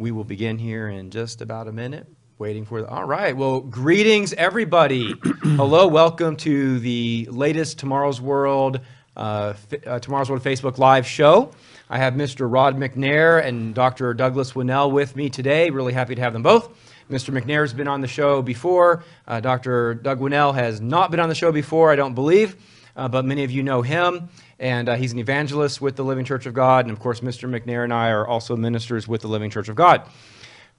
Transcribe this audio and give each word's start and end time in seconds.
We 0.00 0.12
will 0.12 0.24
begin 0.24 0.56
here 0.56 0.88
in 0.88 1.10
just 1.10 1.42
about 1.42 1.68
a 1.68 1.72
minute. 1.72 2.06
Waiting 2.38 2.64
for 2.64 2.80
the. 2.80 2.88
All 2.88 3.04
right. 3.04 3.36
Well, 3.36 3.60
greetings, 3.60 4.32
everybody. 4.32 5.12
Hello. 5.42 5.86
Welcome 5.88 6.36
to 6.36 6.78
the 6.78 7.28
latest 7.30 7.78
Tomorrow's 7.78 8.18
World, 8.18 8.80
uh, 9.14 9.52
uh, 9.86 9.98
Tomorrow's 9.98 10.30
World 10.30 10.42
Facebook 10.42 10.78
Live 10.78 11.06
show. 11.06 11.50
I 11.90 11.98
have 11.98 12.14
Mr. 12.14 12.50
Rod 12.50 12.78
McNair 12.78 13.44
and 13.44 13.74
Dr. 13.74 14.14
Douglas 14.14 14.54
Winnail 14.54 14.90
with 14.90 15.16
me 15.16 15.28
today. 15.28 15.68
Really 15.68 15.92
happy 15.92 16.14
to 16.14 16.22
have 16.22 16.32
them 16.32 16.42
both. 16.42 16.70
Mr. 17.10 17.38
McNair 17.38 17.60
has 17.60 17.74
been 17.74 17.86
on 17.86 18.00
the 18.00 18.08
show 18.08 18.40
before. 18.40 19.04
Uh, 19.28 19.40
Dr. 19.40 19.92
Doug 19.92 20.18
Winnail 20.18 20.54
has 20.54 20.80
not 20.80 21.10
been 21.10 21.20
on 21.20 21.28
the 21.28 21.34
show 21.34 21.52
before, 21.52 21.90
I 21.92 21.96
don't 21.96 22.14
believe, 22.14 22.56
uh, 22.96 23.08
but 23.08 23.24
many 23.24 23.44
of 23.44 23.50
you 23.50 23.62
know 23.62 23.82
him. 23.82 24.28
And 24.58 24.88
uh, 24.88 24.96
he's 24.96 25.12
an 25.12 25.18
evangelist 25.18 25.80
with 25.80 25.96
the 25.96 26.04
Living 26.04 26.24
Church 26.24 26.46
of 26.46 26.54
God. 26.54 26.84
And 26.84 26.92
of 26.92 27.00
course, 27.00 27.20
Mr. 27.20 27.48
McNair 27.48 27.84
and 27.84 27.92
I 27.92 28.10
are 28.10 28.26
also 28.26 28.56
ministers 28.56 29.08
with 29.08 29.22
the 29.22 29.28
Living 29.28 29.50
Church 29.50 29.68
of 29.68 29.76
God. 29.76 30.02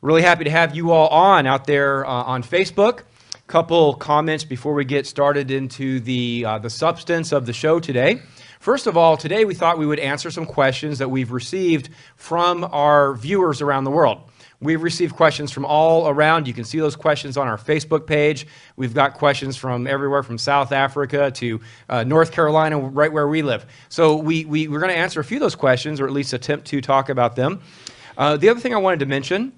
Really 0.02 0.22
happy 0.22 0.44
to 0.46 0.50
have 0.50 0.76
you 0.76 0.92
all 0.92 1.08
on 1.10 1.46
out 1.46 1.66
there 1.66 2.06
uh, 2.06 2.10
on 2.10 2.44
Facebook. 2.44 3.04
Couple 3.48 3.94
comments 3.96 4.44
before 4.46 4.74
we 4.74 4.86
get 4.86 5.06
started 5.06 5.52
into 5.52 6.00
the, 6.00 6.46
uh, 6.46 6.58
the 6.60 6.70
substance 6.70 7.32
of 7.32 7.46
the 7.46 7.54
show 7.54 7.80
today. 7.80 8.22
First 8.62 8.88
of 8.88 8.96
all, 8.96 9.18
today 9.18 9.44
we 9.44 9.56
thought 9.56 9.78
we 9.78 9.86
would 9.86 10.00
answer 10.00 10.32
some 10.32 10.46
questions 10.46 11.00
that 11.00 11.10
we've 11.10 11.32
received 11.32 11.90
from 12.16 12.64
our 12.64 13.14
viewers 13.16 13.62
around 13.62 13.84
the 13.84 13.92
world. 13.92 14.22
We've 14.62 14.84
received 14.84 15.16
questions 15.16 15.52
from 15.52 15.66
all 15.66 16.08
around. 16.08 16.48
You 16.48 16.54
can 16.54 16.66
see 16.66 16.80
those 16.80 16.96
questions 16.96 17.36
on 17.36 17.48
our 17.48 17.58
Facebook 17.58 18.06
page. 18.06 18.46
We've 18.76 18.94
got 18.94 19.16
questions 19.16 19.58
from 19.58 19.88
everywhere 19.88 20.22
from 20.22 20.38
South 20.38 20.72
Africa 20.72 21.32
to 21.32 21.60
uh, 21.90 22.04
North 22.04 22.32
Carolina, 22.32 22.78
right 22.78 23.12
where 23.12 23.28
we 23.28 23.42
live. 23.42 23.66
So 23.90 24.16
we, 24.16 24.46
we, 24.46 24.68
we're 24.68 24.80
going 24.80 24.94
to 24.94 24.98
answer 24.98 25.20
a 25.20 25.24
few 25.24 25.38
of 25.38 25.42
those 25.42 25.56
questions, 25.56 26.00
or 26.00 26.06
at 26.06 26.14
least 26.14 26.34
attempt 26.34 26.68
to 26.68 26.80
talk 26.80 27.10
about 27.10 27.36
them. 27.36 27.60
Uh, 28.16 28.38
the 28.38 28.50
other 28.50 28.60
thing 28.60 28.76
I 28.76 28.78
wanted 28.78 29.00
to 29.00 29.08
mention 29.08 29.52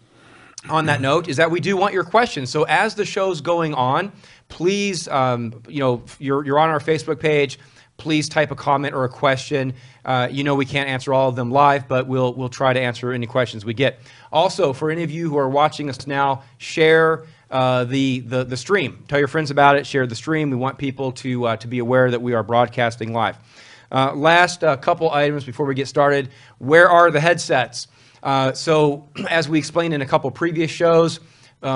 on 0.70 0.85
that 0.85 1.02
note 1.02 1.27
is 1.27 1.35
that 1.35 1.52
we 1.52 1.59
do 1.59 1.75
want 1.75 1.94
your 1.94 2.05
questions. 2.05 2.49
So 2.49 2.63
as 2.63 2.95
the 2.95 3.03
show's 3.03 3.41
going 3.41 3.73
on, 3.73 4.14
please, 4.47 5.09
um, 5.09 5.61
you 5.67 5.80
know, 5.80 6.02
you're, 6.17 6.45
you're 6.45 6.59
on 6.59 6.70
our 6.70 6.80
Facebook 6.80 7.20
page 7.20 7.59
please 7.97 8.27
type 8.27 8.52
a 8.52 8.55
comment 8.55 8.94
or 8.94 9.03
a 9.03 9.09
question. 9.09 9.73
Uh, 10.03 10.27
you 10.31 10.44
know 10.44 10.55
we 10.55 10.66
can't 10.66 10.89
answer 10.89 11.13
all 11.13 11.30
of 11.30 11.36
them 11.36 11.52
live, 11.52 11.88
but 11.88 12.08
we'll, 12.08 12.33
we'll 12.33 12.49
try 12.49 12.73
to 12.73 12.80
answer 12.80 13.11
any 13.11 13.27
questions 13.27 13.63
we 13.63 13.73
get. 13.73 13.99
Also, 14.31 14.73
for 14.73 14.91
any 14.91 15.03
of 15.03 15.11
you 15.11 15.30
who 15.30 15.38
are 15.38 15.49
watching 15.49 15.89
us 15.89 16.05
now, 16.08 16.44
share 16.58 17.25
uh, 17.52 17.83
the, 17.86 18.21
the, 18.21 18.44
the 18.44 18.58
stream. 18.58 19.03
Tell 19.08 19.19
your 19.19 19.27
friends 19.27 19.52
about 19.52 19.77
it, 19.77 19.86
share 19.86 20.08
the 20.08 20.16
stream. 20.16 20.49
We 20.49 20.58
want 20.58 20.77
people 20.77 21.11
to, 21.14 21.45
uh, 21.45 21.55
to 21.58 21.67
be 21.67 21.80
aware 21.80 22.09
that 22.09 22.21
we 22.21 22.33
are 22.33 22.44
broadcasting 22.44 23.14
live. 23.14 23.38
Uh, 23.91 24.11
last 24.16 24.64
uh, 24.64 24.75
couple 24.77 25.11
items 25.11 25.44
before 25.44 25.67
we 25.67 25.75
get 25.75 25.88
started. 25.88 26.30
Where 26.58 26.89
are 26.89 27.11
the 27.11 27.19
headsets? 27.19 27.88
Uh, 28.23 28.53
so, 28.53 29.08
as 29.30 29.47
we 29.47 29.59
explained 29.59 29.94
in 29.94 30.02
a 30.02 30.05
couple 30.05 30.31
previous 30.31 30.71
shows, 30.71 31.19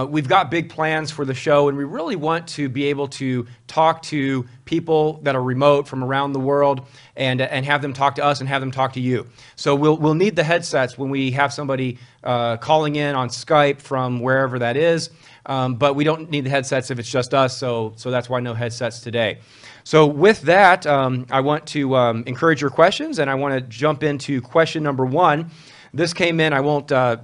we've 0.09 0.27
got 0.27 0.51
big 0.51 0.69
plans 0.69 1.11
for 1.11 1.23
the 1.23 1.33
show, 1.33 1.69
and 1.69 1.77
we 1.77 1.85
really 1.85 2.17
want 2.17 2.45
to 2.47 2.67
be 2.67 2.85
able 2.85 3.07
to 3.07 3.47
talk 3.67 4.01
to 4.01 4.45
people 4.65 5.19
that 5.23 5.33
are 5.33 5.41
remote 5.41 5.87
from 5.87 6.03
around 6.03 6.33
the 6.33 6.39
world 6.39 6.85
and, 7.15 7.39
and 7.39 7.65
have 7.65 7.81
them 7.81 7.93
talk 7.93 8.15
to 8.15 8.23
us 8.23 8.41
and 8.41 8.49
have 8.49 8.61
them 8.61 8.71
talk 8.71 8.93
to 8.93 8.99
you. 8.99 9.25
So 9.55 9.75
we'll, 9.75 9.95
we'll 9.95 10.13
need 10.13 10.35
the 10.35 10.43
headsets 10.43 10.97
when 10.97 11.09
we 11.09 11.31
have 11.31 11.53
somebody 11.53 11.99
uh, 12.23 12.57
calling 12.57 12.97
in 12.97 13.15
on 13.15 13.29
Skype 13.29 13.79
from 13.79 14.19
wherever 14.19 14.59
that 14.59 14.75
is, 14.75 15.09
um, 15.45 15.75
but 15.75 15.95
we 15.95 16.03
don't 16.03 16.29
need 16.29 16.43
the 16.43 16.49
headsets 16.49 16.91
if 16.91 16.99
it's 16.99 17.09
just 17.09 17.33
us, 17.33 17.57
so, 17.57 17.93
so 17.95 18.11
that's 18.11 18.29
why 18.29 18.41
no 18.41 18.53
headsets 18.53 18.99
today. 18.99 19.39
So 19.85 20.05
with 20.05 20.41
that, 20.41 20.85
um, 20.85 21.25
I 21.31 21.39
want 21.39 21.65
to 21.67 21.95
um, 21.95 22.23
encourage 22.27 22.59
your 22.59 22.71
questions, 22.71 23.19
and 23.19 23.29
I 23.29 23.35
want 23.35 23.53
to 23.53 23.61
jump 23.61 24.03
into 24.03 24.41
question 24.41 24.83
number 24.83 25.05
one. 25.05 25.49
This 25.93 26.13
came 26.13 26.41
in, 26.41 26.51
I 26.51 26.59
won't 26.59 26.91
uh, 26.91 27.17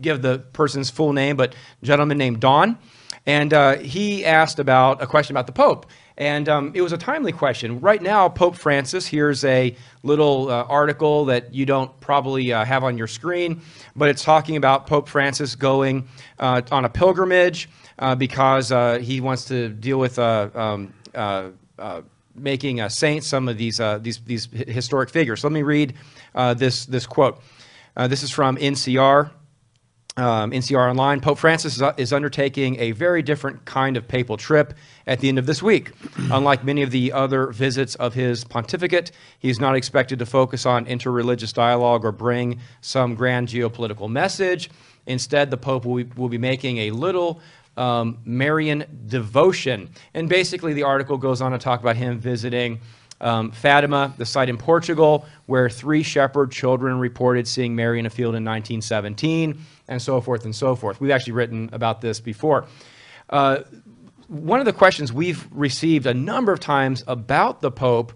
give 0.00 0.22
the 0.22 0.38
person's 0.38 0.90
full 0.90 1.12
name, 1.12 1.36
but 1.36 1.54
gentleman 1.82 2.18
named 2.18 2.40
Don. 2.40 2.78
And 3.26 3.52
uh, 3.52 3.76
he 3.76 4.24
asked 4.24 4.58
about 4.58 5.02
a 5.02 5.06
question 5.06 5.34
about 5.36 5.46
the 5.46 5.52
Pope. 5.52 5.86
And 6.16 6.48
um, 6.50 6.72
it 6.74 6.82
was 6.82 6.92
a 6.92 6.98
timely 6.98 7.32
question. 7.32 7.80
Right 7.80 8.02
now, 8.02 8.28
Pope 8.28 8.54
Francis, 8.54 9.06
here's 9.06 9.42
a 9.44 9.74
little 10.02 10.50
uh, 10.50 10.64
article 10.64 11.26
that 11.26 11.54
you 11.54 11.64
don't 11.64 11.98
probably 12.00 12.52
uh, 12.52 12.64
have 12.64 12.84
on 12.84 12.98
your 12.98 13.06
screen, 13.06 13.62
but 13.96 14.10
it's 14.10 14.22
talking 14.22 14.56
about 14.56 14.86
Pope 14.86 15.08
Francis 15.08 15.54
going 15.54 16.08
uh, 16.38 16.60
on 16.70 16.84
a 16.84 16.90
pilgrimage 16.90 17.70
uh, 17.98 18.14
because 18.14 18.70
uh, 18.70 18.98
he 18.98 19.22
wants 19.22 19.46
to 19.46 19.70
deal 19.70 19.98
with 19.98 20.18
um, 20.18 20.92
making 22.34 22.86
saints 22.90 23.26
some 23.26 23.48
of 23.48 23.56
these, 23.56 23.80
these, 24.00 24.18
these 24.18 24.46
historic 24.52 25.08
figures. 25.08 25.42
Let 25.42 25.54
me 25.54 25.62
read 25.62 25.94
this, 26.34 26.84
this 26.84 27.06
quote. 27.06 27.40
this 27.96 28.22
is 28.22 28.30
from 28.30 28.58
NCR 28.58 29.30
um, 30.16 30.50
NCR 30.50 30.90
Online, 30.90 31.20
Pope 31.20 31.38
Francis 31.38 31.80
is 31.96 32.12
undertaking 32.12 32.78
a 32.80 32.92
very 32.92 33.22
different 33.22 33.64
kind 33.64 33.96
of 33.96 34.08
papal 34.08 34.36
trip 34.36 34.74
at 35.06 35.20
the 35.20 35.28
end 35.28 35.38
of 35.38 35.46
this 35.46 35.62
week. 35.62 35.92
Unlike 36.30 36.64
many 36.64 36.82
of 36.82 36.90
the 36.90 37.12
other 37.12 37.48
visits 37.48 37.94
of 37.96 38.14
his 38.14 38.44
pontificate, 38.44 39.12
he's 39.38 39.60
not 39.60 39.76
expected 39.76 40.18
to 40.18 40.26
focus 40.26 40.66
on 40.66 40.86
interreligious 40.86 41.54
dialogue 41.54 42.04
or 42.04 42.12
bring 42.12 42.60
some 42.80 43.14
grand 43.14 43.48
geopolitical 43.48 44.10
message. 44.10 44.70
Instead, 45.06 45.50
the 45.50 45.56
Pope 45.56 45.84
will 45.84 45.96
be, 45.96 46.10
will 46.16 46.28
be 46.28 46.38
making 46.38 46.78
a 46.78 46.90
little 46.90 47.40
um, 47.76 48.18
Marian 48.24 48.84
devotion. 49.06 49.90
And 50.14 50.28
basically, 50.28 50.72
the 50.72 50.82
article 50.82 51.16
goes 51.16 51.40
on 51.40 51.52
to 51.52 51.58
talk 51.58 51.80
about 51.80 51.96
him 51.96 52.18
visiting 52.18 52.80
um, 53.20 53.50
Fatima, 53.50 54.14
the 54.16 54.24
site 54.24 54.48
in 54.48 54.56
Portugal, 54.56 55.26
where 55.46 55.68
three 55.68 56.02
shepherd 56.02 56.50
children 56.50 56.98
reported 56.98 57.46
seeing 57.46 57.74
Mary 57.76 57.98
in 57.98 58.06
a 58.06 58.10
field 58.10 58.34
in 58.34 58.44
1917 58.44 59.58
and 59.90 60.00
so 60.00 60.20
forth 60.22 60.44
and 60.44 60.56
so 60.56 60.74
forth. 60.74 61.00
We've 61.00 61.10
actually 61.10 61.34
written 61.34 61.68
about 61.72 62.00
this 62.00 62.20
before. 62.20 62.66
Uh, 63.28 63.58
one 64.28 64.60
of 64.60 64.64
the 64.64 64.72
questions 64.72 65.12
we've 65.12 65.46
received 65.50 66.06
a 66.06 66.14
number 66.14 66.52
of 66.52 66.60
times 66.60 67.02
about 67.06 67.60
the 67.60 67.70
Pope 67.70 68.12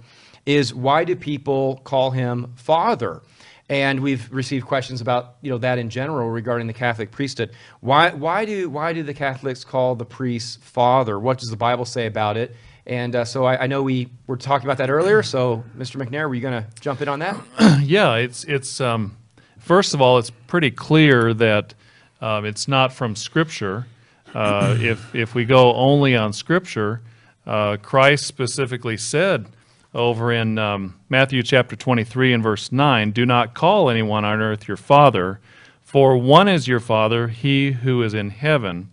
is 0.46 0.72
why 0.72 1.04
do 1.04 1.16
people 1.16 1.80
call 1.84 2.12
him 2.12 2.52
Father? 2.54 3.20
And 3.68 4.00
we've 4.00 4.30
received 4.30 4.66
questions 4.66 5.00
about 5.00 5.36
you 5.40 5.50
know 5.50 5.58
that 5.58 5.78
in 5.78 5.90
general 5.90 6.30
regarding 6.30 6.66
the 6.66 6.74
Catholic 6.74 7.10
priesthood. 7.10 7.50
Why, 7.80 8.10
why, 8.10 8.44
do, 8.44 8.68
why 8.68 8.92
do 8.92 9.02
the 9.02 9.14
Catholics 9.14 9.64
call 9.64 9.94
the 9.94 10.04
priests 10.04 10.56
Father? 10.62 11.18
What 11.18 11.38
does 11.38 11.48
the 11.48 11.56
Bible 11.56 11.86
say 11.86 12.06
about 12.06 12.36
it? 12.36 12.54
And 12.86 13.16
uh, 13.16 13.24
so 13.24 13.44
I, 13.44 13.62
I, 13.62 13.66
know 13.66 13.82
we 13.82 14.10
were 14.26 14.36
talking 14.36 14.66
about 14.66 14.76
that 14.76 14.90
earlier. 14.90 15.22
So, 15.22 15.64
Mr. 15.74 15.96
McNair, 15.96 16.28
were 16.28 16.34
you 16.34 16.42
going 16.42 16.62
to 16.62 16.68
jump 16.80 17.00
in 17.00 17.08
on 17.08 17.20
that? 17.20 17.40
yeah, 17.82 18.16
it's 18.16 18.44
it's 18.44 18.78
um, 18.82 19.16
First 19.64 19.94
of 19.94 20.02
all, 20.02 20.18
it's 20.18 20.28
pretty 20.28 20.70
clear 20.70 21.32
that 21.32 21.72
um, 22.20 22.44
it's 22.44 22.68
not 22.68 22.92
from 22.92 23.16
Scripture. 23.16 23.86
Uh, 24.34 24.76
if, 24.80 25.14
if 25.14 25.34
we 25.34 25.46
go 25.46 25.74
only 25.74 26.14
on 26.14 26.34
Scripture, 26.34 27.00
uh, 27.46 27.78
Christ 27.80 28.26
specifically 28.26 28.98
said 28.98 29.46
over 29.94 30.32
in 30.32 30.58
um, 30.58 31.00
Matthew 31.08 31.42
chapter 31.42 31.76
23 31.76 32.34
and 32.34 32.42
verse 32.42 32.72
9 32.72 33.12
Do 33.12 33.24
not 33.24 33.54
call 33.54 33.88
anyone 33.88 34.22
on 34.22 34.38
earth 34.38 34.68
your 34.68 34.76
father, 34.76 35.40
for 35.80 36.18
one 36.18 36.46
is 36.46 36.68
your 36.68 36.80
father, 36.80 37.28
he 37.28 37.72
who 37.72 38.02
is 38.02 38.12
in 38.12 38.28
heaven. 38.28 38.90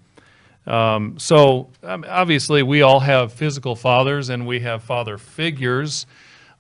Um, 0.65 1.19
so, 1.19 1.67
um, 1.83 2.05
obviously, 2.07 2.63
we 2.63 2.81
all 2.81 3.01
have 3.01 3.33
physical 3.33 3.75
fathers 3.75 4.29
and 4.29 4.47
we 4.47 4.61
have 4.61 4.83
father 4.83 5.17
figures, 5.17 6.05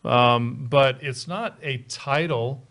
um, 0.03 0.67
but 0.69 1.01
it's 1.01 1.29
not 1.29 1.57
a 1.63 1.77
title 1.87 2.61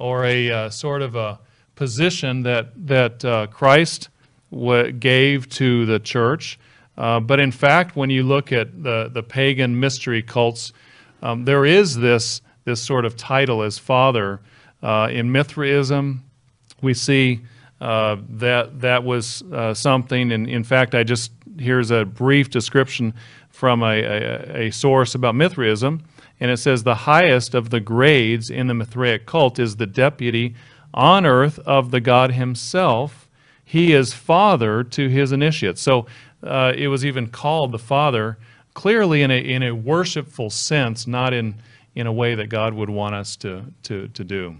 or 0.00 0.24
a 0.24 0.50
uh, 0.50 0.70
sort 0.70 1.02
of 1.02 1.14
a 1.14 1.38
position 1.76 2.42
that, 2.42 2.72
that 2.86 3.24
uh, 3.24 3.46
Christ 3.46 4.08
w- 4.50 4.92
gave 4.92 5.48
to 5.50 5.86
the 5.86 5.98
church. 5.98 6.58
Uh, 6.96 7.20
but 7.20 7.38
in 7.38 7.52
fact, 7.52 7.96
when 7.96 8.10
you 8.10 8.22
look 8.22 8.52
at 8.52 8.82
the, 8.82 9.10
the 9.12 9.22
pagan 9.22 9.78
mystery 9.78 10.22
cults, 10.22 10.72
um, 11.22 11.44
there 11.44 11.64
is 11.64 11.96
this, 11.96 12.42
this 12.64 12.82
sort 12.82 13.04
of 13.04 13.16
title 13.16 13.62
as 13.62 13.78
father. 13.78 14.40
Uh, 14.82 15.08
in 15.10 15.30
Mithraism, 15.30 16.24
we 16.82 16.94
see 16.94 17.40
uh, 17.80 18.16
that 18.28 18.80
that 18.80 19.04
was 19.04 19.42
uh, 19.52 19.74
something. 19.74 20.32
And 20.32 20.48
in 20.48 20.64
fact, 20.64 20.94
I 20.94 21.02
just 21.02 21.32
here's 21.58 21.90
a 21.90 22.04
brief 22.04 22.50
description 22.50 23.14
from 23.50 23.82
a, 23.82 24.00
a, 24.02 24.66
a 24.66 24.70
source 24.70 25.14
about 25.14 25.34
Mithraism. 25.34 26.02
And 26.40 26.50
it 26.50 26.56
says 26.56 26.82
the 26.82 26.94
highest 26.94 27.54
of 27.54 27.70
the 27.70 27.80
grades 27.80 28.50
in 28.50 28.66
the 28.66 28.74
Mithraic 28.74 29.26
cult 29.26 29.58
is 29.58 29.76
the 29.76 29.86
deputy 29.86 30.54
on 30.94 31.26
earth 31.26 31.58
of 31.60 31.90
the 31.90 32.00
God 32.00 32.32
himself. 32.32 33.28
He 33.64 33.92
is 33.92 34.14
father 34.14 34.82
to 34.82 35.08
his 35.08 35.32
initiates. 35.32 35.80
So 35.80 36.06
uh, 36.42 36.72
it 36.74 36.88
was 36.88 37.04
even 37.04 37.28
called 37.28 37.72
the 37.72 37.78
father 37.78 38.38
clearly 38.74 39.22
in 39.22 39.30
a, 39.30 39.38
in 39.38 39.62
a 39.62 39.74
worshipful 39.74 40.50
sense, 40.50 41.06
not 41.06 41.34
in, 41.34 41.54
in 41.94 42.06
a 42.06 42.12
way 42.12 42.34
that 42.34 42.48
God 42.48 42.74
would 42.74 42.90
want 42.90 43.14
us 43.14 43.36
to, 43.36 43.64
to, 43.84 44.08
to 44.08 44.24
do. 44.24 44.56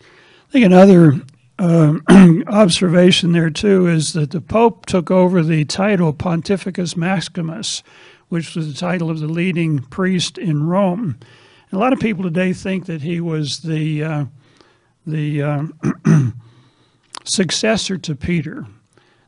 I 0.00 0.52
think 0.52 0.64
another 0.64 1.20
uh, 1.58 1.94
observation 2.46 3.32
there 3.32 3.50
too 3.50 3.86
is 3.86 4.12
that 4.14 4.30
the 4.30 4.40
Pope 4.40 4.86
took 4.86 5.10
over 5.10 5.42
the 5.42 5.64
title 5.64 6.12
Pontificus 6.12 6.96
Maximus 6.96 7.82
which 8.32 8.56
was 8.56 8.66
the 8.66 8.80
title 8.80 9.10
of 9.10 9.20
the 9.20 9.26
leading 9.26 9.78
priest 9.78 10.38
in 10.38 10.66
Rome. 10.66 11.18
And 11.70 11.78
a 11.78 11.78
lot 11.78 11.92
of 11.92 12.00
people 12.00 12.24
today 12.24 12.54
think 12.54 12.86
that 12.86 13.02
he 13.02 13.20
was 13.20 13.58
the 13.58 14.02
uh, 14.02 14.24
the 15.06 15.42
uh, 15.42 15.62
successor 17.24 17.98
to 17.98 18.14
Peter. 18.14 18.64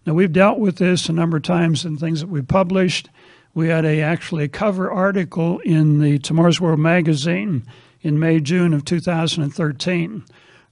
Now 0.06 0.14
we've 0.14 0.32
dealt 0.32 0.58
with 0.58 0.76
this 0.76 1.10
a 1.10 1.12
number 1.12 1.36
of 1.36 1.42
times 1.42 1.84
in 1.84 1.98
things 1.98 2.20
that 2.20 2.30
we've 2.30 2.48
published. 2.48 3.10
We 3.52 3.68
had 3.68 3.84
a 3.84 4.00
actually 4.00 4.44
a 4.44 4.48
cover 4.48 4.90
article 4.90 5.58
in 5.58 6.00
the 6.00 6.18
Tomorrow's 6.18 6.58
World 6.58 6.80
magazine 6.80 7.66
in 8.00 8.18
May 8.18 8.40
June 8.40 8.72
of 8.72 8.86
2013, 8.86 10.24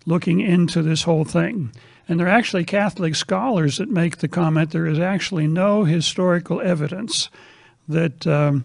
looking 0.07 0.41
into 0.41 0.81
this 0.81 1.03
whole 1.03 1.27
thing. 1.27 1.71
And 2.09 2.19
there 2.19 2.29
are 2.29 2.31
actually 2.31 2.65
Catholic 2.65 3.15
scholars 3.15 3.77
that 3.77 3.91
make 3.91 4.19
the 4.19 4.29
comment 4.29 4.71
there 4.71 4.87
is 4.87 4.99
actually 4.99 5.49
no 5.49 5.85
historical 5.85 6.63
evidence 6.63 7.29
that 7.89 8.27
um, 8.27 8.65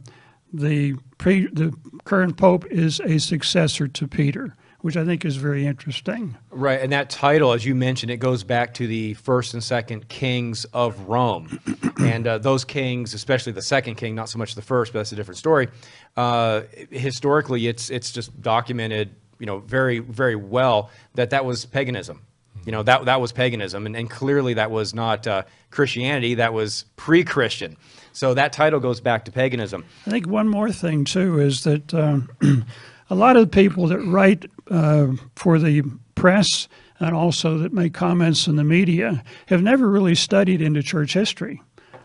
the 0.54 0.96
pre, 1.18 1.48
the 1.48 1.74
current 2.04 2.38
pope 2.38 2.66
is 2.72 3.00
a 3.02 3.20
successor 3.20 3.88
to 3.88 4.08
Peter, 4.08 4.56
which 4.82 4.96
I 4.96 5.06
think 5.06 5.26
is 5.26 5.36
very 5.36 5.66
interesting. 5.66 6.38
Right, 6.52 6.80
and 6.80 6.92
that 6.92 7.10
title, 7.10 7.54
as 7.54 7.66
you 7.66 7.76
mentioned, 7.76 8.12
it 8.12 8.18
goes 8.18 8.44
back 8.44 8.74
to 8.76 8.88
the 8.88 9.14
first 9.16 9.54
and 9.54 9.64
second 9.64 10.08
kings 10.08 10.66
of 10.66 11.00
Rome, 11.08 11.60
and 12.00 12.28
uh, 12.28 12.38
those 12.38 12.64
kings, 12.64 13.14
especially 13.14 13.52
the 13.52 13.62
second 13.62 13.96
king, 13.96 14.16
not 14.16 14.30
so 14.30 14.40
much 14.40 14.56
the 14.56 14.62
first, 14.62 14.94
but 14.94 15.00
that's 15.00 15.12
a 15.12 15.16
different 15.16 15.38
story. 15.38 15.68
Uh, 16.16 16.62
historically, 16.90 17.68
it's 17.68 17.90
it's 17.90 18.12
just 18.12 18.42
documented, 18.42 19.16
you 19.40 19.46
know, 19.46 19.60
very 19.60 20.00
very 20.00 20.36
well 20.36 20.90
that 21.16 21.32
that 21.32 21.46
was 21.46 21.66
paganism. 21.66 22.22
You 22.66 22.74
know, 22.74 22.84
that 22.84 23.06
that 23.06 23.22
was 23.22 23.32
paganism, 23.32 23.86
and, 23.86 23.96
and 23.96 24.10
clearly 24.10 24.56
that 24.56 24.72
was 24.72 24.94
not 24.94 25.26
uh, 25.26 25.44
Christianity. 25.72 26.36
That 26.36 26.54
was 26.54 26.84
pre-Christian. 26.98 27.78
So 28.18 28.34
that 28.34 28.52
title 28.52 28.80
goes 28.80 29.00
back 29.00 29.26
to 29.26 29.32
paganism. 29.32 29.86
I 30.08 30.10
think 30.10 30.26
one 30.26 30.48
more 30.48 30.72
thing 30.72 31.06
too 31.06 31.40
is 31.40 31.64
that 31.66 31.94
um, 31.94 32.28
a 33.12 33.14
lot 33.14 33.38
of 33.38 33.44
the 33.44 33.56
people 33.56 33.86
that 33.90 34.00
write 34.00 34.50
uh, 34.72 35.10
for 35.36 35.60
the 35.60 35.84
press 36.16 36.68
and 37.00 37.14
also 37.14 37.60
that 37.60 37.74
make 37.74 37.94
comments 37.94 38.48
in 38.48 38.56
the 38.56 38.64
media 38.64 39.24
have 39.46 39.62
never 39.62 39.88
really 39.88 40.16
studied 40.16 40.64
into 40.64 40.82
church 40.82 41.14
history, 41.14 41.62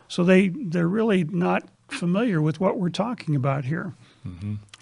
so 0.07 0.23
they 0.23 0.49
they're 0.49 0.87
really 0.87 1.25
not 1.25 1.67
familiar 1.89 2.43
with 2.43 2.61
what 2.61 2.79
we're 2.79 2.91
talking 2.91 3.35
about 3.35 3.65
here. 3.65 3.95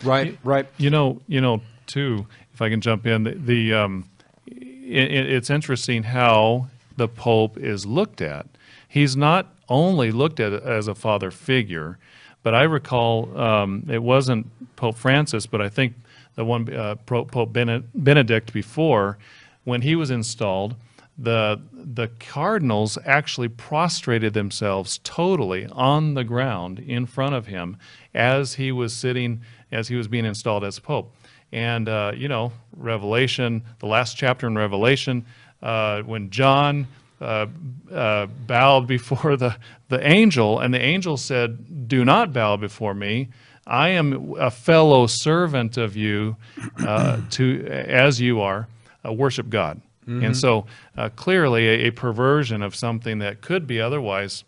Right, 0.03 0.37
right. 0.43 0.67
You 0.79 0.91
know, 0.91 1.21
you 1.29 1.41
know, 1.41 1.63
too. 1.87 2.27
If 2.55 2.61
I 2.61 2.71
can 2.71 2.81
jump 2.81 3.07
in, 3.07 3.23
the, 3.23 3.35
the 3.35 3.75
um, 3.75 4.11
it, 4.49 5.13
it's 5.13 5.49
interesting 5.49 6.03
how 6.03 6.67
the 6.97 7.07
Pope 7.07 7.57
is 7.57 7.87
looked 7.87 8.21
at. 8.21 8.47
He's 8.89 9.17
not 9.17 9.55
only 9.71 10.11
looked 10.11 10.41
at 10.41 10.53
as 10.53 10.89
a 10.89 10.95
father 10.95 11.31
figure, 11.31 11.99
but 12.43 12.55
I 12.55 12.65
recall 12.65 13.39
um, 13.39 13.87
it 13.89 14.03
wasn't 14.03 14.47
Pope 14.77 14.97
Francis, 14.97 15.47
but 15.47 15.63
I 15.63 15.69
think 15.69 15.95
the 16.35 16.45
one 16.45 16.73
uh, 16.73 16.97
Pope 17.07 17.53
Benedict 17.53 18.53
before, 18.53 19.19
when 19.65 19.83
he 19.83 19.95
was 19.95 20.11
installed, 20.11 20.75
the 21.19 21.61
the 21.73 22.09
cardinals 22.19 22.97
actually 23.05 23.49
prostrated 23.49 24.33
themselves 24.33 24.99
totally 25.05 25.67
on 25.67 26.15
the 26.15 26.25
ground 26.25 26.79
in 26.79 27.05
front 27.05 27.35
of 27.35 27.47
him 27.47 27.77
as 28.15 28.55
he 28.55 28.73
was 28.73 28.95
sitting 28.95 29.43
as 29.71 29.89
he 29.89 29.97
was 29.97 30.09
being 30.09 30.25
installed 30.25 30.65
as 30.65 30.79
pope. 30.79 31.15
And 31.53 31.89
uh, 31.89 32.13
you 32.17 32.29
know 32.29 32.53
revelation 32.75 33.63
the 33.81 33.87
last 33.87 34.17
chapter 34.17 34.47
in 34.47 34.57
revelation 34.57 35.27
uh, 35.63 36.01
when 36.03 36.31
john 36.31 36.87
uh, 37.21 37.47
uh, 37.93 38.27
bowed 38.27 38.87
before 38.87 39.37
the, 39.37 39.57
the 39.89 40.07
angel 40.07 40.59
and 40.59 40.73
the 40.73 40.81
angel 40.81 41.17
said 41.17 41.89
do 41.89 42.05
not 42.05 42.33
bow 42.33 42.57
before 42.57 42.95
me. 42.95 43.29
I 43.67 43.91
am 43.91 44.35
a 44.39 44.51
fellow 44.51 45.07
servant 45.07 45.77
of 45.77 45.97
you 45.97 46.37
uh, 46.79 47.21
to 47.31 47.67
as 47.67 48.21
you 48.21 48.41
are 48.41 48.69
uh, 49.07 49.13
worship 49.13 49.49
god. 49.51 49.81
And 50.25 50.37
so 50.37 50.67
uh, 50.97 51.09
clearly 51.11 51.69
a, 51.69 51.87
a 51.87 51.91
perversion 51.93 52.63
of 52.63 52.75
something 52.75 53.21
that 53.21 53.43
could 53.43 53.69
be 53.69 53.81
otherwise 53.81 54.43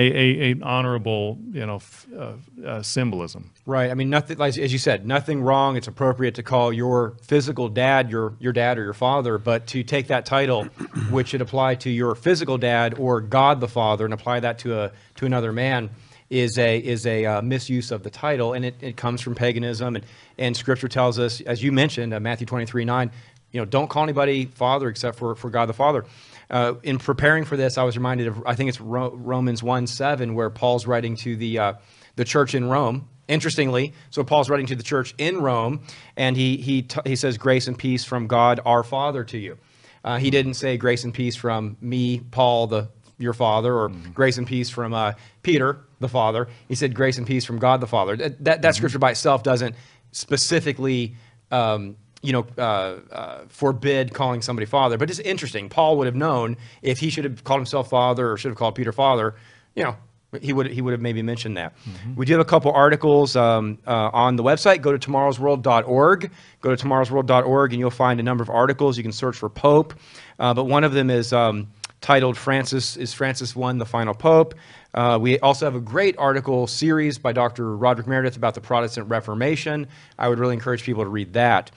a, 0.00 0.50
a, 0.50 0.52
a 0.52 0.62
honorable 0.62 1.38
you 1.52 1.66
know 1.66 1.76
f- 1.76 2.06
uh, 2.16 2.32
uh, 2.64 2.82
symbolism 2.82 3.50
Right. 3.70 3.92
I 3.92 3.94
mean, 3.94 4.10
nothing. 4.10 4.36
Like, 4.36 4.58
as 4.58 4.72
you 4.72 4.80
said, 4.80 5.06
nothing 5.06 5.42
wrong. 5.42 5.76
It's 5.76 5.86
appropriate 5.86 6.34
to 6.34 6.42
call 6.42 6.72
your 6.72 7.14
physical 7.22 7.68
dad 7.68 8.10
your 8.10 8.34
your 8.40 8.52
dad 8.52 8.78
or 8.78 8.82
your 8.82 8.94
father, 8.94 9.38
but 9.38 9.68
to 9.68 9.84
take 9.84 10.08
that 10.08 10.26
title, 10.26 10.64
which 11.10 11.28
should 11.28 11.40
apply 11.40 11.76
to 11.76 11.90
your 11.90 12.16
physical 12.16 12.58
dad 12.58 12.98
or 12.98 13.20
God 13.20 13.60
the 13.60 13.68
Father, 13.68 14.04
and 14.04 14.12
apply 14.12 14.40
that 14.40 14.58
to 14.60 14.76
a 14.76 14.92
to 15.14 15.26
another 15.26 15.52
man, 15.52 15.90
is 16.30 16.58
a 16.58 16.78
is 16.78 17.06
a 17.06 17.24
uh, 17.24 17.42
misuse 17.42 17.92
of 17.92 18.02
the 18.02 18.10
title, 18.10 18.54
and 18.54 18.64
it, 18.64 18.74
it 18.80 18.96
comes 18.96 19.20
from 19.20 19.36
paganism, 19.36 19.94
and 19.94 20.04
and 20.36 20.56
Scripture 20.56 20.88
tells 20.88 21.20
us, 21.20 21.40
as 21.42 21.62
you 21.62 21.70
mentioned, 21.70 22.12
uh, 22.12 22.18
Matthew 22.18 22.48
twenty 22.48 22.66
three 22.66 22.84
nine, 22.84 23.12
you 23.52 23.60
know, 23.60 23.64
don't 23.64 23.86
call 23.86 24.02
anybody 24.02 24.46
father 24.46 24.88
except 24.88 25.16
for 25.16 25.36
for 25.36 25.48
God 25.48 25.66
the 25.66 25.74
Father. 25.74 26.04
Uh, 26.50 26.74
in 26.82 26.98
preparing 26.98 27.44
for 27.44 27.56
this, 27.56 27.78
I 27.78 27.84
was 27.84 27.96
reminded 27.96 28.26
of 28.26 28.42
I 28.44 28.54
think 28.54 28.68
it's 28.68 28.80
Ro- 28.80 29.14
Romans 29.14 29.62
one 29.62 29.86
seven, 29.86 30.34
where 30.34 30.50
Paul's 30.50 30.86
writing 30.86 31.16
to 31.16 31.36
the 31.36 31.58
uh, 31.58 31.72
the 32.16 32.24
church 32.24 32.54
in 32.54 32.68
Rome. 32.68 33.08
Interestingly, 33.28 33.94
so 34.10 34.24
Paul's 34.24 34.50
writing 34.50 34.66
to 34.66 34.74
the 34.74 34.82
church 34.82 35.14
in 35.16 35.40
Rome, 35.40 35.82
and 36.16 36.36
he 36.36 36.56
he 36.56 36.82
t- 36.82 37.00
he 37.04 37.14
says, 37.14 37.38
"Grace 37.38 37.68
and 37.68 37.78
peace 37.78 38.04
from 38.04 38.26
God 38.26 38.58
our 38.64 38.82
Father 38.82 39.22
to 39.24 39.38
you." 39.38 39.56
Uh, 40.02 40.18
he 40.18 40.30
didn't 40.30 40.54
say 40.54 40.76
grace 40.76 41.04
and 41.04 41.14
peace 41.14 41.36
from 41.36 41.76
me, 41.80 42.20
Paul, 42.32 42.66
the 42.66 42.88
your 43.18 43.32
father, 43.34 43.72
or 43.72 43.90
grace 44.14 44.38
and 44.38 44.46
peace 44.46 44.70
from 44.70 44.92
uh, 44.92 45.12
Peter, 45.42 45.78
the 46.00 46.08
father. 46.08 46.48
He 46.68 46.74
said 46.74 46.94
grace 46.94 47.18
and 47.18 47.26
peace 47.26 47.44
from 47.44 47.58
God 47.58 47.80
the 47.80 47.86
Father. 47.86 48.16
That 48.16 48.44
that, 48.44 48.62
that 48.62 48.74
scripture 48.74 48.98
by 48.98 49.10
itself 49.12 49.44
doesn't 49.44 49.76
specifically. 50.10 51.14
Um, 51.52 51.96
you 52.22 52.32
know, 52.32 52.46
uh, 52.58 52.96
uh, 53.10 53.38
forbid 53.48 54.12
calling 54.12 54.42
somebody 54.42 54.66
father, 54.66 54.98
but 54.98 55.08
it's 55.08 55.20
interesting. 55.20 55.68
Paul 55.68 55.96
would 55.98 56.06
have 56.06 56.14
known 56.14 56.56
if 56.82 56.98
he 56.98 57.10
should 57.10 57.24
have 57.24 57.44
called 57.44 57.60
himself 57.60 57.88
father 57.90 58.30
or 58.30 58.36
should 58.36 58.50
have 58.50 58.58
called 58.58 58.74
Peter 58.74 58.92
father. 58.92 59.34
You 59.74 59.84
know, 59.84 59.96
he 60.40 60.52
would 60.52 60.68
he 60.68 60.82
would 60.82 60.92
have 60.92 61.00
maybe 61.00 61.22
mentioned 61.22 61.56
that. 61.56 61.74
We 62.14 62.26
do 62.26 62.34
have 62.34 62.40
a 62.40 62.44
couple 62.44 62.72
articles 62.72 63.36
um, 63.36 63.78
uh, 63.86 64.10
on 64.12 64.36
the 64.36 64.42
website. 64.42 64.82
Go 64.82 64.96
to 64.96 65.10
tomorrowsworld.org. 65.10 66.30
Go 66.60 66.74
to 66.74 66.86
tomorrowsworld.org, 66.86 67.72
and 67.72 67.80
you'll 67.80 67.90
find 67.90 68.20
a 68.20 68.22
number 68.22 68.42
of 68.42 68.50
articles. 68.50 68.96
You 68.96 69.02
can 69.02 69.12
search 69.12 69.36
for 69.36 69.48
Pope, 69.48 69.94
uh, 70.38 70.54
but 70.54 70.64
one 70.64 70.84
of 70.84 70.92
them 70.92 71.10
is 71.10 71.32
um, 71.32 71.68
titled 72.00 72.36
"Francis 72.36 72.96
is 72.96 73.12
Francis 73.14 73.56
I 73.56 73.72
the 73.72 73.86
Final 73.86 74.14
Pope." 74.14 74.54
Uh, 74.92 75.18
we 75.20 75.38
also 75.40 75.64
have 75.66 75.74
a 75.74 75.80
great 75.80 76.16
article 76.18 76.66
series 76.66 77.16
by 77.18 77.32
Dr. 77.32 77.76
Roderick 77.76 78.08
Meredith 78.08 78.36
about 78.36 78.54
the 78.54 78.60
Protestant 78.60 79.08
Reformation. 79.08 79.86
I 80.18 80.28
would 80.28 80.38
really 80.38 80.54
encourage 80.54 80.82
people 80.82 81.04
to 81.04 81.10
read 81.10 81.32
that. 81.34 81.70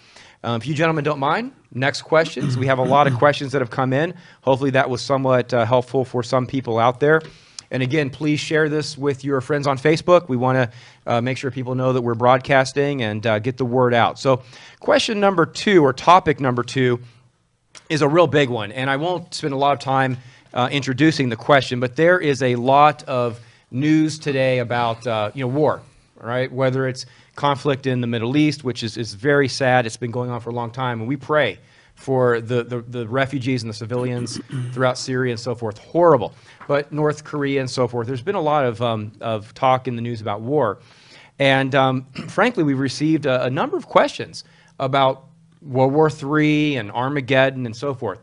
Um, 0.43 0.57
if 0.57 0.67
you 0.67 0.73
gentlemen 0.73 1.05
don't 1.05 1.19
mind, 1.19 1.53
next 1.73 2.01
questions. 2.01 2.57
We 2.57 2.67
have 2.67 2.77
a 2.77 2.83
lot 2.83 3.07
of 3.07 3.13
questions 3.15 3.53
that 3.53 3.61
have 3.61 3.69
come 3.69 3.93
in. 3.93 4.13
Hopefully, 4.41 4.71
that 4.71 4.89
was 4.89 5.01
somewhat 5.01 5.53
uh, 5.53 5.65
helpful 5.65 6.03
for 6.03 6.21
some 6.21 6.45
people 6.47 6.79
out 6.79 6.99
there. 6.99 7.21
And 7.71 7.81
again, 7.81 8.09
please 8.09 8.39
share 8.39 8.69
this 8.69 8.97
with 8.97 9.23
your 9.23 9.41
friends 9.41 9.65
on 9.65 9.77
Facebook. 9.77 10.29
We 10.29 10.37
want 10.37 10.57
to 10.57 10.77
uh, 11.11 11.21
make 11.21 11.37
sure 11.37 11.49
people 11.49 11.75
know 11.75 11.93
that 11.93 12.01
we're 12.01 12.13
broadcasting 12.13 13.01
and 13.01 13.25
uh, 13.25 13.39
get 13.39 13.57
the 13.57 13.65
word 13.65 13.93
out. 13.93 14.19
So, 14.19 14.43
question 14.79 15.19
number 15.19 15.45
two, 15.45 15.83
or 15.83 15.93
topic 15.93 16.39
number 16.39 16.61
two, 16.61 16.99
is 17.89 18.01
a 18.01 18.07
real 18.07 18.27
big 18.27 18.49
one. 18.49 18.71
And 18.73 18.89
I 18.89 18.97
won't 18.97 19.33
spend 19.33 19.53
a 19.53 19.57
lot 19.57 19.73
of 19.73 19.79
time 19.79 20.17
uh, 20.53 20.69
introducing 20.71 21.29
the 21.29 21.35
question, 21.35 21.79
but 21.79 21.95
there 21.95 22.19
is 22.19 22.43
a 22.43 22.55
lot 22.57 23.03
of 23.05 23.39
news 23.71 24.19
today 24.19 24.59
about 24.59 25.07
uh, 25.07 25.31
you 25.33 25.45
know 25.45 25.47
war, 25.47 25.81
right? 26.17 26.51
Whether 26.51 26.87
it's 26.87 27.05
conflict 27.35 27.87
in 27.87 28.01
the 28.01 28.07
Middle 28.07 28.37
East, 28.37 28.63
which 28.63 28.83
is, 28.83 28.97
is 28.97 29.13
very 29.13 29.47
sad. 29.47 29.85
It's 29.85 29.97
been 29.97 30.11
going 30.11 30.29
on 30.29 30.39
for 30.39 30.49
a 30.49 30.53
long 30.53 30.71
time, 30.71 30.99
and 30.99 31.07
we 31.07 31.17
pray 31.17 31.59
for 31.95 32.41
the, 32.41 32.63
the, 32.63 32.81
the 32.81 33.07
refugees 33.07 33.63
and 33.63 33.69
the 33.69 33.73
civilians 33.73 34.39
throughout 34.73 34.97
Syria 34.97 35.31
and 35.31 35.39
so 35.39 35.55
forth. 35.55 35.77
Horrible. 35.77 36.33
But 36.67 36.91
North 36.91 37.23
Korea 37.23 37.59
and 37.59 37.69
so 37.69 37.87
forth. 37.87 38.07
There's 38.07 38.21
been 38.21 38.35
a 38.35 38.41
lot 38.41 38.65
of, 38.65 38.81
um, 38.81 39.11
of 39.21 39.53
talk 39.53 39.87
in 39.87 39.95
the 39.95 40.01
news 40.01 40.21
about 40.21 40.41
war. 40.41 40.79
And 41.39 41.73
um, 41.75 42.07
frankly, 42.27 42.63
we've 42.63 42.79
received 42.79 43.25
a, 43.25 43.45
a 43.45 43.49
number 43.49 43.77
of 43.77 43.87
questions 43.87 44.43
about 44.79 45.25
World 45.61 45.93
War 45.93 46.09
III 46.09 46.77
and 46.77 46.91
Armageddon 46.91 47.65
and 47.65 47.75
so 47.75 47.93
forth. 47.93 48.19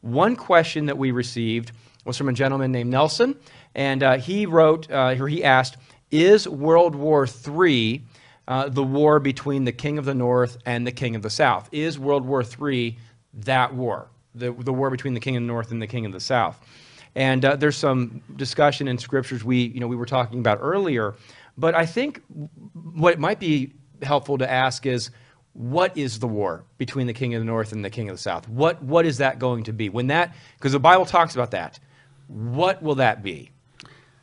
One 0.00 0.36
question 0.36 0.86
that 0.86 0.98
we 0.98 1.10
received 1.10 1.72
was 2.04 2.18
from 2.18 2.28
a 2.28 2.32
gentleman 2.32 2.72
named 2.72 2.90
Nelson, 2.90 3.36
and 3.74 4.02
uh, 4.02 4.18
he 4.18 4.46
wrote, 4.46 4.90
uh, 4.90 5.14
or 5.18 5.28
he 5.28 5.44
asked, 5.44 5.76
Is 6.10 6.48
World 6.48 6.96
War 6.96 7.26
III 7.26 8.02
uh, 8.48 8.68
the 8.68 8.82
war 8.82 9.20
between 9.20 9.64
the 9.64 9.72
King 9.72 9.98
of 9.98 10.04
the 10.04 10.14
North 10.14 10.58
and 10.66 10.86
the 10.86 10.92
King 10.92 11.14
of 11.16 11.22
the 11.22 11.30
South? 11.30 11.68
Is 11.72 11.98
World 11.98 12.24
War 12.24 12.42
III 12.42 12.98
that 13.34 13.74
war, 13.74 14.08
the, 14.34 14.52
the 14.52 14.72
war 14.72 14.90
between 14.90 15.14
the 15.14 15.20
King 15.20 15.36
of 15.36 15.42
the 15.42 15.46
North 15.46 15.70
and 15.70 15.80
the 15.80 15.86
King 15.86 16.06
of 16.06 16.12
the 16.12 16.20
South? 16.20 16.60
And 17.14 17.44
uh, 17.44 17.56
there's 17.56 17.76
some 17.76 18.22
discussion 18.36 18.88
in 18.88 18.98
scriptures 18.98 19.44
we, 19.44 19.64
you 19.64 19.80
know, 19.80 19.86
we 19.86 19.96
were 19.96 20.06
talking 20.06 20.38
about 20.38 20.58
earlier, 20.62 21.14
but 21.58 21.74
I 21.74 21.84
think 21.84 22.22
what 22.94 23.18
might 23.18 23.38
be 23.38 23.72
helpful 24.02 24.38
to 24.38 24.50
ask 24.50 24.86
is, 24.86 25.10
what 25.54 25.96
is 25.98 26.18
the 26.18 26.26
war 26.26 26.64
between 26.78 27.06
the 27.06 27.12
king 27.12 27.34
of 27.34 27.40
the 27.40 27.44
north 27.44 27.72
and 27.72 27.84
the 27.84 27.90
king 27.90 28.08
of 28.08 28.16
the 28.16 28.22
south? 28.22 28.48
What 28.48 28.82
what 28.82 29.04
is 29.04 29.18
that 29.18 29.38
going 29.38 29.64
to 29.64 29.72
be? 29.72 29.90
When 29.90 30.06
that 30.06 30.34
because 30.56 30.72
the 30.72 30.80
Bible 30.80 31.04
talks 31.04 31.34
about 31.34 31.50
that. 31.50 31.78
What 32.28 32.82
will 32.82 32.94
that 32.94 33.22
be? 33.22 33.50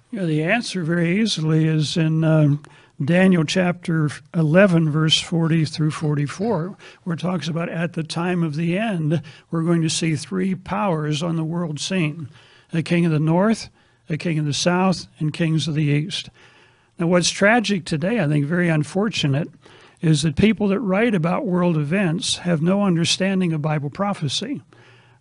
You 0.09 0.21
know, 0.21 0.25
the 0.25 0.43
answer 0.43 0.83
very 0.83 1.21
easily 1.21 1.67
is 1.67 1.95
in 1.95 2.23
uh, 2.23 2.55
Daniel 3.03 3.45
chapter 3.45 4.09
11, 4.33 4.89
verse 4.89 5.21
40 5.21 5.63
through 5.63 5.91
44, 5.91 6.75
where 7.03 7.13
it 7.13 7.19
talks 7.19 7.47
about 7.47 7.69
at 7.69 7.93
the 7.93 8.03
time 8.03 8.43
of 8.43 8.55
the 8.55 8.77
end, 8.77 9.21
we're 9.49 9.63
going 9.63 9.81
to 9.81 9.89
see 9.89 10.17
three 10.17 10.53
powers 10.53 11.23
on 11.23 11.37
the 11.37 11.43
world 11.43 11.79
scene 11.79 12.27
a 12.73 12.83
king 12.83 13.05
of 13.05 13.11
the 13.11 13.19
north, 13.19 13.69
a 14.09 14.17
king 14.17 14.37
of 14.37 14.45
the 14.45 14.53
south, 14.53 15.07
and 15.17 15.33
kings 15.33 15.67
of 15.67 15.75
the 15.75 15.83
east. 15.83 16.29
Now, 16.99 17.07
what's 17.07 17.31
tragic 17.31 17.85
today, 17.85 18.19
I 18.19 18.27
think 18.27 18.45
very 18.45 18.67
unfortunate, 18.67 19.47
is 20.01 20.21
that 20.23 20.35
people 20.35 20.67
that 20.67 20.79
write 20.79 21.15
about 21.15 21.47
world 21.47 21.77
events 21.77 22.39
have 22.39 22.61
no 22.61 22.83
understanding 22.83 23.53
of 23.53 23.61
Bible 23.61 23.89
prophecy. 23.89 24.61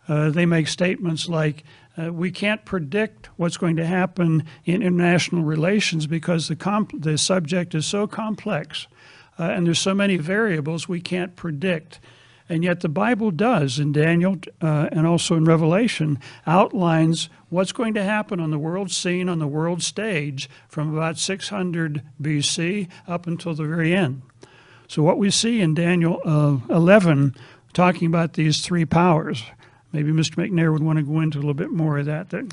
Uh, 0.09 0.31
they 0.31 0.47
make 0.47 0.67
statements 0.67 1.29
like, 1.29 1.65
uh, 1.97 2.13
we 2.13 2.31
can't 2.31 2.65
predict 2.65 3.29
what's 3.37 3.57
going 3.57 3.77
to 3.77 3.87
happen 3.87 4.45
in 4.65 4.83
international 4.83 5.43
relations 5.43 6.07
because 6.07 6.49
the, 6.49 6.57
comp- 6.57 7.03
the 7.03 7.19
subject 7.19 7.75
is 7.75 7.87
so 7.87 8.07
complex 8.07 8.87
uh, 9.39 9.45
and 9.45 9.67
there's 9.67 9.79
so 9.79 9.95
many 9.95 10.17
variables 10.17 10.89
we 10.89 11.01
can't 11.01 11.37
predict. 11.37 12.01
And 12.49 12.65
yet 12.65 12.81
the 12.81 12.89
Bible 12.89 13.31
does 13.31 13.79
in 13.79 13.93
Daniel 13.93 14.39
uh, 14.63 14.89
and 14.91 15.07
also 15.07 15.37
in 15.37 15.45
Revelation 15.45 16.19
outlines 16.47 17.29
what's 17.51 17.73
going 17.73 17.95
to 17.95 18.03
happen 18.03 18.41
on 18.41 18.51
the 18.51 18.59
world 18.59 18.91
scene, 18.91 19.29
on 19.29 19.39
the 19.39 19.47
world 19.47 19.83
stage 19.83 20.49
from 20.67 20.97
about 20.97 21.19
600 21.19 22.03
BC 22.21 22.89
up 23.07 23.27
until 23.27 23.55
the 23.55 23.65
very 23.65 23.95
end. 23.95 24.23
So 24.89 25.03
what 25.03 25.19
we 25.19 25.31
see 25.31 25.61
in 25.61 25.75
Daniel 25.75 26.21
uh, 26.25 26.75
11 26.75 27.37
talking 27.75 28.09
about 28.09 28.33
these 28.33 28.63
three 28.63 28.87
powers 28.87 29.45
Maybe 29.93 30.13
Mr. 30.13 30.37
McNair 30.37 30.73
would 30.73 30.83
want 30.83 30.99
to 30.99 31.03
go 31.03 31.21
into 31.21 31.39
a 31.39 31.41
little 31.41 31.55
bit 31.55 31.71
more 31.71 31.99
of 31.99 32.07
that. 32.07 32.31
that 32.31 32.53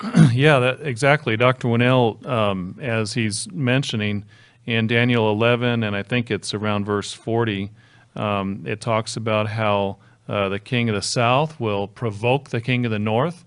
Yeah, 0.32 0.58
that, 0.58 0.80
exactly. 0.82 1.36
Dr. 1.36 1.68
Winnail, 1.68 2.24
um, 2.26 2.78
as 2.80 3.14
he's 3.14 3.50
mentioning 3.50 4.24
in 4.66 4.86
Daniel 4.86 5.30
11, 5.30 5.82
and 5.82 5.96
I 5.96 6.02
think 6.02 6.30
it's 6.30 6.52
around 6.52 6.84
verse 6.84 7.12
40, 7.12 7.70
um, 8.14 8.64
it 8.66 8.80
talks 8.80 9.16
about 9.16 9.48
how 9.48 9.96
uh, 10.28 10.48
the 10.48 10.58
king 10.58 10.88
of 10.88 10.94
the 10.94 11.02
south 11.02 11.58
will 11.60 11.86
provoke 11.86 12.50
the 12.50 12.60
king 12.60 12.84
of 12.84 12.90
the 12.90 12.98
north, 12.98 13.44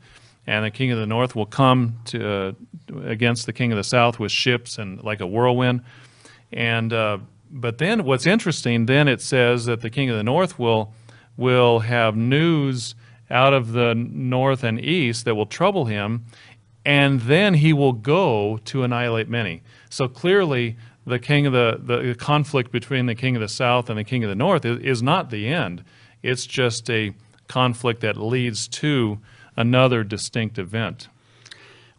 and 0.47 0.65
the 0.65 0.71
king 0.71 0.91
of 0.91 0.97
the 0.97 1.05
north 1.05 1.35
will 1.35 1.45
come 1.45 1.99
to 2.05 2.27
uh, 2.27 2.51
against 3.03 3.45
the 3.45 3.53
king 3.53 3.71
of 3.71 3.77
the 3.77 3.83
south 3.83 4.19
with 4.19 4.31
ships 4.31 4.77
and 4.77 5.03
like 5.03 5.19
a 5.19 5.27
whirlwind. 5.27 5.83
And 6.51 6.93
uh, 6.93 7.19
but 7.51 7.77
then 7.77 8.03
what's 8.03 8.25
interesting, 8.25 8.85
then 8.85 9.07
it 9.07 9.21
says 9.21 9.65
that 9.65 9.81
the 9.81 9.89
king 9.89 10.09
of 10.09 10.15
the 10.15 10.23
north 10.23 10.57
will 10.57 10.93
will 11.37 11.79
have 11.79 12.15
news 12.15 12.95
out 13.29 13.53
of 13.53 13.71
the 13.73 13.93
north 13.95 14.63
and 14.63 14.79
east 14.79 15.25
that 15.25 15.35
will 15.35 15.45
trouble 15.45 15.85
him, 15.85 16.25
and 16.85 17.21
then 17.21 17.55
he 17.55 17.73
will 17.73 17.93
go 17.93 18.59
to 18.65 18.83
annihilate 18.83 19.29
many. 19.29 19.61
So 19.89 20.07
clearly, 20.07 20.77
the 21.05 21.19
king 21.19 21.45
of 21.45 21.53
the, 21.53 21.79
the 21.81 22.15
conflict 22.15 22.71
between 22.71 23.05
the 23.05 23.15
king 23.15 23.35
of 23.35 23.41
the 23.41 23.47
south 23.47 23.89
and 23.89 23.97
the 23.97 24.03
king 24.03 24.23
of 24.23 24.29
the 24.29 24.35
north 24.35 24.65
is, 24.65 24.79
is 24.79 25.03
not 25.03 25.29
the 25.29 25.47
end. 25.47 25.83
It's 26.23 26.45
just 26.45 26.89
a 26.89 27.13
conflict 27.47 28.01
that 28.01 28.17
leads 28.17 28.67
to 28.67 29.19
another 29.55 30.03
distinct 30.03 30.57
event. 30.57 31.09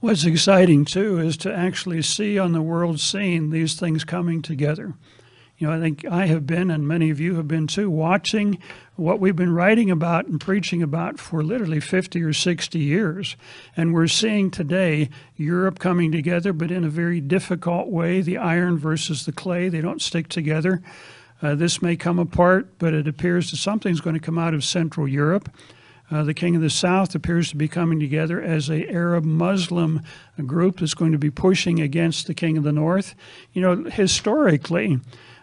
What's 0.01 0.25
exciting 0.25 0.87
too 0.87 1.19
is 1.19 1.37
to 1.39 1.55
actually 1.55 2.01
see 2.03 2.39
on 2.39 2.53
the 2.53 2.63
world 2.63 3.01
scene 3.01 3.51
these 3.51 3.79
things 3.79 4.03
coming 4.03 4.41
together. 4.41 4.95
You 5.61 5.67
know, 5.67 5.75
I 5.75 5.79
think 5.79 6.07
I 6.07 6.25
have 6.25 6.47
been, 6.47 6.71
and 6.71 6.88
many 6.88 7.11
of 7.11 7.21
you 7.21 7.35
have 7.35 7.47
been 7.47 7.67
too, 7.67 7.90
watching 7.90 8.59
what 8.97 9.21
we've 9.21 9.37
been 9.37 9.52
writing 9.52 9.90
about 9.90 10.25
and 10.25 10.40
preaching 10.40 10.83
about 10.83 11.21
for 11.21 11.43
literally 11.43 11.81
50 11.81 12.23
or 12.23 12.33
60 12.33 12.79
years. 12.79 13.37
And 13.76 13.93
we're 13.93 14.07
seeing 14.07 14.50
today 14.50 15.11
Europe 15.37 15.79
coming 15.79 16.12
together, 16.12 16.55
but 16.55 16.71
in 16.71 16.83
a 16.83 16.88
very 16.88 17.21
difficult 17.21 17.88
way 17.88 18.23
the 18.23 18.38
iron 18.38 18.79
versus 18.79 19.26
the 19.26 19.33
clay, 19.33 19.69
they 19.69 19.83
don't 19.83 20.00
stick 20.00 20.29
together. 20.29 20.81
Uh, 21.43 21.55
this 21.55 21.83
may 21.83 21.95
come 21.95 22.19
apart, 22.19 22.79
but 22.79 22.95
it 22.95 23.07
appears 23.07 23.50
that 23.50 23.59
something's 23.59 24.00
going 24.00 24.14
to 24.14 24.21
come 24.21 24.38
out 24.38 24.55
of 24.55 24.64
Central 24.64 25.07
Europe. 25.07 25.55
Uh, 26.11 26.23
the 26.23 26.35
King 26.35 26.57
of 26.57 26.62
the 26.62 26.71
South 26.71 27.14
appears 27.14 27.50
to 27.50 27.57
be 27.57 27.69
coming 27.69 28.00
together 28.00 28.40
as 28.40 28.71
a 28.71 28.90
Arab 28.90 29.25
Muslim 29.26 30.00
group 30.47 30.81
that's 30.81 30.95
going 30.95 31.12
to 31.12 31.19
be 31.19 31.31
pushing 31.31 31.81
against 31.81 32.26
the 32.26 32.35
King 32.35 32.57
of 32.57 32.64
the 32.64 32.73
North. 32.73 33.14
You 33.52 33.61
know, 33.61 33.85
historically, 33.85 34.99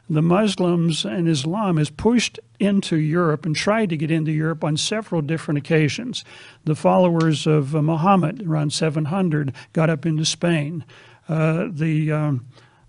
the 0.10 0.22
Muslims 0.22 1.04
and 1.04 1.28
Islam 1.28 1.78
has 1.78 1.90
pushed 1.90 2.40
into 2.60 2.96
Europe 2.98 3.46
and 3.46 3.56
tried 3.56 3.90
to 3.90 3.98
get 3.98 4.10
into 4.10 4.32
Europe 4.32 4.64
on 4.64 4.78
several 4.78 5.22
different 5.22 5.58
occasions. 5.58 6.24
The 6.64 6.76
followers 6.76 7.46
of 7.46 7.76
uh, 7.76 7.82
Muhammad 7.82 8.48
around 8.48 8.72
700 8.72 9.54
got 9.74 9.90
up 9.90 10.06
into 10.06 10.26
Spain. 10.26 10.86
Uh, 11.28 11.68
the 11.70 12.12
um, 12.12 12.48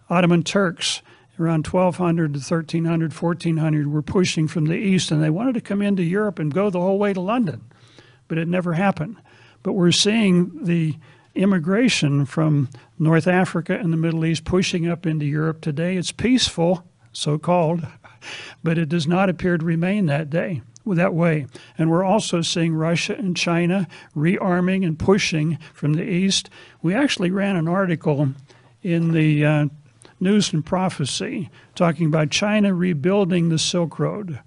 Ottoman 0.08 0.44
Turks 0.44 1.02
around 1.40 1.66
1200 1.66 2.34
to 2.34 2.38
1300, 2.38 3.12
1400 3.12 3.92
were 3.92 4.02
pushing 4.02 4.48
from 4.48 4.66
the 4.66 4.76
east 4.76 5.10
and 5.10 5.22
they 5.22 5.30
wanted 5.30 5.54
to 5.54 5.60
come 5.60 5.82
into 5.82 6.02
Europe 6.02 6.38
and 6.38 6.54
go 6.54 6.70
the 6.70 6.80
whole 6.80 6.98
way 6.98 7.12
to 7.12 7.20
London, 7.20 7.64
but 8.28 8.38
it 8.38 8.48
never 8.48 8.75
happened. 8.75 9.16
But 9.62 9.72
we're 9.72 9.92
seeing 9.92 10.64
the 10.64 10.96
immigration 11.34 12.26
from 12.26 12.68
North 12.98 13.26
Africa 13.26 13.76
and 13.76 13.92
the 13.92 13.96
Middle 13.96 14.25
East 14.25 14.44
pushing 14.44 14.88
up 14.88 15.06
into 15.06 15.26
Europe 15.26 15.60
today. 15.60 15.96
It's 15.96 16.12
peaceful 16.12 16.88
so 17.18 17.38
called, 17.38 17.87
but 18.62 18.78
it 18.78 18.88
does 18.88 19.06
not 19.06 19.28
appear 19.28 19.58
to 19.58 19.64
remain 19.64 20.06
that 20.06 20.30
day 20.30 20.62
that 20.94 21.14
way. 21.14 21.46
And 21.76 21.90
we're 21.90 22.04
also 22.04 22.40
seeing 22.40 22.75
Russia 22.75 23.14
and 23.16 23.37
China 23.37 23.87
rearming 24.16 24.87
and 24.87 24.98
pushing 24.98 25.58
from 25.75 25.94
the 25.94 26.08
east. 26.08 26.48
We 26.82 26.94
actually 26.94 27.30
ran 27.30 27.56
an 27.56 27.68
article 27.68 28.30
in 28.82 29.12
the 29.12 29.44
uh, 29.44 29.66
News 30.20 30.52
and 30.52 30.64
Prophecy 30.64 31.50
talking 31.75 32.06
about 32.06 32.30
China 32.30 32.75
rebuilding 32.75 33.48
the 33.48 33.58
Silk 33.58 33.98
Road. 33.98 34.40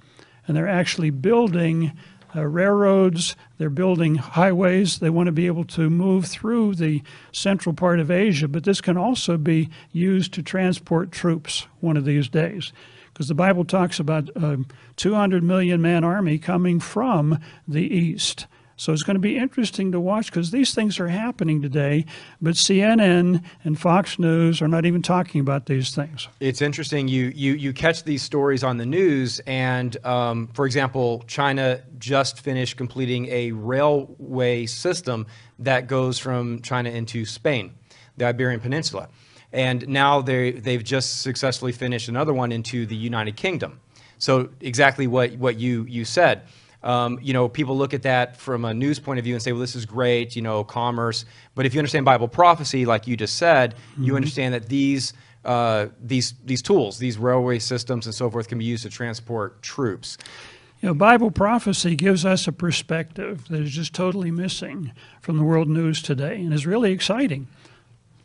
And 0.47 0.57
they're 0.57 0.67
actually 0.67 1.11
building 1.11 1.91
uh, 2.35 2.45
railroads, 2.45 3.35
they're 3.57 3.69
building 3.69 4.15
highways. 4.15 4.99
They 4.99 5.09
want 5.09 5.27
to 5.27 5.31
be 5.31 5.47
able 5.47 5.65
to 5.65 5.89
move 5.89 6.25
through 6.25 6.75
the 6.75 7.01
central 7.31 7.73
part 7.73 7.99
of 7.99 8.09
Asia, 8.09 8.47
but 8.47 8.63
this 8.63 8.81
can 8.81 8.97
also 8.97 9.37
be 9.37 9.69
used 9.91 10.33
to 10.33 10.43
transport 10.43 11.11
troops 11.11 11.67
one 11.79 11.97
of 11.97 12.05
these 12.05 12.29
days. 12.29 12.71
Because 13.13 13.27
the 13.27 13.35
Bible 13.35 13.65
talks 13.65 13.99
about 13.99 14.29
a 14.35 14.63
200 14.95 15.43
million 15.43 15.81
man 15.81 16.03
army 16.03 16.37
coming 16.37 16.79
from 16.79 17.39
the 17.67 17.83
east. 17.83 18.47
So 18.81 18.91
it's 18.93 19.03
going 19.03 19.13
to 19.13 19.19
be 19.19 19.37
interesting 19.37 19.91
to 19.91 19.99
watch 19.99 20.25
because 20.31 20.49
these 20.49 20.73
things 20.73 20.99
are 20.99 21.07
happening 21.07 21.61
today, 21.61 22.03
but 22.41 22.55
CNN 22.55 23.43
and 23.63 23.79
Fox 23.79 24.17
News 24.17 24.59
are 24.59 24.67
not 24.67 24.87
even 24.87 25.03
talking 25.03 25.39
about 25.39 25.67
these 25.67 25.93
things. 25.93 26.27
It's 26.39 26.63
interesting. 26.63 27.07
You 27.07 27.31
you 27.35 27.53
you 27.53 27.73
catch 27.73 28.03
these 28.05 28.23
stories 28.23 28.63
on 28.63 28.77
the 28.77 28.85
news, 28.87 29.39
and 29.45 30.03
um, 30.03 30.47
for 30.55 30.65
example, 30.65 31.23
China 31.27 31.83
just 31.99 32.39
finished 32.39 32.75
completing 32.75 33.27
a 33.27 33.51
railway 33.51 34.65
system 34.65 35.27
that 35.59 35.85
goes 35.85 36.17
from 36.17 36.63
China 36.63 36.89
into 36.89 37.23
Spain, 37.23 37.75
the 38.17 38.25
Iberian 38.25 38.61
Peninsula, 38.61 39.09
and 39.53 39.87
now 39.87 40.23
they 40.23 40.53
they've 40.53 40.83
just 40.83 41.21
successfully 41.21 41.71
finished 41.71 42.09
another 42.09 42.33
one 42.33 42.51
into 42.51 42.87
the 42.87 42.95
United 42.95 43.35
Kingdom. 43.35 43.79
So 44.17 44.49
exactly 44.59 45.05
what 45.05 45.33
what 45.33 45.59
you 45.59 45.85
you 45.87 46.03
said. 46.03 46.41
Um, 46.83 47.19
you 47.21 47.33
know, 47.33 47.47
people 47.47 47.77
look 47.77 47.93
at 47.93 48.03
that 48.03 48.37
from 48.37 48.65
a 48.65 48.73
news 48.73 48.99
point 48.99 49.19
of 49.19 49.25
view 49.25 49.35
and 49.35 49.41
say, 49.41 49.51
well, 49.51 49.61
this 49.61 49.75
is 49.75 49.85
great, 49.85 50.35
you 50.35 50.41
know, 50.41 50.63
commerce. 50.63 51.25
But 51.53 51.65
if 51.65 51.73
you 51.73 51.79
understand 51.79 52.05
Bible 52.05 52.27
prophecy, 52.27 52.85
like 52.85 53.07
you 53.07 53.15
just 53.15 53.37
said, 53.37 53.75
mm-hmm. 53.75 54.03
you 54.03 54.15
understand 54.15 54.53
that 54.53 54.67
these, 54.67 55.13
uh, 55.45 55.87
these, 56.01 56.33
these 56.43 56.61
tools, 56.61 56.97
these 56.97 57.17
railway 57.17 57.59
systems 57.59 58.07
and 58.07 58.15
so 58.15 58.29
forth, 58.29 58.47
can 58.47 58.57
be 58.57 58.65
used 58.65 58.83
to 58.83 58.89
transport 58.89 59.61
troops. 59.61 60.17
You 60.81 60.89
know, 60.89 60.93
Bible 60.95 61.29
prophecy 61.29 61.95
gives 61.95 62.25
us 62.25 62.47
a 62.47 62.51
perspective 62.51 63.47
that 63.49 63.61
is 63.61 63.71
just 63.71 63.93
totally 63.93 64.31
missing 64.31 64.91
from 65.21 65.37
the 65.37 65.43
world 65.43 65.69
news 65.69 66.01
today 66.01 66.37
and 66.37 66.51
is 66.51 66.65
really 66.65 66.91
exciting. 66.91 67.47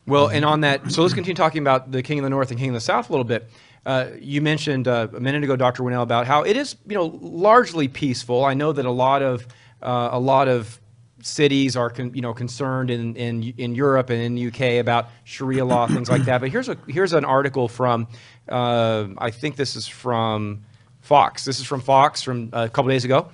Well, 0.07 0.29
and 0.29 0.45
on 0.45 0.63
that, 0.63 0.91
so 0.91 1.03
let's 1.03 1.13
continue 1.13 1.35
talking 1.35 1.61
about 1.61 1.93
the 1.93 2.03
King 2.03 2.21
of 2.21 2.23
the 2.23 2.31
North 2.31 2.51
and 2.51 2.59
King 2.59 2.71
of 2.71 2.75
the 2.75 2.81
South 2.81 3.11
a 3.11 3.13
little 3.13 3.25
bit. 3.25 3.51
Uh, 3.87 4.09
you 4.21 4.41
mentioned 4.41 4.89
uh, 4.89 5.07
a 5.17 5.21
minute 5.21 5.45
ago, 5.45 5.55
Dr. 5.55 5.85
Winnail, 5.85 6.03
about 6.03 6.27
how 6.27 6.43
it 6.43 6.57
is, 6.57 6.75
you 6.89 6.97
know, 6.97 7.07
largely 7.23 7.87
peaceful. 7.87 8.45
I 8.45 8.53
know 8.53 8.73
that 8.73 8.85
a 8.85 8.91
lot 8.91 9.23
of 9.23 9.47
uh, 9.81 10.09
a 10.11 10.19
lot 10.19 10.49
of 10.49 10.81
cities 11.23 11.77
are, 11.77 11.89
con- 11.91 12.13
you 12.13 12.21
know, 12.21 12.35
concerned 12.35 12.91
in, 12.91 13.15
in 13.15 13.55
in 13.57 13.77
Europe 13.77 14.11
and 14.11 14.21
in 14.21 14.35
the 14.35 14.49
UK 14.49 14.81
about 14.81 15.09
Sharia 15.23 15.65
law, 15.65 15.87
things 15.87 16.11
like 16.11 16.25
that. 16.25 16.41
But 16.41 16.51
here's 16.51 16.69
a 16.69 16.77
here's 16.89 17.13
an 17.13 17.25
article 17.25 17.69
from, 17.69 18.09
uh, 18.49 19.07
I 19.19 19.31
think 19.31 19.55
this 19.55 19.77
is 19.77 19.87
from 19.87 20.65
Fox. 21.01 21.45
This 21.45 21.61
is 21.61 21.65
from 21.65 21.81
Fox 21.81 22.23
from 22.23 22.51
uh, 22.53 22.65
a 22.65 22.69
couple 22.69 22.91
days 22.91 23.05
ago. 23.05 23.29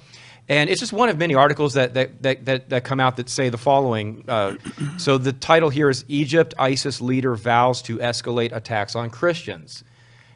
And 0.50 0.68
it's 0.68 0.80
just 0.80 0.92
one 0.92 1.08
of 1.08 1.16
many 1.16 1.34
articles 1.34 1.74
that, 1.74 1.94
that, 1.94 2.20
that, 2.24 2.44
that, 2.44 2.68
that 2.68 2.84
come 2.84 2.98
out 3.00 3.16
that 3.16 3.30
say 3.30 3.48
the 3.48 3.56
following. 3.56 4.24
Uh, 4.26 4.56
so 4.98 5.16
the 5.16 5.32
title 5.32 5.70
here 5.70 5.88
is 5.88 6.04
Egypt 6.08 6.52
ISIS 6.58 7.00
leader 7.00 7.36
vows 7.36 7.80
to 7.82 7.98
escalate 7.98 8.54
attacks 8.54 8.96
on 8.96 9.08
Christians. 9.08 9.84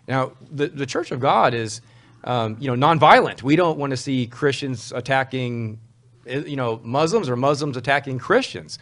Now, 0.09 0.33
the, 0.51 0.69
the 0.69 0.87
Church 0.87 1.11
of 1.11 1.21
God 1.21 1.55
is, 1.55 1.81
um, 2.25 2.57
you 2.61 2.75
know, 2.75 2.87
nonviolent. 2.87 3.43
We 3.43 3.57
don't 3.57 3.79
want 3.79 3.91
to 3.91 3.97
see 3.97 4.27
Christians 4.27 4.93
attacking, 4.93 5.81
eh, 6.27 6.43
you 6.47 6.57
know, 6.57 6.81
Muslims 6.83 7.29
or 7.29 7.37
Muslims 7.37 7.77
attacking 7.77 8.19
Christians. 8.19 8.79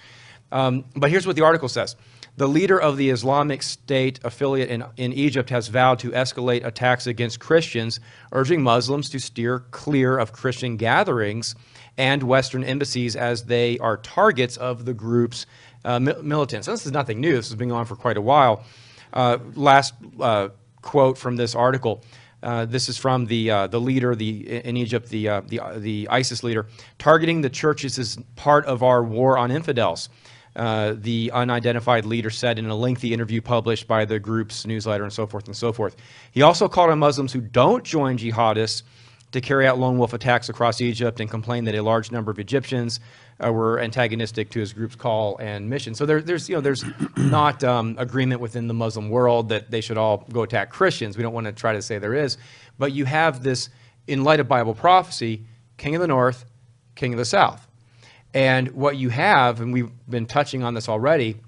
Um, 0.52 0.84
but 0.94 1.10
here's 1.10 1.26
what 1.26 1.36
the 1.36 1.42
article 1.42 1.68
says. 1.68 1.96
The 2.36 2.48
leader 2.48 2.80
of 2.80 2.96
the 2.96 3.10
Islamic 3.10 3.62
State 3.62 4.18
affiliate 4.24 4.68
in, 4.68 4.84
in 4.96 5.12
Egypt 5.12 5.50
has 5.50 5.68
vowed 5.68 6.00
to 6.00 6.10
escalate 6.10 6.64
attacks 6.66 7.06
against 7.06 7.38
Christians, 7.38 8.00
urging 8.32 8.60
Muslims 8.60 9.08
to 9.10 9.20
steer 9.20 9.60
clear 9.70 10.18
of 10.18 10.32
Christian 10.32 10.76
gatherings 10.76 11.54
and 11.96 12.24
Western 12.24 12.64
embassies 12.64 13.14
as 13.14 13.44
they 13.44 13.78
are 13.78 13.96
targets 13.96 14.56
of 14.56 14.84
the 14.84 14.94
group's 14.94 15.46
uh, 15.84 16.00
mi- 16.00 16.14
militants. 16.22 16.66
So 16.66 16.72
this 16.72 16.86
is 16.86 16.92
nothing 16.92 17.20
new. 17.20 17.36
This 17.36 17.48
has 17.50 17.54
been 17.56 17.68
going 17.68 17.80
on 17.80 17.86
for 17.86 17.94
quite 17.94 18.16
a 18.16 18.20
while. 18.22 18.64
Uh, 19.12 19.38
last 19.54 19.94
uh, 20.18 20.48
quote 20.84 21.18
from 21.18 21.36
this 21.36 21.54
article. 21.54 22.04
Uh, 22.42 22.66
this 22.66 22.88
is 22.90 22.98
from 22.98 23.24
the 23.24 23.50
uh, 23.50 23.66
the 23.66 23.80
leader 23.80 24.14
the 24.14 24.46
in 24.64 24.76
Egypt, 24.76 25.08
the 25.08 25.28
uh, 25.28 25.40
the 25.46 25.60
the 25.76 26.06
ISIS 26.10 26.44
leader. 26.44 26.66
Targeting 26.98 27.40
the 27.40 27.50
churches 27.50 27.98
is 27.98 28.18
part 28.36 28.66
of 28.66 28.82
our 28.82 29.02
war 29.02 29.38
on 29.38 29.50
infidels. 29.50 30.10
Uh, 30.54 30.94
the 30.96 31.32
unidentified 31.32 32.04
leader 32.04 32.30
said 32.30 32.60
in 32.60 32.66
a 32.66 32.74
lengthy 32.74 33.12
interview 33.12 33.40
published 33.40 33.88
by 33.88 34.04
the 34.04 34.20
group's 34.20 34.64
newsletter 34.66 35.02
and 35.02 35.12
so 35.12 35.26
forth 35.26 35.46
and 35.46 35.56
so 35.56 35.72
forth. 35.72 35.96
He 36.30 36.42
also 36.42 36.68
called 36.68 36.90
on 36.90 36.98
Muslims 37.00 37.32
who 37.32 37.40
don't 37.40 37.82
join 37.82 38.18
jihadists 38.18 38.82
to 39.34 39.40
carry 39.40 39.66
out 39.66 39.78
lone 39.78 39.98
wolf 39.98 40.12
attacks 40.12 40.48
across 40.48 40.80
Egypt 40.80 41.18
and 41.18 41.28
complained 41.28 41.66
that 41.66 41.74
a 41.74 41.82
large 41.82 42.12
number 42.12 42.30
of 42.30 42.38
Egyptians 42.38 43.00
uh, 43.44 43.52
were 43.52 43.80
antagonistic 43.80 44.48
to 44.50 44.60
his 44.60 44.72
group's 44.72 44.94
call 44.94 45.36
and 45.38 45.68
mission. 45.68 45.92
So 45.94 46.06
there, 46.06 46.22
there's, 46.22 46.48
you 46.48 46.54
know, 46.54 46.60
there's 46.60 46.84
not 47.16 47.64
um, 47.64 47.96
agreement 47.98 48.40
within 48.40 48.68
the 48.68 48.74
Muslim 48.74 49.10
world 49.10 49.48
that 49.48 49.72
they 49.72 49.80
should 49.80 49.98
all 49.98 50.24
go 50.32 50.42
attack 50.42 50.70
Christians. 50.70 51.16
We 51.16 51.24
don't 51.24 51.34
want 51.34 51.46
to 51.46 51.52
try 51.52 51.72
to 51.72 51.82
say 51.82 51.98
there 51.98 52.14
is, 52.14 52.38
but 52.78 52.92
you 52.92 53.04
have 53.06 53.42
this, 53.42 53.70
in 54.06 54.22
light 54.22 54.38
of 54.38 54.46
Bible 54.46 54.74
prophecy, 54.74 55.44
King 55.78 55.96
of 55.96 56.00
the 56.00 56.06
North, 56.06 56.44
King 56.94 57.12
of 57.12 57.18
the 57.18 57.24
South. 57.24 57.66
And 58.32 58.68
what 58.70 58.96
you 58.96 59.08
have, 59.08 59.60
and 59.60 59.72
we've 59.72 59.90
been 60.08 60.26
touching 60.26 60.62
on 60.62 60.74
this 60.74 60.88
already, 60.88 61.40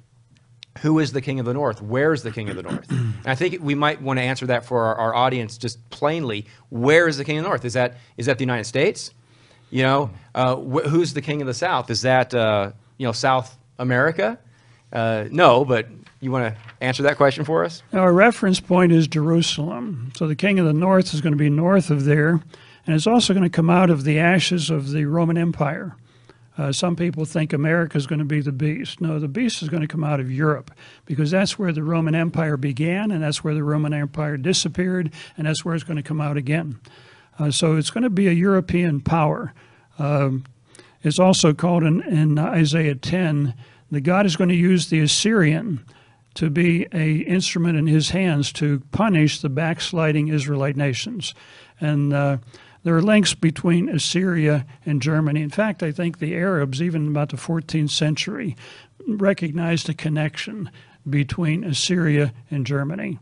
who 0.78 0.98
is 0.98 1.12
the 1.12 1.20
king 1.20 1.40
of 1.40 1.46
the 1.46 1.54
north? 1.54 1.80
Where's 1.82 2.22
the 2.22 2.30
king 2.30 2.48
of 2.48 2.56
the 2.56 2.62
north? 2.62 2.90
And 2.90 3.26
I 3.26 3.34
think 3.34 3.58
we 3.60 3.74
might 3.74 4.00
want 4.02 4.18
to 4.18 4.22
answer 4.22 4.46
that 4.46 4.64
for 4.64 4.84
our, 4.84 4.94
our 4.96 5.14
audience 5.14 5.58
just 5.58 5.88
plainly. 5.90 6.46
Where 6.70 7.08
is 7.08 7.16
the 7.16 7.24
king 7.24 7.38
of 7.38 7.44
the 7.44 7.48
north? 7.48 7.64
Is 7.64 7.74
that 7.74 7.96
is 8.16 8.26
that 8.26 8.38
the 8.38 8.42
United 8.42 8.64
States? 8.64 9.12
You 9.70 9.82
know, 9.82 10.10
uh, 10.34 10.56
wh- 10.56 10.86
who's 10.88 11.14
the 11.14 11.22
king 11.22 11.40
of 11.40 11.46
the 11.46 11.54
south? 11.54 11.90
Is 11.90 12.02
that 12.02 12.34
uh, 12.34 12.72
you 12.98 13.06
know 13.06 13.12
South 13.12 13.56
America? 13.78 14.38
Uh, 14.92 15.24
no, 15.30 15.64
but 15.64 15.88
you 16.20 16.30
want 16.30 16.54
to 16.54 16.60
answer 16.80 17.02
that 17.04 17.16
question 17.16 17.44
for 17.44 17.64
us? 17.64 17.82
Our 17.92 18.12
reference 18.12 18.60
point 18.60 18.92
is 18.92 19.06
Jerusalem. 19.08 20.12
So 20.16 20.26
the 20.26 20.36
king 20.36 20.58
of 20.58 20.66
the 20.66 20.72
north 20.72 21.12
is 21.12 21.20
going 21.20 21.32
to 21.32 21.38
be 21.38 21.50
north 21.50 21.90
of 21.90 22.04
there, 22.04 22.40
and 22.86 22.94
it's 22.94 23.06
also 23.06 23.34
going 23.34 23.44
to 23.44 23.50
come 23.50 23.70
out 23.70 23.90
of 23.90 24.04
the 24.04 24.18
ashes 24.18 24.70
of 24.70 24.90
the 24.90 25.04
Roman 25.06 25.36
Empire. 25.36 25.96
Uh, 26.58 26.72
some 26.72 26.96
people 26.96 27.24
think 27.24 27.52
America 27.52 27.98
is 27.98 28.06
going 28.06 28.18
to 28.18 28.24
be 28.24 28.40
the 28.40 28.52
beast. 28.52 29.00
No, 29.00 29.18
the 29.18 29.28
beast 29.28 29.62
is 29.62 29.68
going 29.68 29.82
to 29.82 29.88
come 29.88 30.04
out 30.04 30.20
of 30.20 30.30
Europe 30.30 30.70
because 31.04 31.30
that's 31.30 31.58
where 31.58 31.72
the 31.72 31.82
Roman 31.82 32.14
Empire 32.14 32.56
began, 32.56 33.10
and 33.10 33.22
that's 33.22 33.44
where 33.44 33.54
the 33.54 33.62
Roman 33.62 33.92
Empire 33.92 34.36
disappeared, 34.36 35.12
and 35.36 35.46
that's 35.46 35.64
where 35.64 35.74
it's 35.74 35.84
going 35.84 35.98
to 35.98 36.02
come 36.02 36.20
out 36.20 36.36
again. 36.36 36.80
Uh, 37.38 37.50
so 37.50 37.76
it's 37.76 37.90
going 37.90 38.04
to 38.04 38.10
be 38.10 38.28
a 38.28 38.32
European 38.32 39.00
power. 39.00 39.52
Um, 39.98 40.44
it's 41.02 41.18
also 41.18 41.52
called 41.52 41.84
in, 41.84 42.02
in 42.02 42.38
Isaiah 42.38 42.94
10 42.94 43.54
that 43.90 44.00
God 44.00 44.26
is 44.26 44.36
going 44.36 44.48
to 44.48 44.56
use 44.56 44.88
the 44.88 45.00
Assyrian 45.00 45.84
to 46.34 46.50
be 46.50 46.86
a 46.92 47.18
instrument 47.18 47.78
in 47.78 47.86
his 47.86 48.10
hands 48.10 48.52
to 48.52 48.80
punish 48.92 49.40
the 49.40 49.48
backsliding 49.48 50.28
Israelite 50.28 50.76
nations. 50.76 51.34
And 51.80 52.12
uh, 52.12 52.38
there 52.86 52.96
are 52.96 53.02
links 53.02 53.34
between 53.34 53.88
Assyria 53.88 54.64
and 54.86 55.02
Germany. 55.02 55.42
In 55.42 55.50
fact, 55.50 55.82
I 55.82 55.90
think 55.90 56.20
the 56.20 56.36
Arabs, 56.36 56.80
even 56.80 57.08
about 57.08 57.30
the 57.30 57.36
14th 57.36 57.90
century, 57.90 58.54
recognized 59.08 59.88
a 59.88 59.94
connection 59.94 60.70
between 61.10 61.64
Assyria 61.64 62.32
and 62.48 62.64
Germany. 62.64 63.18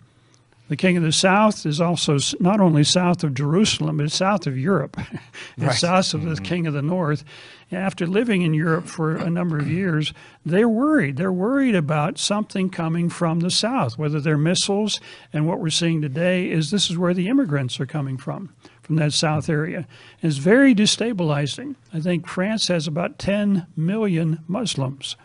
The 0.68 0.76
king 0.76 0.98
of 0.98 1.02
the 1.02 1.12
south 1.12 1.64
is 1.64 1.80
also 1.80 2.18
not 2.40 2.60
only 2.60 2.84
south 2.84 3.24
of 3.24 3.32
Jerusalem, 3.32 3.96
but 3.96 4.12
south 4.12 4.46
of 4.46 4.58
Europe. 4.58 4.98
it's 5.56 5.66
Right. 5.66 5.74
south 5.74 6.12
of 6.12 6.24
the 6.24 6.32
mm-hmm. 6.32 6.44
king 6.44 6.66
of 6.66 6.74
the 6.74 6.82
north. 6.82 7.24
After 7.72 8.06
living 8.06 8.42
in 8.42 8.52
Europe 8.52 8.84
for 8.84 9.16
a 9.16 9.30
number 9.30 9.58
of 9.58 9.70
years, 9.70 10.12
they're 10.44 10.68
worried. 10.68 11.16
They're 11.16 11.32
worried 11.32 11.74
about 11.74 12.18
something 12.18 12.68
coming 12.68 13.08
from 13.08 13.40
the 13.40 13.50
south, 13.50 13.96
whether 13.96 14.20
they're 14.20 14.36
missiles. 14.36 15.00
And 15.32 15.46
what 15.46 15.60
we're 15.60 15.70
seeing 15.70 16.02
today 16.02 16.50
is 16.50 16.70
this 16.70 16.90
is 16.90 16.98
where 16.98 17.14
the 17.14 17.28
immigrants 17.28 17.80
are 17.80 17.86
coming 17.86 18.18
from, 18.18 18.50
from 18.84 18.96
that 18.96 19.12
south 19.12 19.48
area. 19.48 19.86
And 20.22 20.30
it's 20.30 20.38
very 20.38 20.74
destabilizing. 20.74 21.74
I 21.92 22.00
think 22.00 22.28
France 22.28 22.68
has 22.68 22.86
about 22.86 23.18
10 23.18 23.66
million 23.76 24.40
Muslims. 24.46 25.16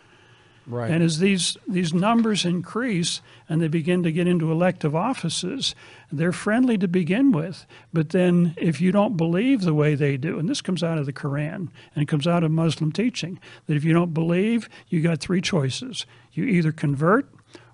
Right. 0.66 0.92
And 0.92 1.02
as 1.04 1.18
these, 1.18 1.58
these 1.68 1.96
numbers 1.96 2.46
increase 2.46 3.22
and 3.50 3.60
they 3.60 3.68
begin 3.68 4.04
to 4.04 4.12
get 4.12 4.28
into 4.28 4.52
elective 4.52 4.96
offices, 4.96 5.74
they're 6.12 6.32
friendly 6.32 6.78
to 6.78 6.88
begin 6.88 7.32
with. 7.32 7.66
But 7.92 8.10
then 8.10 8.54
if 8.56 8.80
you 8.80 8.92
don't 8.92 9.18
believe 9.18 9.62
the 9.62 9.74
way 9.74 9.96
they 9.96 10.16
do, 10.16 10.38
and 10.38 10.48
this 10.48 10.62
comes 10.62 10.84
out 10.84 11.00
of 11.00 11.08
the 11.08 11.14
Quran 11.14 11.70
and 11.96 12.04
it 12.04 12.08
comes 12.08 12.28
out 12.28 12.44
of 12.44 12.52
Muslim 12.52 12.92
teaching, 12.92 13.40
that 13.66 13.76
if 13.76 13.84
you 13.84 13.94
don't 13.94 14.14
believe, 14.14 14.70
you 14.90 15.02
got 15.02 15.20
three 15.20 15.42
choices. 15.42 16.06
You 16.34 16.46
either 16.46 16.72
convert 16.72 17.28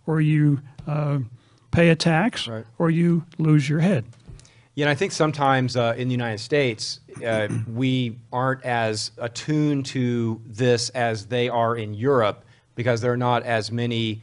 or 0.07 0.21
you 0.21 0.61
uh, 0.87 1.19
pay 1.71 1.89
a 1.89 1.95
tax 1.97 2.47
Right. 2.47 2.65
or 2.77 2.89
you 2.89 3.25
lose 3.37 3.67
your 3.67 3.81
head. 3.81 4.05
Yeah, 4.75 4.89
I 4.89 4.95
think 4.95 5.13
sometimes 5.13 5.77
uh, 5.77 5.95
in 5.97 6.09
the 6.09 6.11
United 6.11 6.39
States, 6.39 6.99
uh, 7.25 7.47
we 7.65 8.17
aren't 8.33 8.63
as 8.63 9.11
attuned 9.17 9.85
to 9.87 10.41
this 10.45 10.89
as 10.89 11.27
they 11.27 11.47
are 11.47 11.77
in 11.77 11.93
Europe 11.93 12.43
because 12.75 12.99
there 12.99 13.13
are 13.13 13.17
not 13.17 13.43
as 13.43 13.71
many, 13.71 14.21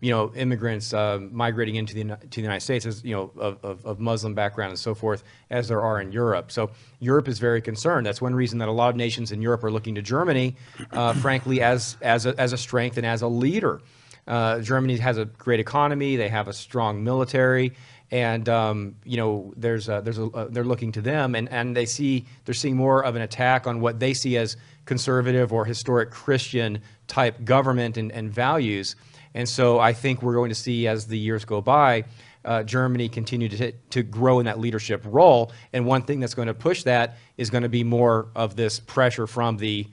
you 0.00 0.10
know, 0.10 0.30
immigrants 0.34 0.92
uh, 0.92 1.20
migrating 1.32 1.76
into 1.76 1.94
the 1.94 2.04
to 2.04 2.36
the 2.36 2.42
United 2.42 2.60
States 2.60 2.84
as 2.84 3.02
you 3.02 3.14
know 3.14 3.30
of, 3.38 3.64
of, 3.64 3.86
of 3.86 3.98
Muslim 3.98 4.34
background 4.34 4.72
and 4.72 4.78
so 4.78 4.94
forth 4.94 5.24
as 5.48 5.68
there 5.68 5.80
are 5.80 5.98
in 6.02 6.12
Europe. 6.12 6.52
So 6.52 6.70
Europe 7.00 7.26
is 7.26 7.38
very 7.38 7.62
concerned. 7.62 8.04
That's 8.04 8.20
one 8.20 8.34
reason 8.34 8.58
that 8.58 8.68
a 8.68 8.72
lot 8.72 8.90
of 8.90 8.96
nations 8.96 9.32
in 9.32 9.40
Europe 9.40 9.64
are 9.64 9.70
looking 9.70 9.94
to 9.94 10.02
Germany, 10.02 10.54
uh, 10.92 11.14
frankly, 11.14 11.62
as 11.62 11.96
as 12.02 12.26
a, 12.26 12.38
as 12.38 12.52
a 12.52 12.58
strength 12.58 12.98
and 12.98 13.06
as 13.06 13.22
a 13.22 13.28
leader. 13.28 13.80
Uh, 14.26 14.60
Germany 14.60 14.96
has 14.96 15.18
a 15.18 15.24
great 15.24 15.60
economy. 15.60 16.16
They 16.16 16.28
have 16.28 16.48
a 16.48 16.52
strong 16.52 17.04
military, 17.04 17.72
and 18.10 18.48
um, 18.48 18.96
you 19.04 19.16
know 19.16 19.52
there's 19.56 19.88
a, 19.88 20.00
there's 20.04 20.18
a, 20.18 20.26
uh, 20.26 20.48
they're 20.50 20.64
looking 20.64 20.92
to 20.92 21.00
them, 21.00 21.34
and, 21.34 21.48
and 21.50 21.76
they 21.76 21.86
see 21.86 22.26
they're 22.44 22.54
seeing 22.54 22.76
more 22.76 23.04
of 23.04 23.16
an 23.16 23.22
attack 23.22 23.66
on 23.66 23.80
what 23.80 23.98
they 24.00 24.14
see 24.14 24.36
as 24.36 24.56
conservative 24.84 25.52
or 25.52 25.64
historic 25.64 26.10
Christian 26.10 26.80
type 27.06 27.44
government 27.44 27.96
and, 27.96 28.12
and 28.12 28.30
values. 28.30 28.96
And 29.34 29.48
so 29.48 29.80
I 29.80 29.92
think 29.92 30.22
we're 30.22 30.34
going 30.34 30.50
to 30.50 30.54
see 30.54 30.86
as 30.86 31.06
the 31.06 31.18
years 31.18 31.44
go 31.44 31.60
by. 31.60 32.04
Uh, 32.44 32.62
Germany 32.62 33.08
continue 33.08 33.48
to, 33.48 33.72
to 33.72 34.02
grow 34.02 34.38
in 34.38 34.44
that 34.44 34.60
leadership 34.60 35.02
role, 35.06 35.50
and 35.72 35.86
one 35.86 36.02
thing 36.02 36.20
that's 36.20 36.34
going 36.34 36.48
to 36.48 36.54
push 36.54 36.82
that 36.82 37.16
is 37.38 37.48
going 37.48 37.62
to 37.62 37.68
be 37.70 37.82
more 37.82 38.28
of 38.36 38.54
this 38.54 38.80
pressure 38.80 39.26
from 39.26 39.56
the 39.56 39.86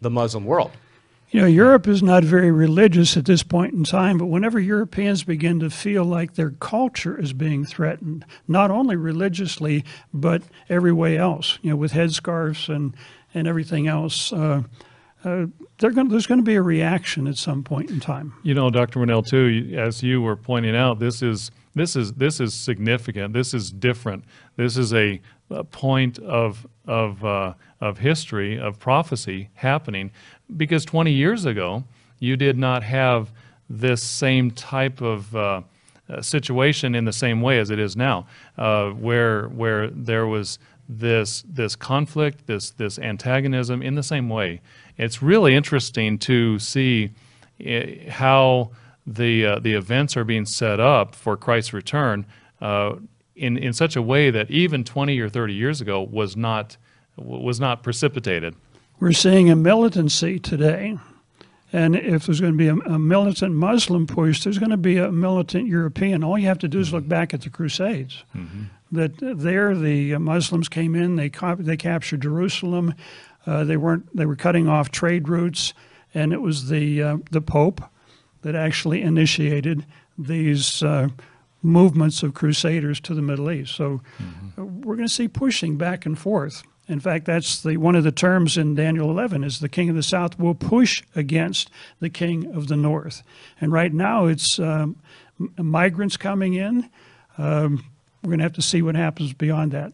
the 0.00 0.10
Muslim 0.10 0.44
world. 0.44 0.70
You 1.30 1.42
know, 1.42 1.46
Europe 1.46 1.86
is 1.86 2.02
not 2.02 2.24
very 2.24 2.50
religious 2.50 3.16
at 3.16 3.24
this 3.24 3.44
point 3.44 3.72
in 3.72 3.84
time, 3.84 4.18
but 4.18 4.26
whenever 4.26 4.58
Europeans 4.58 5.22
begin 5.22 5.60
to 5.60 5.70
feel 5.70 6.04
like 6.04 6.34
their 6.34 6.50
culture 6.50 7.16
is 7.16 7.32
being 7.32 7.64
threatened, 7.64 8.24
not 8.48 8.72
only 8.72 8.96
religiously, 8.96 9.84
but 10.12 10.42
every 10.68 10.92
way 10.92 11.16
else, 11.16 11.60
you 11.62 11.70
know, 11.70 11.76
with 11.76 11.92
headscarves 11.92 12.68
and, 12.68 12.94
and 13.32 13.46
everything 13.46 13.86
else, 13.86 14.32
uh, 14.32 14.62
uh, 15.24 15.46
going 15.78 16.08
there's 16.08 16.26
going 16.26 16.40
to 16.40 16.44
be 16.44 16.56
a 16.56 16.62
reaction 16.62 17.26
at 17.26 17.36
some 17.36 17.62
point 17.62 17.90
in 17.90 18.00
time. 18.00 18.34
You 18.42 18.54
know, 18.54 18.70
Dr. 18.70 19.00
Winnail, 19.00 19.26
too, 19.26 19.76
as 19.76 20.02
you 20.02 20.20
were 20.20 20.36
pointing 20.36 20.74
out, 20.74 20.98
this 20.98 21.22
is 21.22 21.50
this 21.74 21.94
is 21.94 22.14
this 22.14 22.40
is 22.40 22.54
significant. 22.54 23.34
This 23.34 23.54
is 23.54 23.70
different. 23.70 24.24
This 24.56 24.76
is 24.76 24.92
a, 24.92 25.20
a 25.50 25.62
point 25.64 26.18
of 26.18 26.66
of 26.86 27.24
uh, 27.24 27.54
of 27.80 27.98
history 27.98 28.58
of 28.58 28.78
prophecy 28.78 29.50
happening 29.54 30.10
because 30.56 30.84
20 30.84 31.12
years 31.12 31.44
ago 31.44 31.84
you 32.18 32.36
did 32.36 32.58
not 32.58 32.82
have 32.82 33.30
this 33.68 34.02
same 34.02 34.50
type 34.50 35.00
of 35.00 35.34
uh, 35.34 35.62
uh, 36.10 36.20
situation 36.20 36.94
in 36.94 37.04
the 37.04 37.12
same 37.12 37.40
way 37.40 37.58
as 37.58 37.70
it 37.70 37.78
is 37.78 37.96
now, 37.96 38.26
uh, 38.58 38.90
where 38.90 39.48
where 39.48 39.88
there 39.88 40.26
was 40.26 40.58
this 40.88 41.44
this 41.48 41.76
conflict, 41.76 42.46
this 42.46 42.70
this 42.70 42.98
antagonism 42.98 43.80
in 43.80 43.94
the 43.94 44.02
same 44.02 44.28
way. 44.28 44.60
It's 44.98 45.22
really 45.22 45.54
interesting 45.54 46.18
to 46.20 46.58
see 46.58 47.10
eh, 47.64 48.10
how 48.10 48.72
the 49.06 49.46
uh, 49.46 49.58
the 49.60 49.74
events 49.74 50.16
are 50.16 50.24
being 50.24 50.46
set 50.46 50.80
up 50.80 51.14
for 51.14 51.36
Christ's 51.36 51.72
return 51.72 52.26
uh, 52.60 52.96
in 53.36 53.56
in 53.56 53.72
such 53.72 53.94
a 53.94 54.02
way 54.02 54.30
that 54.30 54.50
even 54.50 54.82
20 54.82 55.18
or 55.20 55.28
30 55.28 55.54
years 55.54 55.80
ago 55.80 56.02
was 56.02 56.36
not 56.36 56.76
was 57.16 57.60
not 57.60 57.84
precipitated. 57.84 58.56
We're 59.00 59.12
seeing 59.12 59.50
a 59.50 59.56
militancy 59.56 60.38
today. 60.38 60.98
And 61.72 61.96
if 61.96 62.26
there's 62.26 62.40
going 62.40 62.52
to 62.52 62.58
be 62.58 62.68
a, 62.68 62.74
a 62.94 62.98
militant 62.98 63.54
Muslim 63.54 64.06
push, 64.06 64.44
there's 64.44 64.58
going 64.58 64.70
to 64.70 64.76
be 64.76 64.98
a 64.98 65.10
militant 65.10 65.68
European. 65.68 66.22
All 66.22 66.38
you 66.38 66.48
have 66.48 66.58
to 66.58 66.68
do 66.68 66.80
is 66.80 66.92
look 66.92 67.08
back 67.08 67.32
at 67.32 67.40
the 67.42 67.50
Crusades. 67.50 68.24
That 68.92 69.12
there, 69.20 69.74
the 69.76 70.18
Muslims 70.18 70.68
came 70.68 70.94
in, 70.94 71.16
they, 71.16 71.30
cap- 71.30 71.60
they 71.60 71.76
captured 71.76 72.22
Jerusalem, 72.22 72.94
uh, 73.46 73.64
they 73.64 73.76
weren't, 73.76 74.14
they 74.14 74.26
were 74.26 74.36
cutting 74.36 74.68
off 74.68 74.90
trade 74.90 75.28
routes, 75.28 75.72
and 76.12 76.32
it 76.32 76.42
was 76.42 76.68
the 76.68 77.00
uh, 77.02 77.16
the 77.30 77.40
Pope 77.40 77.80
that 78.42 78.56
actually 78.56 79.00
initiated 79.00 79.86
these 80.18 80.82
uh, 80.82 81.08
movements 81.62 82.22
of 82.24 82.34
crusaders 82.34 83.00
to 83.00 83.14
the 83.14 83.22
Middle 83.22 83.50
East. 83.50 83.76
So 83.76 84.00
uh, 84.58 84.64
we're 84.64 84.96
going 84.96 85.08
to 85.08 85.14
see 85.14 85.28
pushing 85.28 85.76
back 85.76 86.04
and 86.04 86.18
forth. 86.18 86.64
In 86.90 86.98
fact, 86.98 87.24
that's 87.24 87.62
the 87.62 87.76
one 87.76 87.94
of 87.94 88.02
the 88.02 88.10
terms 88.10 88.58
in 88.58 88.74
Daniel 88.74 89.10
11 89.10 89.44
is 89.44 89.60
the 89.60 89.68
king 89.68 89.88
of 89.88 89.94
the 89.94 90.02
south 90.02 90.38
will 90.38 90.56
push 90.56 91.02
against 91.14 91.70
the 92.00 92.10
king 92.10 92.52
of 92.52 92.66
the 92.66 92.76
north. 92.76 93.22
And 93.60 93.72
right 93.72 93.92
now, 93.92 94.26
it's 94.26 94.58
um, 94.58 94.96
migrants 95.56 96.16
coming 96.16 96.54
in. 96.54 96.90
Um, 97.38 97.84
we're 98.22 98.30
going 98.30 98.38
to 98.40 98.44
have 98.44 98.54
to 98.54 98.62
see 98.62 98.82
what 98.82 98.96
happens 98.96 99.32
beyond 99.32 99.70
that. 99.72 99.92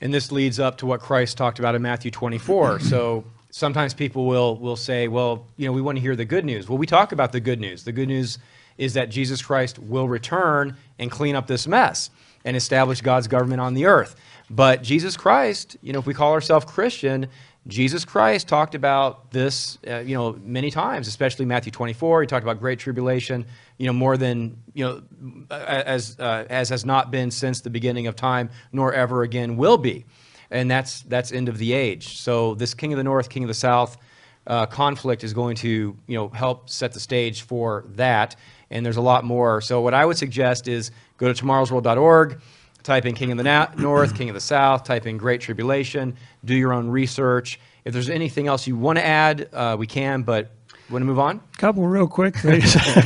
And 0.00 0.12
this 0.12 0.32
leads 0.32 0.58
up 0.58 0.78
to 0.78 0.86
what 0.86 1.00
Christ 1.00 1.36
talked 1.36 1.58
about 1.58 1.74
in 1.74 1.82
Matthew 1.82 2.10
24. 2.10 2.80
So 2.92 3.24
sometimes 3.50 3.92
people 3.92 4.26
will, 4.26 4.56
will 4.56 4.76
say, 4.76 5.08
well, 5.08 5.46
you 5.58 5.66
know, 5.66 5.72
we 5.72 5.82
want 5.82 5.96
to 5.96 6.02
hear 6.02 6.16
the 6.16 6.24
good 6.24 6.46
news. 6.46 6.66
Well, 6.68 6.78
we 6.78 6.86
talk 6.86 7.12
about 7.12 7.32
the 7.32 7.40
good 7.40 7.60
news. 7.60 7.84
The 7.84 7.92
good 7.92 8.08
news 8.08 8.38
is 8.78 8.94
that 8.94 9.10
Jesus 9.10 9.42
Christ 9.42 9.78
will 9.78 10.08
return 10.08 10.76
and 10.98 11.10
clean 11.10 11.36
up 11.36 11.46
this 11.46 11.66
mess 11.68 12.08
and 12.44 12.56
establish 12.56 13.00
God's 13.00 13.28
government 13.28 13.60
on 13.60 13.74
the 13.74 13.86
earth. 13.86 14.16
But 14.50 14.82
Jesus 14.82 15.16
Christ, 15.16 15.76
you 15.82 15.92
know, 15.92 15.98
if 15.98 16.06
we 16.06 16.14
call 16.14 16.32
ourselves 16.32 16.66
Christian, 16.66 17.28
Jesus 17.68 18.04
Christ 18.04 18.48
talked 18.48 18.74
about 18.74 19.30
this, 19.30 19.78
uh, 19.86 20.00
you 20.00 20.16
know, 20.16 20.36
many 20.42 20.70
times, 20.70 21.06
especially 21.06 21.44
Matthew 21.44 21.70
24. 21.70 22.22
He 22.22 22.26
talked 22.26 22.42
about 22.42 22.58
great 22.58 22.80
tribulation, 22.80 23.46
you 23.78 23.86
know, 23.86 23.92
more 23.92 24.16
than, 24.16 24.56
you 24.74 24.84
know, 24.84 25.02
as, 25.50 26.16
uh, 26.18 26.44
as 26.50 26.68
has 26.70 26.84
not 26.84 27.12
been 27.12 27.30
since 27.30 27.60
the 27.60 27.70
beginning 27.70 28.08
of 28.08 28.16
time, 28.16 28.50
nor 28.72 28.92
ever 28.92 29.22
again 29.22 29.56
will 29.56 29.78
be. 29.78 30.04
And 30.50 30.70
that's, 30.70 31.02
that's 31.02 31.30
end 31.30 31.48
of 31.48 31.56
the 31.56 31.72
age. 31.72 32.18
So 32.18 32.54
this 32.56 32.74
king 32.74 32.92
of 32.92 32.96
the 32.96 33.04
north, 33.04 33.28
king 33.28 33.44
of 33.44 33.48
the 33.48 33.54
south 33.54 33.96
uh, 34.46 34.66
conflict 34.66 35.22
is 35.22 35.32
going 35.32 35.56
to, 35.56 35.96
you 36.06 36.16
know, 36.16 36.28
help 36.28 36.68
set 36.68 36.92
the 36.92 37.00
stage 37.00 37.42
for 37.42 37.84
that. 37.94 38.34
And 38.70 38.84
there's 38.84 38.96
a 38.96 39.02
lot 39.02 39.24
more. 39.24 39.60
So 39.60 39.80
what 39.80 39.94
I 39.94 40.04
would 40.04 40.18
suggest 40.18 40.66
is 40.66 40.90
go 41.22 41.32
to 41.32 41.44
tomorrowsworld.org, 41.44 42.40
type 42.82 43.06
in 43.06 43.14
King 43.14 43.30
of 43.30 43.38
the 43.38 43.44
Na- 43.44 43.68
North, 43.76 44.16
King 44.16 44.28
of 44.28 44.34
the 44.34 44.40
South, 44.40 44.82
type 44.82 45.06
in 45.06 45.16
Great 45.16 45.40
Tribulation, 45.40 46.16
do 46.44 46.54
your 46.54 46.72
own 46.72 46.88
research. 46.88 47.60
If 47.84 47.92
there's 47.92 48.10
anything 48.10 48.48
else 48.48 48.66
you 48.66 48.76
want 48.76 48.98
to 48.98 49.04
add, 49.04 49.48
uh, 49.52 49.76
we 49.78 49.86
can, 49.86 50.24
but 50.24 50.50
want 50.90 51.02
to 51.02 51.06
move 51.06 51.20
on? 51.20 51.40
couple 51.58 51.86
real 51.86 52.08
quick 52.08 52.36
things. 52.36 52.74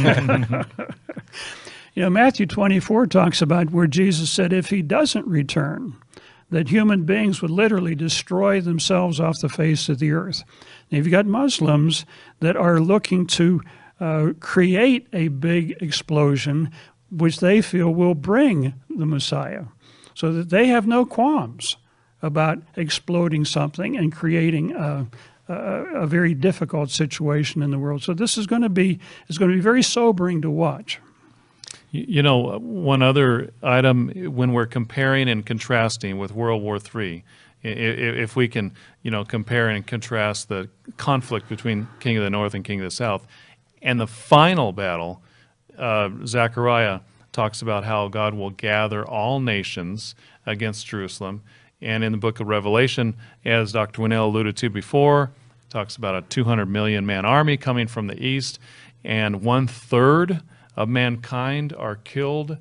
you 1.94 2.02
know, 2.02 2.08
Matthew 2.08 2.46
24 2.46 3.06
talks 3.08 3.42
about 3.42 3.70
where 3.70 3.86
Jesus 3.86 4.30
said 4.30 4.52
if 4.52 4.70
he 4.70 4.80
doesn't 4.80 5.26
return, 5.26 5.94
that 6.48 6.70
human 6.70 7.04
beings 7.04 7.42
would 7.42 7.50
literally 7.50 7.94
destroy 7.94 8.62
themselves 8.62 9.20
off 9.20 9.34
the 9.42 9.48
face 9.50 9.90
of 9.90 9.98
the 9.98 10.12
earth. 10.12 10.42
Now, 10.90 10.98
you've 10.98 11.10
got 11.10 11.26
Muslims 11.26 12.06
that 12.40 12.56
are 12.56 12.80
looking 12.80 13.26
to 13.26 13.60
uh, 14.00 14.28
create 14.40 15.06
a 15.12 15.28
big 15.28 15.76
explosion, 15.82 16.70
which 17.10 17.40
they 17.40 17.62
feel 17.62 17.90
will 17.90 18.14
bring 18.14 18.74
the 18.88 19.06
Messiah, 19.06 19.64
so 20.14 20.32
that 20.32 20.50
they 20.50 20.66
have 20.66 20.86
no 20.86 21.04
qualms 21.04 21.76
about 22.22 22.58
exploding 22.76 23.44
something 23.44 23.96
and 23.96 24.12
creating 24.12 24.74
a, 24.74 25.06
a, 25.48 25.54
a 25.54 26.06
very 26.06 26.34
difficult 26.34 26.90
situation 26.90 27.62
in 27.62 27.70
the 27.70 27.78
world. 27.78 28.02
So 28.02 28.14
this 28.14 28.36
is 28.36 28.46
going 28.46 28.62
to 28.62 28.68
be 28.68 28.98
is 29.28 29.38
going 29.38 29.50
to 29.50 29.56
be 29.56 29.62
very 29.62 29.82
sobering 29.82 30.42
to 30.42 30.50
watch. 30.50 30.98
You 31.92 32.22
know, 32.22 32.58
one 32.58 33.00
other 33.00 33.52
item 33.62 34.08
when 34.34 34.52
we're 34.52 34.66
comparing 34.66 35.28
and 35.28 35.46
contrasting 35.46 36.18
with 36.18 36.32
World 36.32 36.62
War 36.62 36.78
III, 36.78 37.24
if 37.62 38.36
we 38.36 38.48
can, 38.48 38.72
you 39.02 39.10
know, 39.10 39.24
compare 39.24 39.68
and 39.68 39.86
contrast 39.86 40.48
the 40.48 40.68
conflict 40.96 41.48
between 41.48 41.88
King 42.00 42.16
of 42.18 42.24
the 42.24 42.30
North 42.30 42.54
and 42.54 42.64
King 42.64 42.80
of 42.80 42.84
the 42.84 42.90
South, 42.90 43.26
and 43.82 44.00
the 44.00 44.06
final 44.06 44.72
battle, 44.72 45.22
uh, 45.78 46.10
Zechariah 46.24 47.00
talks 47.32 47.62
about 47.62 47.84
how 47.84 48.08
God 48.08 48.34
will 48.34 48.50
gather 48.50 49.06
all 49.06 49.40
nations 49.40 50.14
against 50.46 50.86
Jerusalem. 50.86 51.42
And 51.82 52.02
in 52.02 52.12
the 52.12 52.18
book 52.18 52.40
of 52.40 52.48
Revelation, 52.48 53.14
as 53.44 53.72
Dr. 53.72 54.02
Winnail 54.02 54.24
alluded 54.24 54.56
to 54.58 54.70
before, 54.70 55.32
talks 55.68 55.96
about 55.96 56.14
a 56.14 56.22
200 56.22 56.66
million 56.66 57.04
man 57.04 57.24
army 57.26 57.56
coming 57.56 57.86
from 57.86 58.06
the 58.06 58.20
east, 58.22 58.58
and 59.04 59.42
one 59.42 59.66
third 59.66 60.40
of 60.74 60.88
mankind 60.88 61.74
are 61.74 61.96
killed. 61.96 62.56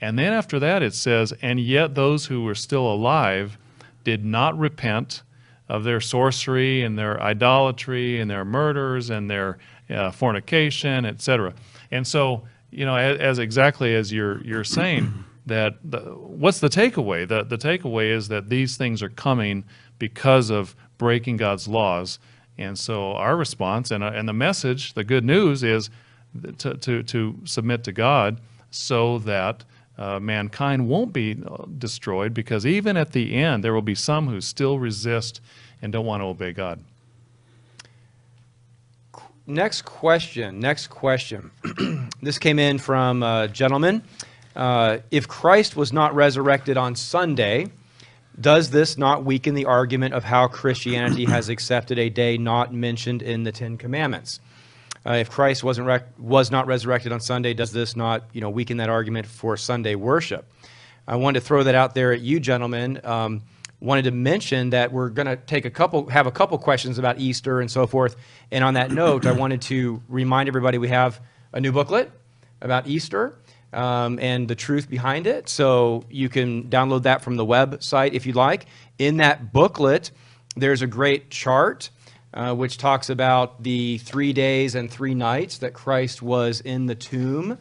And 0.00 0.18
then 0.18 0.32
after 0.32 0.58
that, 0.58 0.82
it 0.82 0.94
says, 0.94 1.32
and 1.40 1.60
yet 1.60 1.94
those 1.94 2.26
who 2.26 2.42
were 2.42 2.54
still 2.54 2.92
alive 2.92 3.58
did 4.04 4.24
not 4.24 4.58
repent 4.58 5.22
of 5.68 5.84
their 5.84 6.00
sorcery 6.00 6.82
and 6.82 6.98
their 6.98 7.20
idolatry 7.22 8.20
and 8.20 8.30
their 8.30 8.44
murders 8.44 9.10
and 9.10 9.30
their 9.30 9.58
uh, 9.90 10.10
fornication, 10.10 11.04
etc. 11.04 11.54
And 11.90 12.06
so, 12.06 12.42
you 12.70 12.84
know, 12.84 12.96
as, 12.96 13.18
as 13.18 13.38
exactly 13.38 13.94
as 13.94 14.12
you're 14.12 14.42
you're 14.42 14.64
saying 14.64 15.24
that, 15.46 15.74
the, 15.84 16.00
what's 16.00 16.60
the 16.60 16.68
takeaway? 16.68 17.26
The 17.26 17.44
the 17.44 17.58
takeaway 17.58 18.10
is 18.10 18.28
that 18.28 18.48
these 18.48 18.76
things 18.76 19.02
are 19.02 19.08
coming 19.08 19.64
because 19.98 20.50
of 20.50 20.76
breaking 20.98 21.38
God's 21.38 21.68
laws. 21.68 22.18
And 22.56 22.78
so, 22.78 23.12
our 23.12 23.36
response 23.36 23.90
and 23.90 24.02
uh, 24.02 24.12
and 24.14 24.28
the 24.28 24.32
message, 24.32 24.94
the 24.94 25.04
good 25.04 25.24
news 25.24 25.62
is 25.62 25.90
to 26.58 26.74
to, 26.74 27.02
to 27.02 27.38
submit 27.44 27.84
to 27.84 27.92
God, 27.92 28.40
so 28.70 29.18
that. 29.20 29.64
Uh, 29.98 30.20
mankind 30.20 30.88
won't 30.88 31.12
be 31.12 31.36
uh, 31.44 31.64
destroyed 31.76 32.32
because 32.32 32.64
even 32.64 32.96
at 32.96 33.10
the 33.10 33.34
end, 33.34 33.64
there 33.64 33.74
will 33.74 33.82
be 33.82 33.96
some 33.96 34.28
who 34.28 34.40
still 34.40 34.78
resist 34.78 35.40
and 35.82 35.92
don't 35.92 36.06
want 36.06 36.20
to 36.20 36.26
obey 36.26 36.52
God. 36.52 36.78
Next 39.48 39.86
question. 39.86 40.60
Next 40.60 40.88
question. 40.88 41.50
this 42.22 42.38
came 42.38 42.58
in 42.58 42.76
from 42.76 43.22
a 43.22 43.48
gentleman. 43.48 44.02
Uh, 44.54 44.98
if 45.10 45.26
Christ 45.26 45.74
was 45.74 45.90
not 45.90 46.14
resurrected 46.14 46.76
on 46.76 46.94
Sunday, 46.94 47.68
does 48.38 48.68
this 48.68 48.98
not 48.98 49.24
weaken 49.24 49.54
the 49.54 49.64
argument 49.64 50.12
of 50.12 50.22
how 50.22 50.48
Christianity 50.48 51.24
has 51.24 51.48
accepted 51.48 51.98
a 51.98 52.10
day 52.10 52.36
not 52.36 52.74
mentioned 52.74 53.22
in 53.22 53.44
the 53.44 53.50
Ten 53.50 53.78
Commandments? 53.78 54.40
Uh, 55.06 55.14
if 55.14 55.30
Christ 55.30 55.64
wasn't 55.64 55.86
rec- 55.86 56.08
was 56.18 56.50
not 56.50 56.66
resurrected 56.66 57.10
on 57.10 57.20
Sunday, 57.20 57.54
does 57.54 57.72
this 57.72 57.96
not 57.96 58.24
you 58.34 58.42
know 58.42 58.50
weaken 58.50 58.76
that 58.76 58.90
argument 58.90 59.26
for 59.26 59.56
Sunday 59.56 59.94
worship? 59.94 60.44
I 61.06 61.16
wanted 61.16 61.40
to 61.40 61.46
throw 61.46 61.62
that 61.62 61.74
out 61.74 61.94
there 61.94 62.12
at 62.12 62.20
you, 62.20 62.38
gentlemen. 62.38 63.00
Um, 63.02 63.40
wanted 63.80 64.02
to 64.02 64.10
mention 64.10 64.70
that 64.70 64.92
we're 64.92 65.08
going 65.08 65.26
to 65.26 65.36
take 65.36 65.64
a 65.64 65.70
couple, 65.70 66.08
have 66.08 66.26
a 66.26 66.32
couple 66.32 66.58
questions 66.58 66.98
about 66.98 67.18
Easter 67.18 67.60
and 67.60 67.70
so 67.70 67.86
forth. 67.86 68.16
And 68.50 68.64
on 68.64 68.74
that 68.74 68.90
note, 68.90 69.26
I 69.26 69.32
wanted 69.32 69.62
to 69.62 70.02
remind 70.08 70.48
everybody 70.48 70.78
we 70.78 70.88
have 70.88 71.20
a 71.52 71.60
new 71.60 71.72
booklet 71.72 72.10
about 72.60 72.86
Easter 72.86 73.38
um, 73.72 74.18
and 74.18 74.48
the 74.48 74.54
truth 74.54 74.90
behind 74.90 75.26
it. 75.26 75.48
So 75.48 76.04
you 76.10 76.28
can 76.28 76.64
download 76.64 77.04
that 77.04 77.22
from 77.22 77.36
the 77.36 77.46
website 77.46 78.12
if 78.12 78.26
you'd 78.26 78.36
like. 78.36 78.66
In 78.98 79.18
that 79.18 79.52
booklet, 79.52 80.10
there's 80.56 80.82
a 80.82 80.86
great 80.86 81.30
chart 81.30 81.90
uh, 82.34 82.54
which 82.54 82.78
talks 82.78 83.10
about 83.10 83.62
the 83.62 83.98
three 83.98 84.32
days 84.32 84.74
and 84.74 84.90
three 84.90 85.14
nights 85.14 85.58
that 85.58 85.72
Christ 85.72 86.20
was 86.20 86.60
in 86.60 86.86
the 86.86 86.94
tomb. 86.94 87.58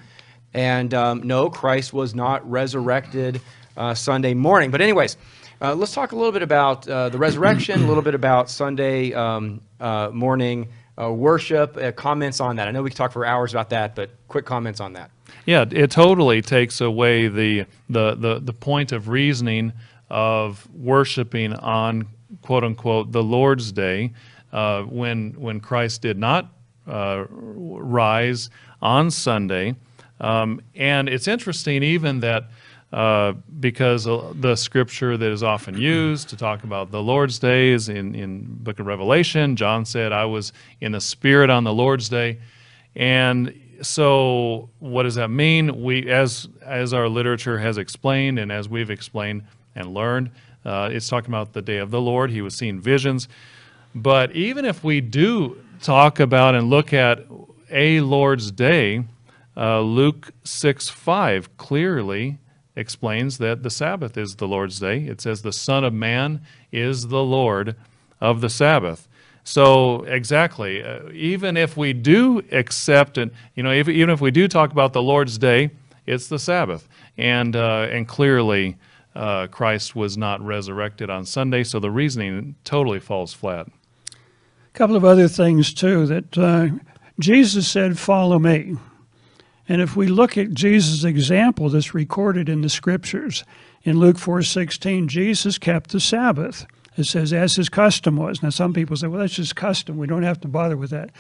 And 0.54 0.94
um, 0.94 1.22
no, 1.24 1.50
Christ 1.50 1.94
was 1.94 2.16
not 2.16 2.50
resurrected 2.50 3.40
uh, 3.76 3.94
Sunday 3.94 4.34
morning. 4.34 4.72
But, 4.72 4.82
anyways, 4.82 5.16
uh, 5.62 5.74
let's 5.74 5.94
talk 5.94 6.12
a 6.12 6.16
little 6.16 6.32
bit 6.32 6.44
about 6.44 6.88
uh, 6.88 7.10
the 7.10 7.18
resurrection, 7.18 7.84
a 7.84 7.88
little 7.88 8.04
bit 8.04 8.16
about 8.16 8.50
Sunday 8.50 9.14
um, 9.14 9.62
uh, 9.80 10.10
morning 10.14 10.68
uh, 11.02 11.12
worship, 11.12 11.78
uh, 11.78 11.92
comments 11.92 12.40
on 12.40 12.56
that. 12.58 12.68
I 12.68 12.72
know 12.72 12.84
we 12.84 12.90
could 12.90 12.98
talk 12.98 13.12
for 13.12 13.26
hours 13.26 13.54
about 13.54 13.70
that, 13.72 13.96
but 13.96 14.12
quick 14.28 14.46
comments 14.46 14.80
on 14.80 14.94
that. 14.94 15.12
Yeah, 15.46 15.66
it 15.70 15.92
totally 15.92 16.42
takes 16.42 16.82
away 16.82 17.28
the 17.28 17.66
the 17.90 18.16
the, 18.16 18.40
the 18.40 18.54
point 18.54 18.92
of 18.92 19.10
reasoning 19.10 19.74
of 20.10 20.68
worshiping 20.74 21.54
on 21.54 22.08
quote 22.42 22.64
unquote 22.64 23.12
the 23.12 23.24
Lord's 23.24 23.72
day 23.72 24.14
uh, 24.52 24.84
when 24.84 25.32
when 25.34 25.60
Christ 25.60 26.02
did 26.02 26.18
not 26.18 26.52
rise 26.88 28.50
on 28.82 29.12
Sunday. 29.12 29.76
Um, 30.20 30.62
and 30.76 31.08
it's 31.10 31.28
interesting 31.28 31.84
even 31.84 32.22
that 32.22 32.50
uh, 32.94 33.34
because 33.60 34.08
uh, 34.08 34.34
the 34.40 34.56
scripture 34.56 35.18
that 35.18 35.32
is 35.32 35.44
often 35.44 35.78
used 35.82 36.30
to 36.30 36.38
talk 36.38 36.64
about 36.64 36.92
the 36.92 37.02
Lord's 37.02 37.40
Day 37.40 37.70
is 37.70 37.90
in 37.90 38.16
in 38.16 38.46
Book 38.46 38.80
of 38.80 38.86
Revelation. 38.86 39.56
John 39.56 39.86
said, 39.86 40.12
"I 40.12 40.26
was 40.26 40.54
in 40.82 40.94
the 40.94 41.02
Spirit 41.02 41.50
on 41.50 41.64
the 41.64 41.74
Lord's 41.74 42.10
Day," 42.10 42.40
and 42.96 43.54
so 43.82 44.70
what 44.80 45.04
does 45.04 45.16
that 45.16 45.30
mean? 45.30 45.84
We, 45.84 46.10
as 46.10 46.48
as 46.62 46.94
our 46.94 47.10
literature 47.10 47.60
has 47.60 47.78
explained, 47.78 48.40
and 48.40 48.52
as 48.52 48.70
we've 48.70 48.90
explained 48.90 49.44
and 49.76 49.94
learned, 49.94 50.32
uh, 50.66 50.90
it's 50.92 51.08
talking 51.08 51.30
about 51.30 51.54
the 51.54 51.62
day 51.62 51.78
of 51.78 51.92
the 51.92 52.02
Lord. 52.02 52.32
He 52.32 52.42
was 52.42 52.56
seeing 52.56 52.80
visions. 52.80 53.28
But 53.94 54.32
even 54.34 54.66
if 54.66 54.84
we 54.84 55.02
do 55.02 55.62
talk 55.82 56.20
about 56.20 56.56
and 56.56 56.70
look 56.70 56.94
at 56.94 57.26
a 57.70 58.02
Lord's 58.02 58.52
Day, 58.52 59.04
uh, 59.56 59.82
Luke 59.82 60.32
6 60.44 60.90
5 60.90 61.58
clearly 61.58 62.38
explains 62.78 63.40
that 63.40 63.64
the 63.64 63.70
Sabbath 63.70 64.18
is 64.18 64.36
the 64.36 64.48
Lord's 64.48 64.80
Day. 64.80 65.00
It 65.06 65.20
says, 65.20 65.42
The 65.42 65.52
Son 65.52 65.84
of 65.84 65.94
Man 65.94 66.42
is 66.72 67.08
the 67.08 67.24
Lord 67.24 67.76
of 68.22 68.42
the 68.42 68.50
Sabbath. 68.50 69.08
So 69.44 70.04
exactly, 70.04 70.84
uh, 70.84 71.10
even 71.14 71.56
if 71.56 71.78
we 71.78 71.94
do 71.94 72.44
accept 72.52 73.18
and 73.18 73.32
you 73.56 73.64
know, 73.64 73.72
if, 73.72 73.88
even 73.88 74.10
if 74.10 74.20
we 74.20 74.30
do 74.30 74.48
talk 74.48 74.74
about 74.74 74.92
the 74.92 75.02
Lord's 75.02 75.38
Day, 75.38 75.72
it's 76.06 76.28
the 76.28 76.38
Sabbath, 76.38 76.90
and 77.18 77.56
uh, 77.56 77.88
and 77.90 78.08
clearly 78.10 78.76
uh, 79.16 79.48
Christ 79.48 79.96
was 79.96 80.18
not 80.18 80.42
resurrected 80.42 81.10
on 81.10 81.26
Sunday, 81.26 81.64
so 81.64 81.80
the 81.80 81.90
reasoning 81.90 82.56
totally 82.66 83.00
falls 83.00 83.34
flat. 83.34 83.68
A 83.68 84.78
couple 84.78 84.98
of 84.98 85.06
other 85.06 85.30
things 85.30 85.74
too 85.74 86.06
that 86.08 86.38
uh, 86.38 86.68
Jesus 87.18 87.70
said, 87.70 87.98
"Follow 87.98 88.40
me." 88.40 88.76
And 89.70 89.82
if 89.82 89.96
we 89.96 90.08
look 90.08 90.38
at 90.38 90.54
Jesus' 90.54 91.04
example 91.04 91.70
that's 91.70 91.94
recorded 91.94 92.48
in 92.50 92.62
the 92.62 92.70
scriptures, 92.70 93.44
in 93.84 94.00
Luke 94.00 94.18
4:16, 94.18 95.08
Jesus 95.08 95.58
kept 95.58 95.92
the 95.92 96.00
Sabbath. 96.00 96.66
It 96.98 97.06
says 97.06 97.32
as 97.32 97.56
his 97.56 97.70
custom 97.70 98.18
was. 98.18 98.42
Now 98.42 98.50
some 98.50 98.74
people 98.74 98.96
say, 98.96 99.08
well, 99.08 99.22
that's 99.22 99.36
just 99.36 99.56
custom. 99.56 99.98
We 99.98 100.08
don't 100.08 100.24
have 100.24 100.42
to 100.42 100.48
bother 100.48 100.76
with 100.76 100.90
that. 100.90 101.12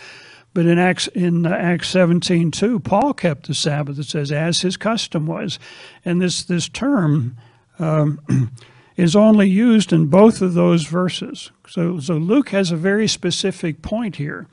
But 0.53 0.65
in 0.65 0.79
Acts 0.79 1.07
in 1.07 1.45
uh, 1.45 1.51
Acts 1.51 1.93
17:2, 1.93 2.83
Paul 2.83 3.13
kept 3.13 3.47
the 3.47 3.53
Sabbath. 3.53 3.99
It 3.99 4.05
says 4.05 4.31
as 4.31 4.61
his 4.61 4.75
custom 4.75 5.27
was. 5.27 5.59
And 6.03 6.21
this 6.21 6.43
this 6.43 6.67
term 6.67 7.37
um, 7.79 8.19
is 8.97 9.15
only 9.15 9.49
used 9.49 9.93
in 9.93 10.07
both 10.07 10.41
of 10.41 10.55
those 10.55 10.85
verses. 10.87 11.51
So, 11.67 11.99
so 11.99 12.15
Luke 12.15 12.49
has 12.49 12.71
a 12.71 12.77
very 12.77 13.07
specific 13.07 13.81
point 13.81 14.15
here 14.15 14.47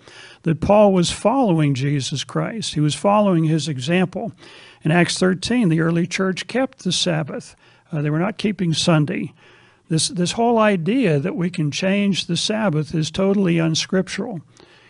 that 0.45 0.61
Paul 0.61 0.93
was 0.93 1.11
following 1.11 1.75
Jesus 1.75 2.23
Christ. 2.23 2.75
He 2.75 2.81
was 2.81 2.95
following 2.95 3.45
his 3.45 3.67
example. 3.67 4.33
In 4.83 4.91
Acts 4.91 5.19
13, 5.19 5.69
the 5.69 5.81
early 5.81 6.07
church 6.07 6.47
kept 6.47 6.85
the 6.85 6.93
Sabbath. 6.93 7.57
Uh, 7.91 8.03
they 8.03 8.11
were 8.11 8.19
not 8.19 8.39
keeping 8.39 8.73
Sunday. 8.73 9.33
This, 9.89 10.09
this 10.09 10.33
whole 10.33 10.59
idea 10.59 11.19
that 11.19 11.37
we 11.37 11.51
can 11.51 11.71
change 11.71 12.27
the 12.27 12.37
Sabbath 12.37 12.95
is 12.95 13.11
totally 13.11 13.59
unscriptural. 13.59 14.41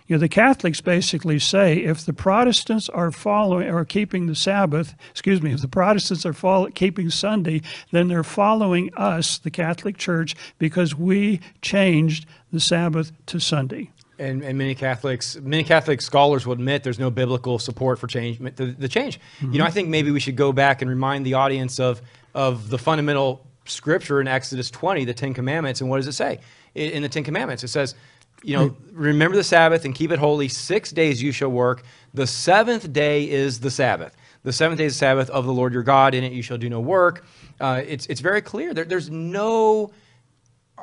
You 0.06 0.16
know, 0.16 0.20
the 0.20 0.28
Catholics 0.28 0.80
basically 0.82 1.38
say 1.38 1.78
if 1.78 2.04
the 2.04 2.12
Protestants 2.12 2.90
are 2.90 3.10
following 3.10 3.68
or 3.68 3.84
keeping 3.86 4.26
the 4.26 4.34
Sabbath, 4.34 4.94
excuse 5.10 5.40
me, 5.40 5.52
if 5.52 5.62
the 5.62 5.68
Protestants 5.68 6.26
are 6.26 6.34
follow, 6.34 6.68
keeping 6.68 7.08
Sunday, 7.08 7.62
then 7.90 8.08
they're 8.08 8.22
following 8.22 8.92
us, 8.96 9.38
the 9.38 9.50
Catholic 9.50 9.96
Church, 9.96 10.34
because 10.58 10.94
we 10.94 11.40
changed 11.62 12.26
the 12.52 12.60
Sabbath 12.60 13.12
to 13.26 13.40
Sunday. 13.40 13.90
And, 14.18 14.42
and 14.44 14.56
many 14.56 14.76
Catholics, 14.76 15.36
many 15.36 15.64
Catholic 15.64 16.00
scholars 16.00 16.46
will 16.46 16.52
admit 16.52 16.84
there's 16.84 17.00
no 17.00 17.10
biblical 17.10 17.58
support 17.58 17.98
for 17.98 18.06
change, 18.06 18.38
the, 18.38 18.66
the 18.66 18.88
change. 18.88 19.18
You 19.40 19.58
know, 19.58 19.64
I 19.64 19.70
think 19.70 19.88
maybe 19.88 20.12
we 20.12 20.20
should 20.20 20.36
go 20.36 20.52
back 20.52 20.82
and 20.82 20.88
remind 20.88 21.26
the 21.26 21.34
audience 21.34 21.80
of, 21.80 22.00
of 22.32 22.68
the 22.68 22.78
fundamental 22.78 23.44
scripture 23.66 24.20
in 24.20 24.28
Exodus 24.28 24.70
20, 24.70 25.04
the 25.04 25.14
Ten 25.14 25.34
Commandments, 25.34 25.80
and 25.80 25.90
what 25.90 25.96
does 25.96 26.06
it 26.06 26.12
say? 26.12 26.38
In, 26.74 27.02
the 27.02 27.08
Ten 27.08 27.24
Commandments, 27.24 27.64
it 27.64 27.68
says, 27.68 27.94
you 28.42 28.56
know, 28.56 28.76
remember 28.92 29.36
the 29.36 29.44
Sabbath 29.44 29.84
and 29.84 29.94
keep 29.94 30.10
it 30.10 30.18
holy. 30.18 30.48
Six 30.48 30.92
days 30.92 31.22
you 31.22 31.32
shall 31.32 31.48
work. 31.48 31.82
The 32.12 32.26
seventh 32.26 32.92
day 32.92 33.28
is 33.28 33.60
the 33.60 33.70
Sabbath. 33.70 34.14
The 34.42 34.52
seventh 34.52 34.78
day 34.78 34.84
is 34.84 34.94
the 34.94 34.98
Sabbath 34.98 35.30
of 35.30 35.46
the 35.46 35.52
Lord 35.52 35.72
your 35.72 35.82
God. 35.82 36.14
In 36.14 36.24
it 36.24 36.32
you 36.32 36.42
shall 36.42 36.58
do 36.58 36.68
no 36.68 36.80
work. 36.80 37.24
Uh, 37.58 37.82
it's, 37.86 38.06
it's 38.06 38.20
very 38.20 38.42
clear. 38.42 38.74
There, 38.74 38.84
there's 38.84 39.08
no 39.08 39.92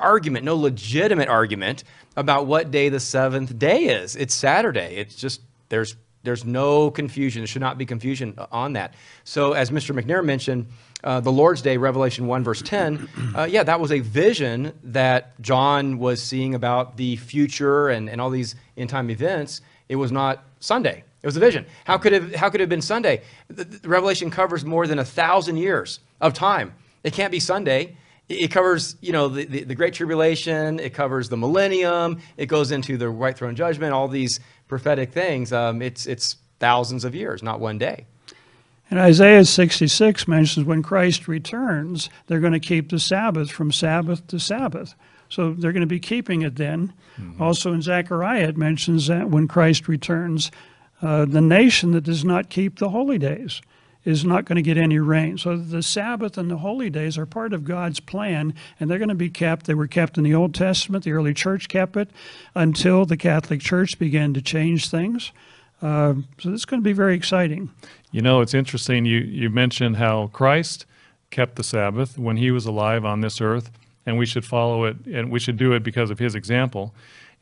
argument, 0.02 0.46
no 0.46 0.56
legitimate 0.56 1.30
argument 1.30 1.84
about 2.16 2.48
what 2.48 2.72
day 2.72 2.90
the 2.90 3.00
seventh 3.00 3.58
day 3.58 3.86
is. 3.86 4.16
It's 4.16 4.34
Saturday. 4.34 4.96
It's 4.98 5.16
just 5.16 5.42
there's 5.70 5.96
there's 6.24 6.46
no 6.46 6.92
confusion. 6.92 7.42
There 7.42 7.48
should 7.48 7.62
not 7.62 7.78
be 7.78 7.86
confusion 7.86 8.38
on 8.52 8.74
that. 8.74 8.94
So 9.24 9.54
as 9.54 9.72
Mr. 9.72 10.00
McNair 10.00 10.24
mentioned, 10.24 10.68
uh, 11.04 11.20
the 11.20 11.32
Lord's 11.32 11.64
Day, 11.64 11.78
Revelation 11.78 12.28
1, 12.28 12.44
verse 12.44 12.62
10, 12.62 13.10
uh, 13.36 13.48
yeah, 13.50 13.64
that 13.64 13.80
was 13.80 13.92
a 13.92 14.00
vision 14.02 14.74
that 14.84 15.40
John 15.42 15.98
was 15.98 16.22
seeing 16.22 16.54
about 16.54 16.98
the 16.98 17.16
future 17.16 17.90
and, 17.90 18.08
and 18.08 18.22
all 18.22 18.30
these 18.30 18.56
end 18.78 18.92
time 18.92 19.10
events. 19.10 19.62
It 19.90 19.96
was 19.96 20.12
not 20.12 20.44
Sunday. 20.60 21.04
It 21.24 21.26
was 21.26 21.38
a 21.38 21.40
vision. 21.40 21.66
How 21.86 21.98
could 21.98 22.14
it, 22.14 22.36
how 22.36 22.50
could 22.50 22.62
it 22.62 22.64
have 22.64 22.70
been 22.70 22.82
Sunday? 22.82 23.22
The, 23.48 23.64
the 23.64 23.90
Revelation 23.90 24.30
covers 24.30 24.64
more 24.64 24.88
than 24.88 25.00
a 25.00 25.06
thousand 25.06 25.58
years 25.58 26.00
of 26.20 26.34
time. 26.34 26.74
It 27.04 27.14
can't 27.14 27.32
be 27.32 27.40
Sunday. 27.40 27.98
It 28.32 28.52
covers, 28.52 28.96
you 29.02 29.12
know, 29.12 29.28
the, 29.28 29.46
the, 29.46 29.64
the, 29.64 29.76
Great 29.76 29.94
Tribulation. 29.94 30.80
It 30.80 30.94
covers 30.94 31.30
the 31.30 31.38
millennium. 31.38 32.22
It 32.38 32.48
goes 32.48 32.72
into 32.72 32.98
the 32.98 33.12
White 33.12 33.38
Throne 33.38 33.56
Judgment. 33.56 33.94
All 33.94 34.08
these 34.08 34.40
prophetic 34.68 35.12
things. 35.12 35.52
Um, 35.52 35.82
it's 35.82 36.06
it's 36.06 36.38
thousands 36.60 37.04
of 37.04 37.14
years, 37.14 37.44
not 37.44 37.60
one 37.60 37.78
day. 37.78 38.06
And 38.90 39.00
Isaiah 39.00 39.46
66 39.46 40.28
mentions 40.28 40.66
when 40.66 40.84
Christ 40.84 41.28
returns, 41.28 42.10
they're 42.28 42.42
going 42.42 42.54
to 42.54 42.60
keep 42.60 42.90
the 42.90 43.00
Sabbath 43.00 43.50
from 43.50 43.72
Sabbath 43.72 44.28
to 44.28 44.40
Sabbath. 44.40 44.96
So 45.30 45.54
they're 45.54 45.72
going 45.72 45.82
to 45.82 45.88
be 45.88 46.00
keeping 46.00 46.42
it 46.42 46.58
then. 46.58 46.94
Mm-hmm. 47.18 47.42
Also 47.42 47.72
in 47.72 47.82
Zechariah, 47.82 48.50
it 48.50 48.58
mentions 48.58 49.08
that 49.08 49.30
when 49.30 49.48
Christ 49.48 49.88
returns, 49.88 50.52
uh, 51.02 51.24
the 51.24 51.40
nation 51.40 51.92
that 51.92 52.04
does 52.04 52.26
not 52.26 52.50
keep 52.50 52.80
the 52.80 52.90
holy 52.90 53.18
days 53.18 53.62
is 54.04 54.26
not 54.26 54.46
going 54.46 54.56
to 54.56 54.62
get 54.62 54.78
any 54.78 55.00
rain. 55.00 55.38
So 55.38 55.58
the 55.58 55.84
Sabbath 55.84 56.38
and 56.38 56.50
the 56.50 56.58
holy 56.58 56.90
days 56.90 57.18
are 57.18 57.26
part 57.26 57.54
of 57.54 57.64
God's 57.64 58.00
plan, 58.00 58.54
and 58.80 58.90
they're 58.90 58.98
going 58.98 59.10
to 59.10 59.16
be 59.16 59.30
kept. 59.30 59.68
They 59.68 59.74
were 59.74 59.88
kept 59.88 60.18
in 60.18 60.24
the 60.24 60.34
Old 60.34 60.56
Testament. 60.56 61.04
The 61.04 61.12
early 61.12 61.34
church 61.34 61.70
kept 61.70 61.96
it 61.96 62.10
until 62.56 63.06
the 63.06 63.18
Catholic 63.18 63.62
Church 63.62 64.00
began 64.00 64.34
to 64.34 64.42
change 64.42 64.90
things. 64.90 65.32
Uh, 65.82 66.16
so 66.40 66.54
it's 66.54 66.66
going 66.66 66.82
to 66.82 66.84
be 66.84 66.94
very 66.94 67.16
exciting. 67.16 67.70
You 68.12 68.22
know, 68.22 68.42
it's 68.42 68.54
interesting. 68.54 69.06
You 69.06 69.20
you 69.20 69.50
mentioned 69.50 69.98
how 69.98 70.28
Christ 70.28 70.86
kept 71.30 71.56
the 71.56 71.64
Sabbath 71.64 72.18
when 72.18 72.38
he 72.38 72.52
was 72.52 72.66
alive 72.66 73.06
on 73.06 73.22
this 73.22 73.42
earth, 73.42 73.72
and 74.06 74.18
we 74.18 74.26
should 74.26 74.46
follow 74.46 74.86
it, 74.86 74.98
and 75.08 75.32
we 75.32 75.40
should 75.40 75.58
do 75.58 75.74
it 75.74 75.82
because 75.82 76.10
of 76.10 76.20
his 76.20 76.36
example. 76.36 76.94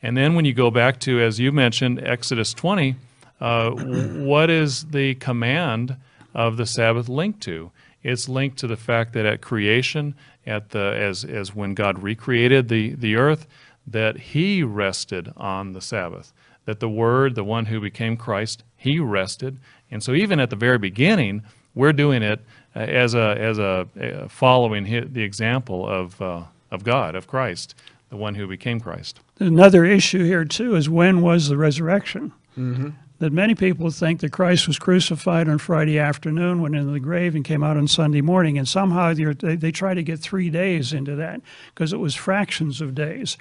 And 0.02 0.16
then 0.16 0.36
when 0.36 0.46
you 0.46 0.54
go 0.54 0.72
back 0.72 1.00
to, 1.02 1.20
as 1.20 1.40
you 1.40 1.52
mentioned, 1.52 2.02
Exodus 2.02 2.54
20, 2.54 2.96
uh, 3.42 3.70
what 3.72 4.50
is 4.50 4.86
the 4.86 5.16
command 5.16 5.98
of 6.34 6.58
the 6.58 6.66
Sabbath 6.66 7.10
linked 7.10 7.42
to? 7.42 7.72
It's 8.04 8.30
linked 8.30 8.58
to 8.60 8.68
the 8.68 8.78
fact 8.78 9.14
that 9.14 9.26
at 9.26 9.42
creation, 9.42 10.16
at 10.46 10.70
the 10.70 10.96
as 10.98 11.26
as 11.26 11.54
when 11.54 11.74
God 11.74 12.02
recreated 12.02 12.70
the 12.70 12.96
the 12.96 13.16
earth, 13.16 13.46
that 13.86 14.18
He 14.18 14.64
rested 14.64 15.34
on 15.36 15.74
the 15.74 15.82
Sabbath. 15.82 16.32
That 16.66 16.80
the 16.80 16.90
Word, 16.90 17.36
the 17.36 17.44
one 17.44 17.66
who 17.66 17.82
became 17.82 18.16
Christ, 18.16 18.64
He 18.78 19.00
rested, 19.00 19.58
and 19.92 20.04
so 20.04 20.14
even 20.14 20.40
at 20.40 20.50
the 20.50 20.56
very 20.56 20.78
beginning, 20.78 21.44
we're 21.76 21.94
doing 21.94 22.22
it 22.22 22.40
uh, 22.76 22.80
as 22.80 23.16
a 23.16 23.36
as 23.38 23.58
a, 23.58 23.88
a 23.96 24.30
following 24.30 25.12
the 25.12 25.24
example 25.24 25.88
of 25.88 26.22
uh, 26.22 26.44
of 26.72 26.84
God, 26.84 27.16
of 27.16 27.28
Christ, 27.28 27.76
the 28.10 28.18
one 28.18 28.36
who 28.36 28.48
became 28.48 28.80
Christ. 28.80 29.20
Another 29.40 29.84
issue 29.84 30.24
here 30.24 30.46
too 30.46 30.76
is 30.76 30.90
when 30.90 31.22
was 31.22 31.50
the 31.50 31.58
resurrection? 31.58 32.32
Mm-hmm 32.58 32.90
that 33.20 33.34
many 33.34 33.54
people 33.54 33.92
think 33.92 34.22
that 34.22 34.32
Christ 34.32 34.68
was 34.68 34.80
crucified 34.80 35.48
on 35.50 35.58
Friday 35.58 36.00
afternoon, 36.00 36.62
went 36.62 36.76
into 36.76 36.92
the 36.92 37.00
grave, 37.00 37.36
and 37.36 37.44
came 37.44 37.64
out 37.64 37.78
on 37.78 37.88
Sunday 37.88 38.22
morning. 38.22 38.58
And 38.58 38.68
somehow 38.68 39.14
they, 39.14 39.56
they 39.56 39.72
try 39.72 39.94
to 39.94 40.04
get 40.04 40.20
three 40.20 40.50
days 40.50 40.94
into 40.94 41.16
that 41.18 41.42
because 41.74 41.92
it 41.94 42.00
was 42.00 42.16
fractions 42.16 42.80
of 42.82 42.96
days. 42.96 43.38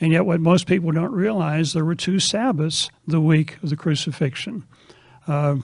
And 0.00 0.12
yet, 0.12 0.26
what 0.26 0.40
most 0.40 0.66
people 0.66 0.90
don't 0.90 1.12
realize, 1.12 1.72
there 1.72 1.84
were 1.84 1.94
two 1.94 2.18
Sabbaths 2.18 2.90
the 3.06 3.20
week 3.20 3.58
of 3.62 3.70
the 3.70 3.76
crucifixion. 3.76 4.64
Uh, 5.28 5.56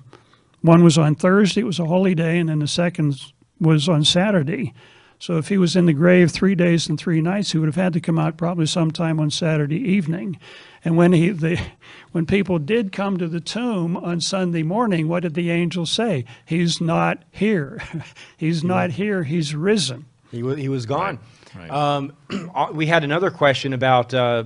one 0.60 0.84
was 0.84 0.98
on 0.98 1.14
Thursday, 1.14 1.62
it 1.62 1.64
was 1.64 1.80
a 1.80 1.86
holy 1.86 2.14
day, 2.14 2.38
and 2.38 2.48
then 2.48 2.60
the 2.60 2.68
second 2.68 3.16
was 3.60 3.88
on 3.88 4.04
Saturday. 4.04 4.74
So 5.18 5.38
if 5.38 5.48
he 5.48 5.58
was 5.58 5.76
in 5.76 5.86
the 5.86 5.92
grave 5.92 6.30
three 6.30 6.54
days 6.54 6.88
and 6.88 6.98
three 6.98 7.20
nights, 7.20 7.52
he 7.52 7.58
would 7.58 7.68
have 7.68 7.74
had 7.74 7.92
to 7.94 8.00
come 8.00 8.18
out 8.18 8.36
probably 8.36 8.66
sometime 8.66 9.18
on 9.18 9.30
Saturday 9.30 9.78
evening. 9.78 10.38
And 10.84 10.96
when 10.96 11.12
he, 11.12 11.30
the, 11.30 11.60
when 12.12 12.26
people 12.26 12.58
did 12.58 12.92
come 12.92 13.16
to 13.16 13.26
the 13.26 13.40
tomb 13.40 13.96
on 13.96 14.20
Sunday 14.20 14.62
morning, 14.62 15.08
what 15.08 15.22
did 15.22 15.34
the 15.34 15.50
angel 15.50 15.86
say? 15.86 16.24
He's 16.44 16.80
not 16.80 17.22
here. 17.30 17.82
he's 18.36 18.62
not 18.62 18.90
here. 18.90 19.22
He's 19.24 19.54
risen. 19.54 20.04
He 20.30 20.42
was, 20.42 20.58
he 20.58 20.68
was 20.68 20.86
gone. 20.86 21.18
Right. 21.54 21.70
Right. 21.70 21.70
Um, 21.70 22.12
we 22.74 22.86
had 22.86 23.04
another 23.04 23.30
question 23.30 23.72
about 23.72 24.12
uh, 24.12 24.44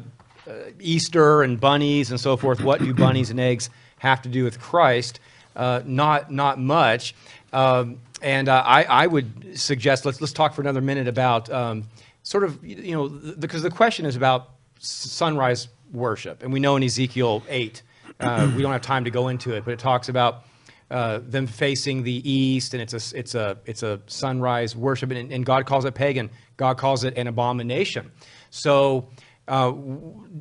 uh, 0.48 0.52
Easter 0.78 1.42
and 1.42 1.61
bunnies 1.61 2.11
and 2.11 2.20
so 2.20 2.37
forth. 2.37 2.61
What 2.61 2.80
do 2.80 2.94
bunnies 2.94 3.30
and 3.30 3.40
eggs 3.40 3.70
have 3.98 4.22
to 4.22 4.28
do 4.28 4.44
with 4.44 4.61
Christ? 4.61 5.20
Uh, 5.56 5.83
not 5.85 6.30
not 6.30 6.59
much. 6.59 7.14
Um, 7.52 7.98
and 8.22 8.48
uh, 8.48 8.62
I, 8.64 8.85
I 8.85 9.06
would 9.06 9.59
suggest 9.59 10.04
let's 10.04 10.20
let's 10.20 10.33
talk 10.33 10.54
for 10.54 10.61
another 10.61 10.80
minute 10.80 11.09
about 11.09 11.50
um, 11.50 11.88
sort 12.22 12.44
of 12.44 12.64
you 12.64 12.92
know 12.92 13.09
because 13.38 13.62
the 13.62 13.70
question 13.70 14.06
is 14.06 14.16
about 14.16 14.50
sunrise 14.78 15.68
worship, 15.92 16.42
and 16.42 16.52
we 16.52 16.61
know 16.61 16.76
in 16.76 16.83
Ezekiel 16.83 17.42
eight 17.48 17.83
uh, 18.20 18.50
we 18.56 18.62
don't 18.62 18.72
have 18.72 18.83
time 18.83 19.04
to 19.04 19.11
go 19.11 19.28
into 19.28 19.54
it, 19.54 19.64
but 19.64 19.72
it 19.72 19.78
talks 19.78 20.09
about 20.09 20.44
uh, 20.90 21.20
them 21.22 21.46
facing 21.46 22.02
the 22.02 22.30
east, 22.30 22.74
and 22.74 22.83
it's 22.83 22.94
a 22.94 23.18
it's 23.18 23.35
a 23.35 23.59
it's 23.64 23.83
a 23.83 24.00
sunrise 24.06 24.76
worship, 24.76 25.11
and, 25.11 25.33
and 25.33 25.46
God 25.46 25.66
calls 25.66 25.85
it 25.85 25.94
pagan. 25.94 26.30
God 26.56 26.78
calls 26.78 27.04
it 27.04 27.16
an 27.16 27.26
abomination. 27.26 28.11
So. 28.50 29.09
Uh, 29.48 29.72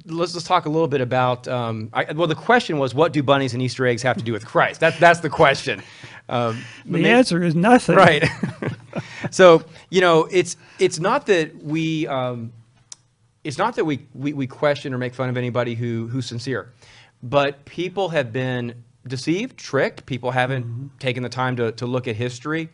let's 0.05 0.33
let's 0.35 0.45
talk 0.45 0.65
a 0.65 0.69
little 0.69 0.87
bit 0.87 1.01
about. 1.01 1.47
Um, 1.47 1.89
I, 1.93 2.11
well, 2.13 2.27
the 2.27 2.35
question 2.35 2.77
was, 2.77 2.93
what 2.93 3.11
do 3.13 3.23
bunnies 3.23 3.53
and 3.53 3.61
Easter 3.61 3.87
eggs 3.87 4.03
have 4.03 4.17
to 4.17 4.23
do 4.23 4.31
with 4.31 4.45
Christ? 4.45 4.79
That's 4.79 4.99
that's 4.99 5.19
the 5.21 5.29
question. 5.29 5.81
Um, 6.27 6.63
the 6.85 6.91
maybe, 6.91 7.09
answer 7.09 7.41
is 7.41 7.55
nothing. 7.55 7.95
Right. 7.95 8.23
so 9.31 9.63
you 9.89 10.01
know, 10.01 10.27
it's 10.31 10.57
it's 10.77 10.99
not 10.99 11.25
that 11.25 11.55
we 11.63 12.07
um, 12.07 12.53
it's 13.43 13.57
not 13.57 13.75
that 13.75 13.85
we, 13.85 14.05
we, 14.13 14.33
we 14.33 14.47
question 14.47 14.93
or 14.93 14.97
make 14.97 15.13
fun 15.13 15.29
of 15.29 15.37
anybody 15.37 15.75
who, 15.75 16.07
who's 16.07 16.25
sincere, 16.25 16.73
but 17.23 17.65
people 17.65 18.09
have 18.09 18.33
been 18.33 18.83
deceived, 19.07 19.57
tricked. 19.57 20.05
People 20.05 20.31
haven't 20.31 20.91
taken 20.99 21.23
the 21.23 21.29
time 21.29 21.55
to, 21.55 21.71
to 21.73 21.85
look 21.85 22.07
at 22.07 22.15
history. 22.15 22.69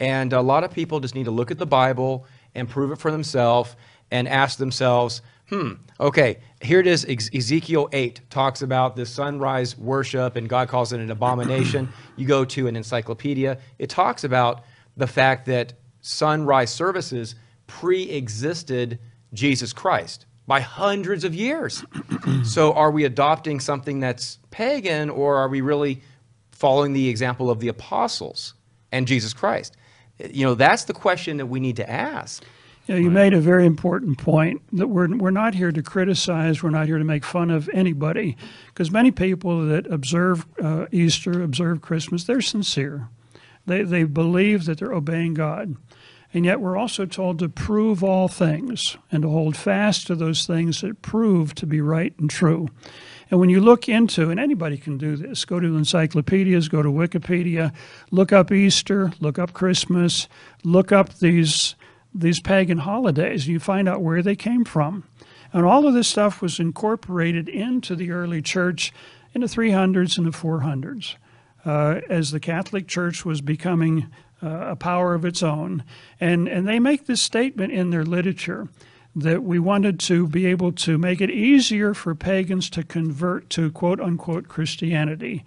And 0.00 0.32
a 0.32 0.40
lot 0.40 0.64
of 0.64 0.70
people 0.70 1.00
just 1.00 1.14
need 1.14 1.24
to 1.24 1.30
look 1.30 1.50
at 1.50 1.58
the 1.58 1.66
Bible 1.66 2.26
and 2.54 2.68
prove 2.68 2.90
it 2.92 2.98
for 2.98 3.10
themselves 3.10 3.74
and 4.10 4.28
ask 4.28 4.58
themselves, 4.58 5.22
hmm, 5.48 5.72
okay, 6.00 6.38
here 6.60 6.80
it 6.80 6.86
is. 6.86 7.04
Ezekiel 7.34 7.88
8 7.92 8.20
talks 8.30 8.62
about 8.62 8.96
the 8.96 9.06
sunrise 9.06 9.76
worship, 9.76 10.36
and 10.36 10.48
God 10.48 10.68
calls 10.68 10.92
it 10.92 11.00
an 11.00 11.10
abomination. 11.10 11.88
you 12.16 12.26
go 12.26 12.44
to 12.44 12.66
an 12.66 12.76
encyclopedia, 12.76 13.58
it 13.78 13.90
talks 13.90 14.24
about 14.24 14.64
the 14.96 15.06
fact 15.06 15.46
that 15.46 15.74
sunrise 16.00 16.72
services 16.72 17.34
pre 17.66 18.10
existed 18.10 18.98
Jesus 19.32 19.72
Christ 19.72 20.26
by 20.46 20.60
hundreds 20.60 21.24
of 21.24 21.34
years. 21.34 21.84
so 22.44 22.72
are 22.74 22.90
we 22.90 23.04
adopting 23.04 23.60
something 23.60 24.00
that's 24.00 24.38
pagan, 24.50 25.10
or 25.10 25.36
are 25.36 25.48
we 25.48 25.60
really 25.60 26.02
following 26.52 26.92
the 26.92 27.08
example 27.08 27.50
of 27.50 27.60
the 27.60 27.68
apostles 27.68 28.54
and 28.92 29.06
Jesus 29.06 29.32
Christ? 29.32 29.76
You 30.30 30.46
know, 30.46 30.54
that's 30.54 30.84
the 30.84 30.92
question 30.92 31.38
that 31.38 31.46
we 31.46 31.58
need 31.60 31.76
to 31.76 31.90
ask. 31.90 32.44
You, 32.86 32.94
know, 32.94 33.00
you 33.00 33.10
made 33.10 33.32
a 33.32 33.40
very 33.40 33.64
important 33.64 34.18
point 34.18 34.60
that 34.72 34.88
we're, 34.88 35.16
we're 35.16 35.30
not 35.30 35.54
here 35.54 35.72
to 35.72 35.82
criticize, 35.82 36.62
we're 36.62 36.70
not 36.70 36.86
here 36.86 36.98
to 36.98 37.04
make 37.04 37.24
fun 37.24 37.50
of 37.50 37.70
anybody, 37.72 38.36
because 38.66 38.90
many 38.90 39.10
people 39.10 39.66
that 39.66 39.86
observe 39.86 40.46
uh, 40.62 40.86
Easter, 40.92 41.42
observe 41.42 41.80
Christmas, 41.80 42.24
they're 42.24 42.42
sincere. 42.42 43.08
They, 43.66 43.82
they 43.82 44.04
believe 44.04 44.66
that 44.66 44.78
they're 44.78 44.92
obeying 44.92 45.32
God. 45.32 45.76
And 46.34 46.44
yet 46.44 46.60
we're 46.60 46.76
also 46.76 47.06
told 47.06 47.38
to 47.38 47.48
prove 47.48 48.02
all 48.02 48.28
things 48.28 48.98
and 49.10 49.22
to 49.22 49.30
hold 49.30 49.56
fast 49.56 50.08
to 50.08 50.16
those 50.16 50.46
things 50.46 50.80
that 50.80 51.00
prove 51.00 51.54
to 51.54 51.66
be 51.66 51.80
right 51.80 52.12
and 52.18 52.28
true. 52.28 52.68
And 53.30 53.40
when 53.40 53.48
you 53.48 53.60
look 53.60 53.88
into, 53.88 54.28
and 54.30 54.38
anybody 54.38 54.76
can 54.76 54.98
do 54.98 55.16
this, 55.16 55.44
go 55.44 55.58
to 55.58 55.76
encyclopedias, 55.76 56.68
go 56.68 56.82
to 56.82 56.90
Wikipedia, 56.90 57.72
look 58.10 58.32
up 58.32 58.52
Easter, 58.52 59.12
look 59.20 59.38
up 59.38 59.54
Christmas, 59.54 60.28
look 60.64 60.92
up 60.92 61.14
these 61.20 61.76
these 62.14 62.40
pagan 62.40 62.78
holidays, 62.78 63.48
you 63.48 63.58
find 63.58 63.88
out 63.88 64.02
where 64.02 64.22
they 64.22 64.36
came 64.36 64.64
from. 64.64 65.04
And 65.52 65.64
all 65.64 65.86
of 65.86 65.94
this 65.94 66.08
stuff 66.08 66.40
was 66.40 66.58
incorporated 66.58 67.48
into 67.48 67.94
the 67.94 68.10
early 68.10 68.42
church 68.42 68.92
in 69.34 69.40
the 69.40 69.46
300s 69.46 70.16
and 70.16 70.26
the 70.26 70.30
400s. 70.30 71.16
Uh, 71.64 72.00
as 72.10 72.30
the 72.30 72.40
Catholic 72.40 72.86
Church 72.86 73.24
was 73.24 73.40
becoming 73.40 74.10
uh, 74.42 74.48
a 74.48 74.76
power 74.76 75.14
of 75.14 75.24
its 75.24 75.42
own. 75.42 75.82
And, 76.20 76.46
and 76.46 76.68
they 76.68 76.78
make 76.78 77.06
this 77.06 77.22
statement 77.22 77.72
in 77.72 77.90
their 77.90 78.04
literature 78.04 78.68
that 79.16 79.42
we 79.42 79.58
wanted 79.58 79.98
to 80.00 80.26
be 80.26 80.44
able 80.46 80.72
to 80.72 80.98
make 80.98 81.20
it 81.20 81.30
easier 81.30 81.94
for 81.94 82.14
pagans 82.14 82.68
to 82.70 82.82
convert 82.82 83.48
to 83.50 83.70
quote 83.70 84.00
unquote 84.00 84.48
Christianity. 84.48 85.44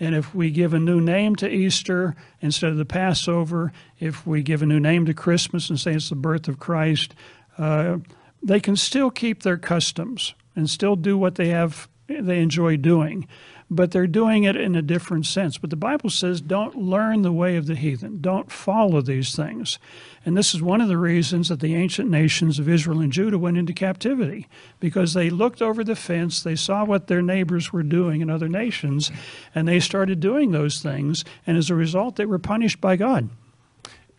And 0.00 0.14
if 0.14 0.34
we 0.34 0.50
give 0.50 0.74
a 0.74 0.78
new 0.78 1.00
name 1.00 1.34
to 1.36 1.48
Easter 1.48 2.14
instead 2.40 2.70
of 2.70 2.76
the 2.76 2.84
Passover, 2.84 3.72
if 3.98 4.26
we 4.26 4.42
give 4.42 4.62
a 4.62 4.66
new 4.66 4.78
name 4.78 5.06
to 5.06 5.14
Christmas 5.14 5.70
and 5.70 5.78
say 5.78 5.94
it's 5.94 6.08
the 6.08 6.14
birth 6.14 6.46
of 6.46 6.58
Christ, 6.58 7.14
uh, 7.56 7.98
they 8.42 8.60
can 8.60 8.76
still 8.76 9.10
keep 9.10 9.42
their 9.42 9.58
customs 9.58 10.34
and 10.54 10.70
still 10.70 10.96
do 10.96 11.18
what 11.18 11.34
they 11.34 11.48
have 11.48 11.88
they 12.08 12.40
enjoy 12.40 12.76
doing 12.76 13.28
but 13.70 13.90
they're 13.90 14.06
doing 14.06 14.44
it 14.44 14.56
in 14.56 14.74
a 14.74 14.82
different 14.82 15.26
sense. 15.26 15.58
But 15.58 15.70
the 15.70 15.76
Bible 15.76 16.10
says 16.10 16.40
don't 16.40 16.76
learn 16.76 17.22
the 17.22 17.32
way 17.32 17.56
of 17.56 17.66
the 17.66 17.74
heathen, 17.74 18.20
don't 18.20 18.50
follow 18.50 19.00
these 19.00 19.34
things. 19.36 19.78
And 20.24 20.36
this 20.36 20.54
is 20.54 20.62
one 20.62 20.80
of 20.80 20.88
the 20.88 20.96
reasons 20.96 21.48
that 21.48 21.60
the 21.60 21.74
ancient 21.74 22.10
nations 22.10 22.58
of 22.58 22.68
Israel 22.68 23.00
and 23.00 23.12
Judah 23.12 23.38
went 23.38 23.58
into 23.58 23.72
captivity, 23.72 24.46
because 24.80 25.14
they 25.14 25.30
looked 25.30 25.62
over 25.62 25.84
the 25.84 25.96
fence, 25.96 26.42
they 26.42 26.56
saw 26.56 26.84
what 26.84 27.06
their 27.06 27.22
neighbors 27.22 27.72
were 27.72 27.82
doing 27.82 28.20
in 28.20 28.30
other 28.30 28.48
nations, 28.48 29.10
and 29.54 29.68
they 29.68 29.80
started 29.80 30.20
doing 30.20 30.50
those 30.50 30.80
things. 30.80 31.24
And 31.46 31.56
as 31.56 31.70
a 31.70 31.74
result, 31.74 32.16
they 32.16 32.26
were 32.26 32.38
punished 32.38 32.80
by 32.80 32.96
God. 32.96 33.28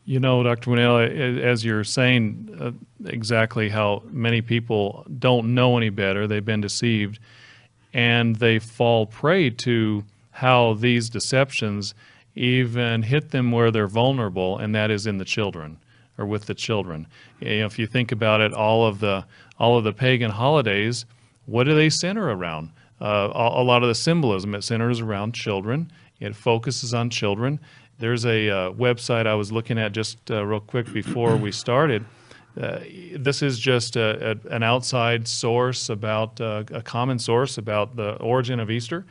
You 0.06 0.20
know, 0.20 0.42
Dr. 0.42 0.72
Winnail, 0.72 1.40
as 1.40 1.64
you're 1.64 1.84
saying 1.84 2.58
uh, 2.60 2.72
exactly 3.08 3.70
how 3.70 4.02
many 4.10 4.42
people 4.42 5.06
don't 5.20 5.54
know 5.54 5.78
any 5.78 5.90
better, 5.90 6.26
they've 6.26 6.44
been 6.44 6.62
deceived 6.62 7.20
and 7.94 8.36
they 8.38 8.60
fall 8.60 9.06
prey 9.06 9.50
to 9.50 10.04
how 10.32 10.74
these 10.74 11.10
deceptions 11.10 11.94
even 12.36 13.04
hit 13.04 13.32
them 13.32 13.52
where 13.52 13.72
they're 13.72 13.88
vulnerable, 13.88 14.58
and 14.58 14.74
that 14.76 14.92
is 14.92 15.06
in 15.06 15.18
the 15.18 15.26
children 15.26 15.78
or 16.18 16.26
with 16.26 16.46
the 16.46 16.54
children. 16.54 17.08
You 17.40 17.60
know, 17.60 17.66
if 17.66 17.80
you 17.80 17.88
think 17.88 18.12
about 18.12 18.42
it, 18.42 18.54
all 18.54 18.86
of 18.86 19.00
the 19.00 19.26
all 19.58 19.78
of 19.78 19.84
the 19.84 19.94
pagan 19.94 20.32
holidays, 20.32 21.06
what 21.46 21.66
do 21.66 21.76
they 21.76 21.90
center 21.90 22.30
around? 22.30 22.70
Uh, 23.02 23.30
a, 23.34 23.62
a, 23.62 23.64
lot 23.64 23.82
of 23.82 23.90
the 23.90 23.96
symbolism 23.96 24.54
it 24.56 24.64
centers 24.64 25.00
around 25.00 25.34
children. 25.34 25.92
It 26.20 26.36
focuses 26.36 26.94
on 26.94 27.10
children. 27.10 27.60
There's 27.98 28.26
a 28.26 28.50
uh, 28.50 28.72
website 28.72 29.26
I 29.26 29.36
was 29.36 29.52
looking 29.52 29.78
at 29.78 29.94
just 29.94 30.32
uh, 30.32 30.46
real 30.46 30.60
quick 30.60 30.92
before 30.94 31.36
we 31.36 31.52
started 31.52 32.06
uh, 32.60 32.80
this 33.16 33.42
is 33.42 33.60
just 33.60 33.96
a, 33.96 34.32
a, 34.32 34.54
an 34.54 34.64
outside 34.64 35.28
source 35.28 35.90
about 35.90 36.40
uh, 36.42 36.64
a 36.72 36.82
common 36.82 37.20
source 37.20 37.58
about 37.58 37.96
the 37.96 38.16
origin 38.16 38.60
of 38.60 38.72
Easter, 38.72 39.06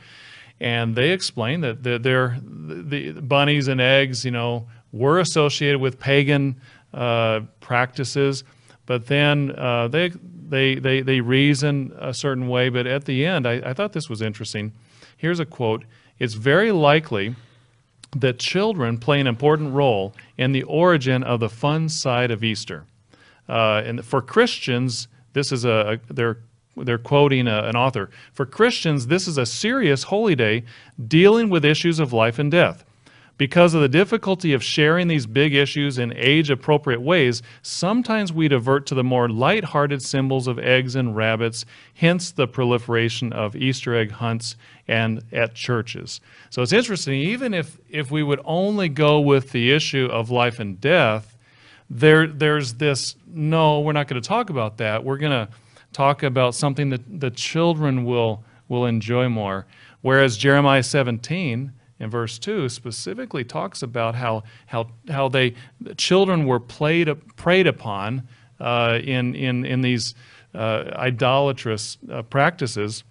and 0.59 0.95
they 0.95 1.11
explain 1.11 1.61
that 1.61 1.83
the, 1.83 1.97
the 1.97 3.21
bunnies 3.21 3.67
and 3.67 3.79
eggs, 3.79 4.25
you 4.25 4.31
know, 4.31 4.67
were 4.91 5.19
associated 5.19 5.79
with 5.79 5.99
pagan 5.99 6.59
uh, 6.93 7.41
practices, 7.61 8.43
but 8.85 9.07
then 9.07 9.53
uh, 9.57 9.87
they, 9.87 10.09
they 10.49 10.75
they 10.75 11.01
they 11.01 11.21
reason 11.21 11.93
a 11.99 12.13
certain 12.13 12.47
way. 12.47 12.69
But 12.69 12.87
at 12.87 13.05
the 13.05 13.25
end, 13.25 13.47
I, 13.47 13.61
I 13.69 13.73
thought 13.73 13.93
this 13.93 14.09
was 14.09 14.21
interesting. 14.21 14.73
Here's 15.15 15.39
a 15.39 15.45
quote: 15.45 15.85
"It's 16.19 16.33
very 16.33 16.71
likely." 16.71 17.35
that 18.17 18.39
children 18.39 18.97
play 18.97 19.19
an 19.19 19.27
important 19.27 19.73
role 19.73 20.15
in 20.35 20.51
the 20.51 20.63
origin 20.63 21.21
of 21.21 21.39
the 21.39 21.49
fun 21.49 21.87
side 21.87 22.31
of 22.31 22.43
Easter. 22.43 22.83
Uh, 23.49 23.81
and 23.83 24.05
for 24.05 24.21
Christians, 24.21 25.07
this 25.33 25.51
is 25.51 25.65
a, 25.65 25.99
they're 26.07 26.37
they're 26.77 26.97
quoting 26.97 27.47
a, 27.47 27.63
an 27.63 27.75
author. 27.75 28.09
For 28.31 28.45
Christians, 28.45 29.07
this 29.07 29.27
is 29.27 29.37
a 29.37 29.45
serious 29.45 30.03
holy 30.03 30.35
day 30.35 30.63
dealing 31.07 31.49
with 31.49 31.65
issues 31.65 31.99
of 31.99 32.13
life 32.13 32.39
and 32.39 32.49
death. 32.49 32.85
Because 33.37 33.73
of 33.73 33.81
the 33.81 33.87
difficulty 33.87 34.51
of 34.51 34.61
sharing 34.61 35.07
these 35.07 35.25
big 35.25 35.55
issues 35.55 35.97
in 35.97 36.13
age 36.17 36.49
appropriate 36.49 37.01
ways, 37.01 37.41
sometimes 37.61 38.33
we 38.33 38.49
divert 38.49 38.85
to 38.87 38.95
the 38.95 39.03
more 39.03 39.29
light-hearted 39.29 40.01
symbols 40.01 40.45
of 40.45 40.59
eggs 40.59 40.93
and 40.95 41.15
rabbits, 41.15 41.65
hence 41.93 42.31
the 42.31 42.47
proliferation 42.47 43.31
of 43.31 43.55
Easter 43.55 43.95
egg 43.95 44.11
hunts 44.11 44.57
and 44.89 45.23
at 45.31 45.55
churches. 45.55 46.19
So 46.49 46.61
it's 46.61 46.73
interesting, 46.73 47.15
even 47.21 47.53
if, 47.53 47.77
if 47.89 48.11
we 48.11 48.23
would 48.23 48.41
only 48.43 48.89
go 48.89 49.21
with 49.21 49.51
the 49.51 49.71
issue 49.71 50.09
of 50.11 50.29
life 50.29 50.59
and 50.59 50.79
death, 50.79 51.37
there, 51.89 52.27
there's 52.27 52.75
this 52.75 53.15
no, 53.27 53.79
we're 53.79 53.93
not 53.93 54.07
going 54.07 54.21
to 54.21 54.27
talk 54.27 54.49
about 54.49 54.77
that. 54.77 55.03
We're 55.03 55.17
going 55.17 55.47
to 55.47 55.51
talk 55.91 56.23
about 56.23 56.55
something 56.55 56.89
that 56.89 57.19
the 57.19 57.31
children 57.31 58.05
will, 58.05 58.43
will 58.67 58.85
enjoy 58.85 59.29
more. 59.29 59.65
Whereas 60.01 60.37
Jeremiah 60.37 60.83
17 60.83 61.71
in 61.99 62.09
verse 62.09 62.39
2 62.39 62.69
specifically 62.69 63.43
talks 63.43 63.81
about 63.81 64.15
how, 64.15 64.43
how, 64.67 64.89
how 65.09 65.29
they, 65.29 65.55
the 65.81 65.95
children 65.95 66.45
were 66.45 66.59
played, 66.59 67.09
preyed 67.35 67.67
upon 67.67 68.27
uh, 68.59 68.99
in, 69.03 69.35
in, 69.35 69.65
in 69.65 69.81
these 69.81 70.15
uh, 70.53 70.91
idolatrous 70.95 71.97
uh, 72.11 72.21
practices. 72.23 73.03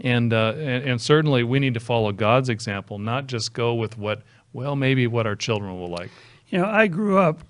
And, 0.00 0.32
uh, 0.32 0.54
and, 0.56 0.84
and 0.84 1.00
certainly 1.00 1.42
we 1.42 1.58
need 1.58 1.74
to 1.74 1.80
follow 1.80 2.12
God's 2.12 2.48
example, 2.48 2.98
not 2.98 3.26
just 3.26 3.52
go 3.52 3.74
with 3.74 3.98
what, 3.98 4.22
well, 4.52 4.76
maybe 4.76 5.06
what 5.06 5.26
our 5.26 5.36
children 5.36 5.78
will 5.78 5.90
like. 5.90 6.10
You 6.48 6.58
know, 6.58 6.66
I 6.66 6.86
grew 6.86 7.18
up 7.18 7.40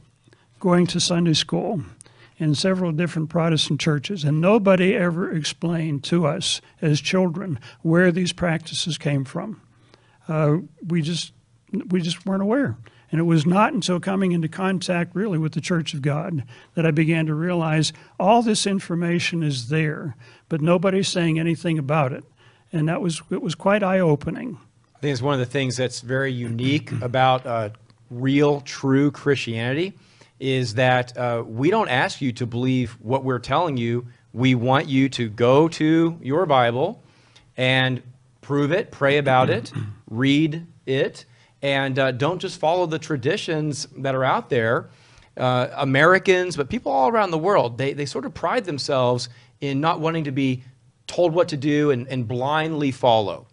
going 0.60 0.86
to 0.88 1.00
Sunday 1.00 1.34
school 1.34 1.82
in 2.38 2.54
several 2.54 2.92
different 2.92 3.28
Protestant 3.28 3.80
churches, 3.80 4.24
and 4.24 4.40
nobody 4.40 4.94
ever 4.94 5.34
explained 5.34 6.04
to 6.04 6.26
us 6.26 6.60
as 6.80 7.00
children 7.00 7.58
where 7.82 8.12
these 8.12 8.32
practices 8.32 8.96
came 8.96 9.24
from. 9.24 9.60
Uh, 10.28 10.58
we 10.86 11.02
just 11.02 11.32
we 11.88 12.00
just 12.00 12.24
weren't 12.24 12.42
aware. 12.42 12.76
And 13.10 13.18
it 13.18 13.24
was 13.24 13.46
not 13.46 13.72
until 13.72 14.00
coming 14.00 14.32
into 14.32 14.48
contact 14.48 15.14
really 15.14 15.38
with 15.38 15.52
the 15.52 15.62
Church 15.62 15.94
of 15.94 16.02
God 16.02 16.44
that 16.74 16.84
I 16.84 16.90
began 16.90 17.24
to 17.26 17.34
realize 17.34 17.92
all 18.20 18.42
this 18.42 18.66
information 18.66 19.42
is 19.42 19.70
there, 19.70 20.14
but 20.50 20.60
nobody's 20.60 21.08
saying 21.08 21.38
anything 21.38 21.78
about 21.78 22.12
it. 22.12 22.24
And 22.70 22.86
that 22.88 23.00
was 23.00 23.22
it 23.30 23.40
was 23.40 23.54
quite 23.54 23.82
eye 23.82 24.00
opening. 24.00 24.58
I 24.94 25.00
think 25.00 25.12
it's 25.12 25.22
one 25.22 25.34
of 25.34 25.40
the 25.40 25.46
things 25.46 25.76
that's 25.76 26.00
very 26.00 26.32
unique 26.32 26.92
about 27.00 27.46
uh, 27.46 27.70
real, 28.10 28.60
true 28.60 29.10
Christianity 29.10 29.94
is 30.40 30.74
that 30.74 31.16
uh, 31.16 31.42
we 31.46 31.70
don't 31.70 31.88
ask 31.88 32.20
you 32.20 32.32
to 32.32 32.46
believe 32.46 32.96
what 33.00 33.24
we're 33.24 33.38
telling 33.40 33.76
you. 33.76 34.06
We 34.32 34.54
want 34.54 34.88
you 34.88 35.08
to 35.10 35.28
go 35.28 35.68
to 35.68 36.18
your 36.22 36.46
Bible 36.46 37.02
and 37.56 38.02
prove 38.40 38.72
it, 38.72 38.90
pray 38.90 39.18
about 39.18 39.50
it, 39.50 39.72
read 40.08 40.66
it, 40.86 41.24
and 41.60 41.98
uh, 41.98 42.12
don't 42.12 42.38
just 42.40 42.60
follow 42.60 42.86
the 42.86 42.98
traditions 42.98 43.88
that 43.96 44.14
are 44.14 44.24
out 44.24 44.48
there. 44.48 44.90
uh, 45.38 45.68
Americans, 45.76 46.56
but 46.56 46.68
people 46.68 46.92
all 46.92 47.08
around 47.08 47.30
the 47.30 47.38
world, 47.38 47.78
they, 47.78 47.92
they 47.92 48.06
sort 48.06 48.24
of 48.24 48.34
pride 48.34 48.64
themselves 48.64 49.28
in 49.60 49.80
not 49.80 50.00
wanting 50.00 50.24
to 50.24 50.32
be 50.32 50.64
told 51.06 51.32
what 51.32 51.48
to 51.48 51.56
do 51.56 51.90
and, 51.90 52.06
and 52.08 52.26
blindly 52.28 52.90
follow. 52.90 53.46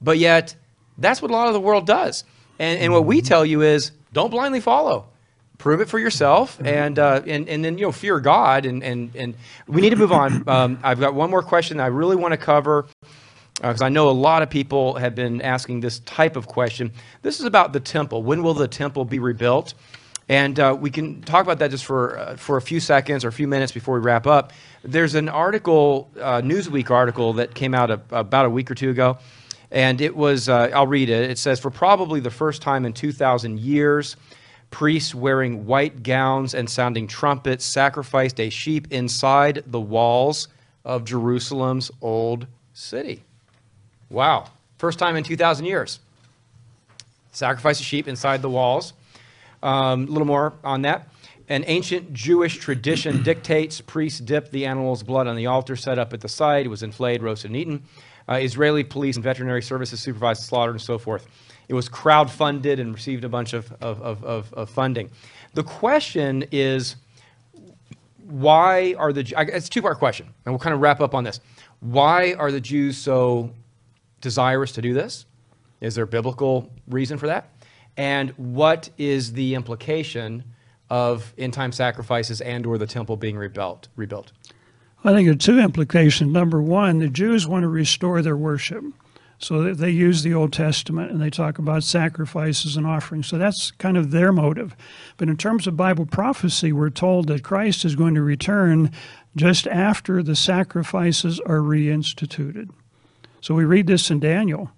But 0.00 0.18
yet, 0.18 0.54
that's 0.98 1.20
what 1.20 1.30
a 1.30 1.34
lot 1.34 1.48
of 1.48 1.54
the 1.54 1.60
world 1.60 1.86
does. 1.86 2.24
And, 2.58 2.80
and 2.80 2.92
what 2.92 3.04
we 3.04 3.20
tell 3.22 3.44
you 3.44 3.62
is 3.62 3.92
don't 4.12 4.30
blindly 4.30 4.60
follow. 4.60 5.08
Prove 5.62 5.80
it 5.80 5.88
for 5.88 6.00
yourself, 6.00 6.58
and, 6.64 6.98
uh, 6.98 7.22
and, 7.24 7.48
and 7.48 7.64
then, 7.64 7.78
you 7.78 7.86
know, 7.86 7.92
fear 7.92 8.18
God. 8.18 8.66
And, 8.66 8.82
and, 8.82 9.14
and 9.14 9.36
we 9.68 9.80
need 9.80 9.90
to 9.90 9.96
move 9.96 10.10
on. 10.10 10.42
Um, 10.48 10.80
I've 10.82 10.98
got 10.98 11.14
one 11.14 11.30
more 11.30 11.40
question 11.40 11.78
I 11.78 11.86
really 11.86 12.16
want 12.16 12.32
to 12.32 12.36
cover 12.36 12.86
because 13.54 13.80
I 13.80 13.88
know 13.88 14.10
a 14.10 14.10
lot 14.10 14.42
of 14.42 14.50
people 14.50 14.94
have 14.94 15.14
been 15.14 15.40
asking 15.40 15.78
this 15.78 16.00
type 16.00 16.34
of 16.34 16.48
question. 16.48 16.90
This 17.22 17.38
is 17.38 17.46
about 17.46 17.72
the 17.72 17.78
temple. 17.78 18.24
When 18.24 18.42
will 18.42 18.54
the 18.54 18.66
temple 18.66 19.04
be 19.04 19.20
rebuilt? 19.20 19.74
And 20.28 20.58
uh, 20.58 20.76
we 20.78 20.90
can 20.90 21.22
talk 21.22 21.44
about 21.44 21.60
that 21.60 21.70
just 21.70 21.84
for, 21.84 22.18
uh, 22.18 22.36
for 22.36 22.56
a 22.56 22.62
few 22.62 22.80
seconds 22.80 23.24
or 23.24 23.28
a 23.28 23.32
few 23.32 23.46
minutes 23.46 23.70
before 23.70 23.94
we 23.94 24.00
wrap 24.00 24.26
up. 24.26 24.52
There's 24.82 25.14
an 25.14 25.28
article, 25.28 26.10
uh, 26.20 26.40
Newsweek 26.40 26.90
article, 26.90 27.34
that 27.34 27.54
came 27.54 27.72
out 27.72 27.92
a, 27.92 28.00
about 28.10 28.46
a 28.46 28.50
week 28.50 28.68
or 28.68 28.74
two 28.74 28.90
ago. 28.90 29.18
And 29.70 30.00
it 30.00 30.16
was, 30.16 30.48
uh, 30.48 30.70
I'll 30.74 30.88
read 30.88 31.08
it. 31.08 31.30
It 31.30 31.38
says, 31.38 31.60
For 31.60 31.70
probably 31.70 32.18
the 32.18 32.32
first 32.32 32.62
time 32.62 32.84
in 32.84 32.92
2,000 32.92 33.60
years, 33.60 34.16
priests 34.72 35.14
wearing 35.14 35.66
white 35.66 36.02
gowns 36.02 36.54
and 36.54 36.68
sounding 36.68 37.06
trumpets 37.06 37.64
sacrificed 37.64 38.40
a 38.40 38.50
sheep 38.50 38.88
inside 38.90 39.62
the 39.66 39.80
walls 39.80 40.48
of 40.84 41.04
Jerusalem's 41.04 41.92
old 42.00 42.48
city. 42.72 43.22
Wow. 44.10 44.46
First 44.78 44.98
time 44.98 45.14
in 45.14 45.22
2,000 45.22 45.66
years. 45.66 46.00
Sacrifice 47.30 47.78
a 47.78 47.84
sheep 47.84 48.08
inside 48.08 48.42
the 48.42 48.50
walls. 48.50 48.92
Um, 49.62 50.04
a 50.04 50.10
little 50.10 50.26
more 50.26 50.54
on 50.64 50.82
that. 50.82 51.08
An 51.48 51.64
ancient 51.66 52.12
Jewish 52.12 52.58
tradition 52.58 53.22
dictates 53.24 53.80
priests 53.80 54.20
dip 54.20 54.50
the 54.50 54.66
animal's 54.66 55.02
blood 55.02 55.28
on 55.28 55.36
the 55.36 55.46
altar 55.46 55.76
set 55.76 55.98
up 55.98 56.12
at 56.12 56.20
the 56.20 56.28
site. 56.28 56.66
It 56.66 56.68
was 56.68 56.82
inflated, 56.82 57.22
roasted, 57.22 57.50
and 57.50 57.56
eaten. 57.56 57.82
Uh, 58.28 58.34
Israeli 58.34 58.84
police 58.84 59.16
and 59.16 59.24
veterinary 59.24 59.62
services 59.62 60.00
supervised 60.00 60.42
the 60.42 60.46
slaughter 60.46 60.72
and 60.72 60.80
so 60.80 60.98
forth. 60.98 61.26
It 61.72 61.74
was 61.74 61.88
crowd-funded 61.88 62.78
and 62.78 62.92
received 62.92 63.24
a 63.24 63.30
bunch 63.30 63.54
of, 63.54 63.72
of, 63.80 64.02
of, 64.02 64.52
of, 64.52 64.68
funding. 64.68 65.10
The 65.54 65.62
question 65.62 66.44
is, 66.52 66.96
why 68.28 68.94
are 68.98 69.10
the 69.10 69.22
it's 69.38 69.68
a 69.68 69.70
two-part 69.70 69.98
question, 69.98 70.26
and 70.44 70.52
we'll 70.52 70.58
kind 70.58 70.74
of 70.74 70.82
wrap 70.82 71.00
up 71.00 71.14
on 71.14 71.24
this. 71.24 71.40
Why 71.80 72.34
are 72.34 72.52
the 72.52 72.60
Jews 72.60 72.98
so 72.98 73.54
desirous 74.20 74.72
to 74.72 74.82
do 74.82 74.92
this? 74.92 75.24
Is 75.80 75.94
there 75.94 76.04
a 76.04 76.06
biblical 76.06 76.70
reason 76.88 77.16
for 77.16 77.26
that? 77.28 77.48
And 77.96 78.32
what 78.32 78.90
is 78.98 79.32
the 79.32 79.54
implication 79.54 80.44
of 80.90 81.32
end-time 81.38 81.72
sacrifices 81.72 82.42
and/or 82.42 82.76
the 82.76 82.86
temple 82.86 83.16
being 83.16 83.38
rebuilt? 83.38 83.88
Rebuilt. 83.96 84.32
I 85.04 85.14
think 85.14 85.24
there 85.24 85.32
are 85.32 85.38
two 85.38 85.58
implications. 85.58 86.30
Number 86.30 86.60
one, 86.60 86.98
the 86.98 87.08
Jews 87.08 87.48
want 87.48 87.62
to 87.62 87.68
restore 87.68 88.20
their 88.20 88.36
worship. 88.36 88.84
So 89.42 89.74
they- 89.74 89.90
use 89.90 90.22
the 90.22 90.34
Old 90.34 90.52
Testament 90.52 91.10
and 91.10 91.20
they 91.20 91.28
talk 91.28 91.58
about 91.58 91.82
sacrifices 91.82 92.76
and 92.76 92.86
offerings. 92.86 93.26
So 93.26 93.38
that's 93.38 93.72
kind 93.72 93.96
of 93.96 94.12
their 94.12 94.32
motive. 94.32 94.76
But 95.16 95.28
in 95.28 95.36
terms 95.36 95.66
of 95.66 95.76
Bible 95.76 96.06
prophecy, 96.06 96.72
we're 96.72 96.90
told 96.90 97.26
that 97.26 97.42
Christ 97.42 97.84
is 97.84 97.96
going 97.96 98.14
to 98.14 98.22
return 98.22 98.90
just 99.34 99.66
after 99.66 100.22
the 100.22 100.36
sacrifices 100.36 101.40
are 101.40 101.58
reinstituted. 101.58 102.70
So 103.40 103.54
we 103.54 103.64
read 103.64 103.88
this 103.88 104.10
in 104.10 104.20
Daniel. 104.20 104.70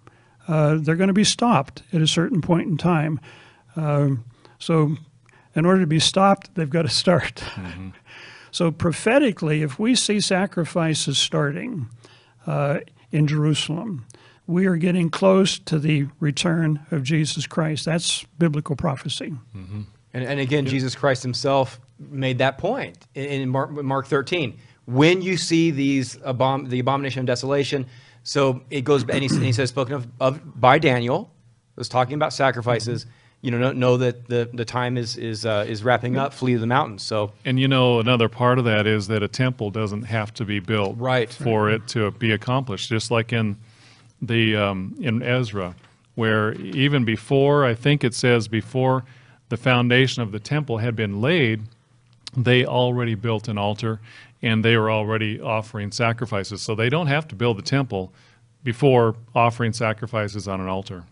Uh, 0.48 0.78
they're 0.80 0.96
going 0.96 1.08
to 1.08 1.12
be 1.12 1.24
stopped 1.24 1.82
at 1.92 2.00
a 2.00 2.06
certain 2.06 2.40
point 2.40 2.68
in 2.68 2.76
time. 2.78 3.20
Um, 3.76 4.24
so, 4.58 4.96
in 5.54 5.66
order 5.66 5.80
to 5.80 5.86
be 5.86 6.00
stopped, 6.00 6.54
they've 6.54 6.70
got 6.70 6.82
to 6.82 6.88
start. 6.88 7.44
So 8.54 8.70
prophetically, 8.70 9.62
if 9.62 9.80
we 9.80 9.96
see 9.96 10.20
sacrifices 10.20 11.18
starting 11.18 11.88
uh, 12.46 12.78
in 13.10 13.26
Jerusalem, 13.26 14.06
we 14.46 14.66
are 14.66 14.76
getting 14.76 15.10
close 15.10 15.58
to 15.60 15.78
the 15.78 16.06
return 16.20 16.84
of 16.90 17.02
Jesus 17.02 17.46
Christ. 17.46 17.84
That's 17.84 18.24
biblical 18.38 18.76
prophecy. 18.76 19.32
And, 19.54 19.86
and 20.12 20.38
again, 20.40 20.66
Jesus 20.66 20.94
Christ 20.94 21.22
himself 21.22 21.80
made 21.98 22.38
that 22.38 22.58
point 22.58 22.98
in, 23.14 23.24
in 23.24 23.48
Mark, 23.48 23.70
Mark 23.70 24.06
13. 24.06 24.58
When 24.86 25.22
you 25.22 25.36
see 25.36 25.70
these 25.70 26.16
abom- 26.18 26.68
the 26.68 26.78
abomination 26.78 27.20
of 27.20 27.26
desolation, 27.26 27.86
so 28.22 28.62
it 28.70 28.82
goes, 28.82 29.02
and 29.08 29.22
he, 29.22 29.28
and 29.34 29.42
he 29.44 29.52
says, 29.52 29.70
spoken 29.70 29.94
of, 29.94 30.06
of 30.20 30.60
by 30.60 30.78
Daniel, 30.78 31.30
was 31.76 31.88
talking 31.88 32.14
about 32.14 32.32
sacrifices. 32.32 33.06
You 33.40 33.50
know, 33.50 33.58
know, 33.58 33.72
know 33.72 33.96
that 33.98 34.26
the, 34.28 34.48
the 34.54 34.64
time 34.64 34.96
is 34.96 35.16
is 35.18 35.44
uh, 35.44 35.66
is 35.68 35.82
wrapping 35.84 36.16
up. 36.16 36.32
Flee 36.32 36.54
to 36.54 36.58
the 36.58 36.66
mountains. 36.66 37.02
So 37.02 37.32
And 37.44 37.60
you 37.60 37.68
know, 37.68 37.98
another 38.00 38.28
part 38.30 38.58
of 38.58 38.64
that 38.64 38.86
is 38.86 39.08
that 39.08 39.22
a 39.22 39.28
temple 39.28 39.70
doesn't 39.70 40.04
have 40.04 40.32
to 40.34 40.44
be 40.46 40.60
built 40.60 40.96
Right. 40.98 41.30
for 41.30 41.68
it 41.70 41.86
to 41.88 42.10
be 42.12 42.32
accomplished. 42.32 42.88
Just 42.88 43.10
like 43.10 43.32
in 43.34 43.56
the 44.26 44.56
um, 44.56 44.96
in 45.00 45.22
Ezra, 45.22 45.74
where 46.14 46.52
even 46.54 47.04
before 47.04 47.64
I 47.64 47.74
think 47.74 48.04
it 48.04 48.14
says 48.14 48.48
before 48.48 49.04
the 49.48 49.56
foundation 49.56 50.22
of 50.22 50.32
the 50.32 50.40
temple 50.40 50.78
had 50.78 50.96
been 50.96 51.20
laid, 51.20 51.62
they 52.36 52.64
already 52.64 53.14
built 53.14 53.48
an 53.48 53.58
altar 53.58 54.00
and 54.42 54.64
they 54.64 54.76
were 54.76 54.90
already 54.90 55.40
offering 55.40 55.90
sacrifices. 55.90 56.60
So 56.62 56.74
they 56.74 56.88
don't 56.88 57.06
have 57.06 57.26
to 57.28 57.34
build 57.34 57.58
the 57.58 57.62
temple 57.62 58.12
before 58.62 59.16
offering 59.34 59.72
sacrifices 59.72 60.48
on 60.48 60.60
an 60.60 60.68
altar. 60.68 61.04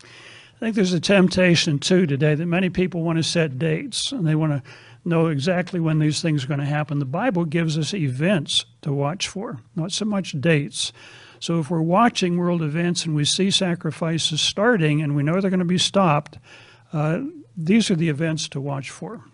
I 0.57 0.59
think 0.59 0.77
there's 0.77 0.93
a 0.93 1.01
temptation 1.01 1.79
too 1.79 2.07
today 2.07 2.35
that 2.35 2.47
many 2.47 2.71
people 2.71 3.03
want 3.03 3.19
to 3.19 3.23
set 3.23 3.59
dates 3.59 4.13
and 4.13 4.27
they 4.27 4.35
want 4.35 4.53
to 4.53 4.71
know 5.05 5.27
exactly 5.27 5.81
when 5.81 5.99
these 5.99 6.23
things 6.23 6.45
are 6.45 6.49
going 6.49 6.61
to 6.61 6.67
happen. 6.67 6.99
The 6.99 7.05
Bible 7.05 7.45
gives 7.45 7.77
us 7.77 7.93
events 7.93 8.65
to 8.83 8.93
watch 8.93 9.29
for, 9.29 9.59
not 9.75 9.93
so 9.93 10.05
much 10.05 10.41
dates. 10.41 10.93
So 11.43 11.59
if 11.59 11.71
we're 11.71 11.83
watching 11.83 12.37
world 12.37 12.63
events 12.63 13.05
and 13.05 13.17
we 13.17 13.25
see 13.25 13.51
sacrifices 13.51 14.41
starting 14.41 15.03
and 15.03 15.17
we 15.17 15.25
know 15.25 15.41
they're 15.41 15.51
going 15.51 15.59
to 15.59 15.65
be 15.65 15.77
stopped, 15.77 16.39
uh, 16.93 17.23
these 17.57 17.91
are 17.91 17.97
the 17.97 18.11
events 18.11 18.49
to 18.51 18.61
watch 18.61 18.91
for. 18.91 19.25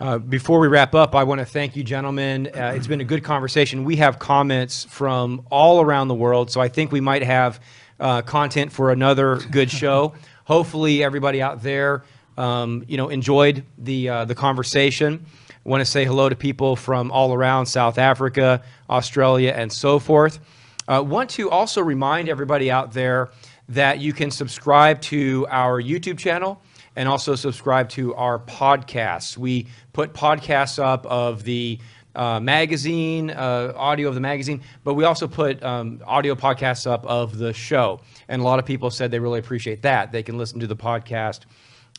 Uh, 0.00 0.16
before 0.16 0.58
we 0.58 0.68
wrap 0.68 0.94
up, 0.94 1.14
I 1.14 1.24
want 1.24 1.40
to 1.40 1.44
thank 1.44 1.76
you, 1.76 1.84
gentlemen. 1.84 2.46
Uh, 2.46 2.72
it's 2.74 2.86
been 2.86 3.02
a 3.02 3.04
good 3.04 3.22
conversation. 3.24 3.84
We 3.84 3.96
have 3.96 4.18
comments 4.18 4.84
from 4.84 5.46
all 5.50 5.82
around 5.82 6.08
the 6.08 6.14
world, 6.14 6.50
so 6.50 6.62
I 6.62 6.68
think 6.68 6.92
we 6.92 7.02
might 7.02 7.22
have 7.22 7.60
uh, 8.00 8.22
content 8.22 8.72
for 8.72 8.90
another 8.90 9.36
good 9.36 9.70
show. 9.70 10.14
Hopefully, 10.46 11.04
everybody 11.04 11.42
out 11.42 11.62
there, 11.62 12.04
um, 12.38 12.86
you 12.88 12.96
know, 12.96 13.10
enjoyed 13.10 13.66
the 13.76 14.08
uh, 14.08 14.24
the 14.24 14.34
conversation. 14.34 15.26
I 15.50 15.68
want 15.68 15.82
to 15.82 15.84
say 15.84 16.06
hello 16.06 16.30
to 16.30 16.36
people 16.36 16.74
from 16.74 17.10
all 17.10 17.34
around 17.34 17.66
South 17.66 17.98
Africa, 17.98 18.62
Australia, 18.88 19.52
and 19.54 19.70
so 19.70 19.98
forth. 19.98 20.40
Uh, 20.86 21.02
want 21.06 21.30
to 21.30 21.50
also 21.50 21.80
remind 21.80 22.28
everybody 22.28 22.70
out 22.70 22.92
there 22.92 23.30
that 23.68 23.98
you 23.98 24.12
can 24.12 24.30
subscribe 24.30 25.00
to 25.00 25.46
our 25.50 25.82
YouTube 25.82 26.18
channel 26.18 26.60
and 26.96 27.08
also 27.08 27.34
subscribe 27.34 27.88
to 27.90 28.14
our 28.14 28.38
podcasts. 28.38 29.36
We 29.36 29.66
put 29.92 30.12
podcasts 30.12 30.82
up 30.82 31.06
of 31.06 31.44
the 31.44 31.78
uh, 32.14 32.38
magazine, 32.38 33.30
uh, 33.30 33.72
audio 33.74 34.08
of 34.08 34.14
the 34.14 34.20
magazine, 34.20 34.62
but 34.84 34.94
we 34.94 35.04
also 35.04 35.26
put 35.26 35.62
um, 35.62 36.00
audio 36.06 36.34
podcasts 36.34 36.88
up 36.88 37.04
of 37.06 37.38
the 37.38 37.52
show. 37.52 38.00
And 38.28 38.40
a 38.40 38.44
lot 38.44 38.58
of 38.58 38.64
people 38.64 38.90
said 38.90 39.10
they 39.10 39.18
really 39.18 39.40
appreciate 39.40 39.82
that. 39.82 40.12
They 40.12 40.22
can 40.22 40.38
listen 40.38 40.60
to 40.60 40.66
the 40.66 40.76
podcast 40.76 41.40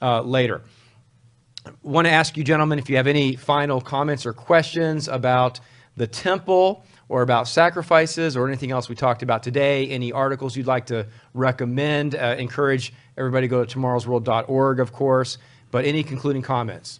uh, 0.01 0.21
later. 0.21 0.61
Want 1.81 2.05
to 2.05 2.11
ask 2.11 2.37
you, 2.37 2.43
gentlemen, 2.43 2.79
if 2.79 2.89
you 2.89 2.95
have 2.97 3.07
any 3.07 3.35
final 3.35 3.81
comments 3.81 4.25
or 4.25 4.33
questions 4.33 5.07
about 5.07 5.59
the 5.97 6.07
temple 6.07 6.85
or 7.07 7.21
about 7.21 7.47
sacrifices 7.47 8.35
or 8.35 8.47
anything 8.47 8.71
else 8.71 8.89
we 8.89 8.95
talked 8.95 9.21
about 9.21 9.43
today, 9.43 9.87
any 9.89 10.11
articles 10.11 10.55
you'd 10.55 10.67
like 10.67 10.87
to 10.87 11.05
recommend, 11.33 12.15
uh, 12.15 12.35
encourage 12.37 12.93
everybody 13.17 13.47
to 13.47 13.49
go 13.49 13.63
to 13.63 13.79
tomorrowsworld.org, 13.79 14.79
of 14.79 14.91
course, 14.91 15.37
but 15.71 15.85
any 15.85 16.03
concluding 16.03 16.41
comments? 16.41 16.99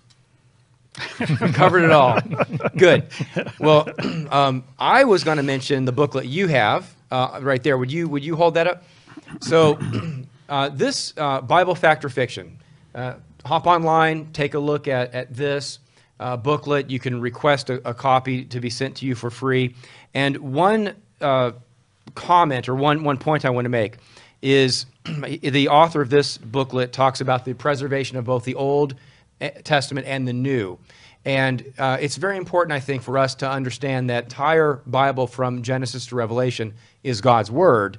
Covered 1.53 1.83
it 1.83 1.91
all. 1.91 2.19
Good. 2.77 3.07
Well, 3.59 3.89
um, 4.31 4.63
I 4.79 5.03
was 5.03 5.23
going 5.23 5.37
to 5.37 5.43
mention 5.43 5.85
the 5.85 5.91
booklet 5.91 6.25
you 6.25 6.47
have 6.47 6.93
uh, 7.11 7.39
right 7.41 7.61
there. 7.61 7.77
Would 7.77 7.91
you 7.91 8.07
would 8.07 8.23
you 8.23 8.37
hold 8.37 8.53
that 8.53 8.67
up? 8.67 8.83
So, 9.41 9.77
uh, 10.49 10.69
this 10.69 11.13
uh, 11.17 11.41
Bible 11.41 11.75
Fact 11.75 12.05
or 12.05 12.09
Fiction. 12.09 12.59
Uh, 12.93 13.15
hop 13.43 13.67
online, 13.67 14.31
take 14.31 14.53
a 14.53 14.59
look 14.59 14.87
at 14.87 15.13
at 15.13 15.33
this 15.35 15.79
uh, 16.19 16.37
booklet. 16.37 16.89
You 16.89 16.99
can 16.99 17.19
request 17.21 17.69
a, 17.69 17.87
a 17.87 17.93
copy 17.93 18.45
to 18.45 18.59
be 18.59 18.69
sent 18.69 18.97
to 18.97 19.05
you 19.05 19.15
for 19.15 19.29
free. 19.29 19.75
And 20.13 20.37
one 20.37 20.95
uh, 21.21 21.51
comment 22.13 22.69
or 22.69 22.75
one 22.75 23.03
one 23.03 23.17
point 23.17 23.45
I 23.45 23.49
want 23.49 23.65
to 23.65 23.69
make 23.69 23.97
is 24.41 24.85
the 25.05 25.69
author 25.69 26.01
of 26.01 26.09
this 26.09 26.37
booklet 26.37 26.93
talks 26.93 27.21
about 27.21 27.45
the 27.45 27.53
preservation 27.53 28.17
of 28.17 28.25
both 28.25 28.43
the 28.43 28.55
Old 28.55 28.95
eh, 29.41 29.49
Testament 29.63 30.07
and 30.07 30.27
the 30.27 30.33
New. 30.33 30.77
And 31.25 31.73
uh, 31.79 31.97
it's 31.99 32.17
very 32.17 32.37
important, 32.37 32.73
I 32.73 32.79
think, 32.79 33.01
for 33.01 33.17
us 33.17 33.33
to 33.35 33.49
understand 33.49 34.11
that 34.11 34.25
entire 34.25 34.81
Bible 34.85 35.25
from 35.25 35.63
Genesis 35.63 36.05
to 36.07 36.15
Revelation 36.15 36.75
is 37.03 37.19
God's 37.19 37.49
Word, 37.49 37.97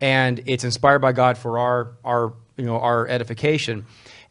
and 0.00 0.40
it's 0.46 0.62
inspired 0.62 1.00
by 1.00 1.10
God 1.10 1.36
for 1.36 1.58
our, 1.58 1.92
our, 2.04 2.32
you 2.56 2.64
know, 2.64 2.78
our 2.78 3.08
edification. 3.08 3.84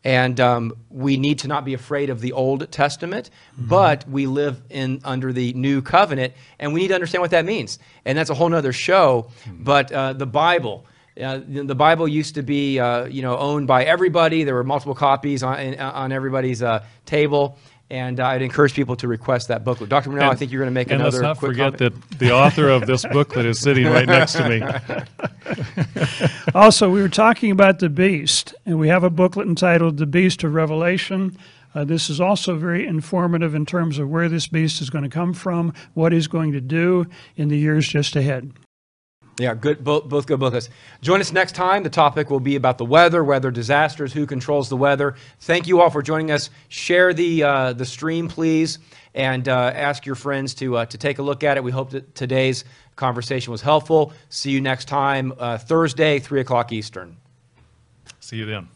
And 0.04 0.40
um, 0.40 0.74
we 0.90 1.18
need 1.18 1.40
to 1.40 1.48
not 1.48 1.66
be 1.66 1.74
afraid 1.74 2.10
of 2.10 2.22
the 2.22 2.32
Old 2.32 2.72
Testament, 2.72 3.30
but 3.58 4.08
we 4.08 4.26
live 4.26 4.62
in 4.70 5.02
under 5.04 5.34
the 5.34 5.54
New 5.54 5.82
Covenant, 5.82 6.34
and 6.60 6.74
we 6.74 6.82
need 6.82 6.90
to 6.90 6.94
understand 6.94 7.22
what 7.22 7.32
that 7.32 7.46
means. 7.46 7.80
And 8.06 8.18
that's 8.18 8.30
a 8.30 8.34
whole 8.34 8.50
nother 8.50 8.72
show. 8.74 9.30
But 9.52 9.92
uh, 9.92 10.14
the 10.14 10.28
Bible, 10.28 10.86
uh, 11.22 11.40
the 11.46 11.64
the 11.64 11.76
Bible 11.76 12.08
used 12.08 12.36
to 12.36 12.44
be, 12.44 12.80
uh, 12.80 13.06
you 13.06 13.22
know, 13.22 13.38
owned 13.38 13.68
by 13.68 13.84
everybody. 13.84 14.44
There 14.44 14.54
were 14.54 14.64
multiple 14.64 14.96
copies 14.96 15.44
on, 15.44 15.78
on 15.80 16.12
everybody's 16.12 16.62
uh, 16.62 16.86
table, 17.06 17.58
and 17.90 18.20
I'd 18.20 18.42
encourage 18.42 18.74
people 18.74 18.96
to 18.98 19.08
request 19.08 19.48
that 19.48 19.64
booklet. 19.64 19.90
Dr. 19.90 20.10
Monell, 20.10 20.30
I 20.32 20.36
think 20.36 20.52
you're 20.52 20.60
going 20.62 20.72
to 20.72 20.74
make 20.74 20.92
And 20.92 21.02
another 21.02 21.18
let's 21.20 21.24
not 21.24 21.38
quick 21.38 21.52
forget 21.52 21.78
comment. 21.78 22.10
that 22.10 22.20
the 22.20 22.32
author 22.34 22.70
of 22.70 22.86
this 22.86 23.06
booklet 23.06 23.46
is 23.46 23.60
sitting 23.60 23.86
right 23.88 24.08
next 24.08 24.34
to 24.34 24.50
me. 24.50 24.62
Also, 26.54 26.90
we 26.90 27.02
were 27.02 27.10
talking 27.10 27.52
about 27.52 27.80
the 27.80 27.90
beast, 27.90 28.54
and 28.66 28.80
we 28.80 28.88
have 28.88 29.04
a 29.04 29.10
booklet 29.10 29.48
entitled 29.48 29.98
The 29.98 30.06
Beast 30.06 30.44
of 30.44 30.54
Revelation. 30.54 31.38
Uh, 31.76 31.84
this 31.84 32.10
is 32.10 32.20
also 32.20 32.56
very 32.56 32.86
informative 32.88 33.54
in 33.54 33.66
terms 33.66 34.00
of 34.00 34.10
where 34.10 34.28
this 34.28 34.48
beast 34.48 34.82
is 34.82 34.90
going 34.90 35.04
to 35.04 35.10
come 35.10 35.34
from, 35.34 35.74
what 35.94 36.12
he's 36.12 36.28
going 36.28 36.52
to 36.54 36.62
do 36.62 37.06
in 37.36 37.50
the 37.50 37.58
years 37.58 37.88
just 37.88 38.16
ahead. 38.16 38.52
Yeah, 39.40 39.54
good. 39.54 39.84
Both, 39.84 40.10
both 40.10 40.26
good 40.26 40.40
booklets. 40.40 40.70
Join 41.02 41.22
us 41.22 41.32
next 41.32 41.54
time. 41.54 41.84
The 41.84 41.92
topic 41.92 42.32
will 42.32 42.40
be 42.40 42.56
about 42.56 42.80
the 42.80 42.86
weather, 42.86 43.24
weather 43.24 43.52
disasters, 43.52 44.12
who 44.12 44.26
controls 44.26 44.68
the 44.68 44.78
weather. 44.78 45.16
Thank 45.42 45.68
you 45.68 45.80
all 45.80 45.92
for 45.92 46.02
joining 46.02 46.32
us. 46.32 46.50
Share 46.70 47.14
the 47.14 47.44
uh, 47.44 47.74
the 47.74 47.86
stream, 47.86 48.28
please, 48.28 48.80
and 49.14 49.48
uh, 49.48 49.72
ask 49.76 50.08
your 50.08 50.16
friends 50.16 50.56
to 50.56 50.78
uh, 50.78 50.86
to 50.88 50.98
take 50.98 51.20
a 51.20 51.22
look 51.22 51.44
at 51.44 51.56
it. 51.56 51.64
We 51.64 51.72
hope 51.72 51.92
that 51.92 52.16
today's 52.16 52.66
conversation 52.96 53.52
was 53.52 53.62
helpful. 53.62 54.12
See 54.30 54.50
you 54.50 54.60
next 54.60 54.86
time, 54.86 55.32
uh, 55.38 55.60
Thursday, 55.60 56.18
three 56.18 56.42
o'clock 56.42 56.72
Eastern. 56.72 57.16
See 58.20 58.38
you 58.38 58.46
then. 58.46 58.68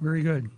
Very 0.00 0.22
good. 0.22 0.50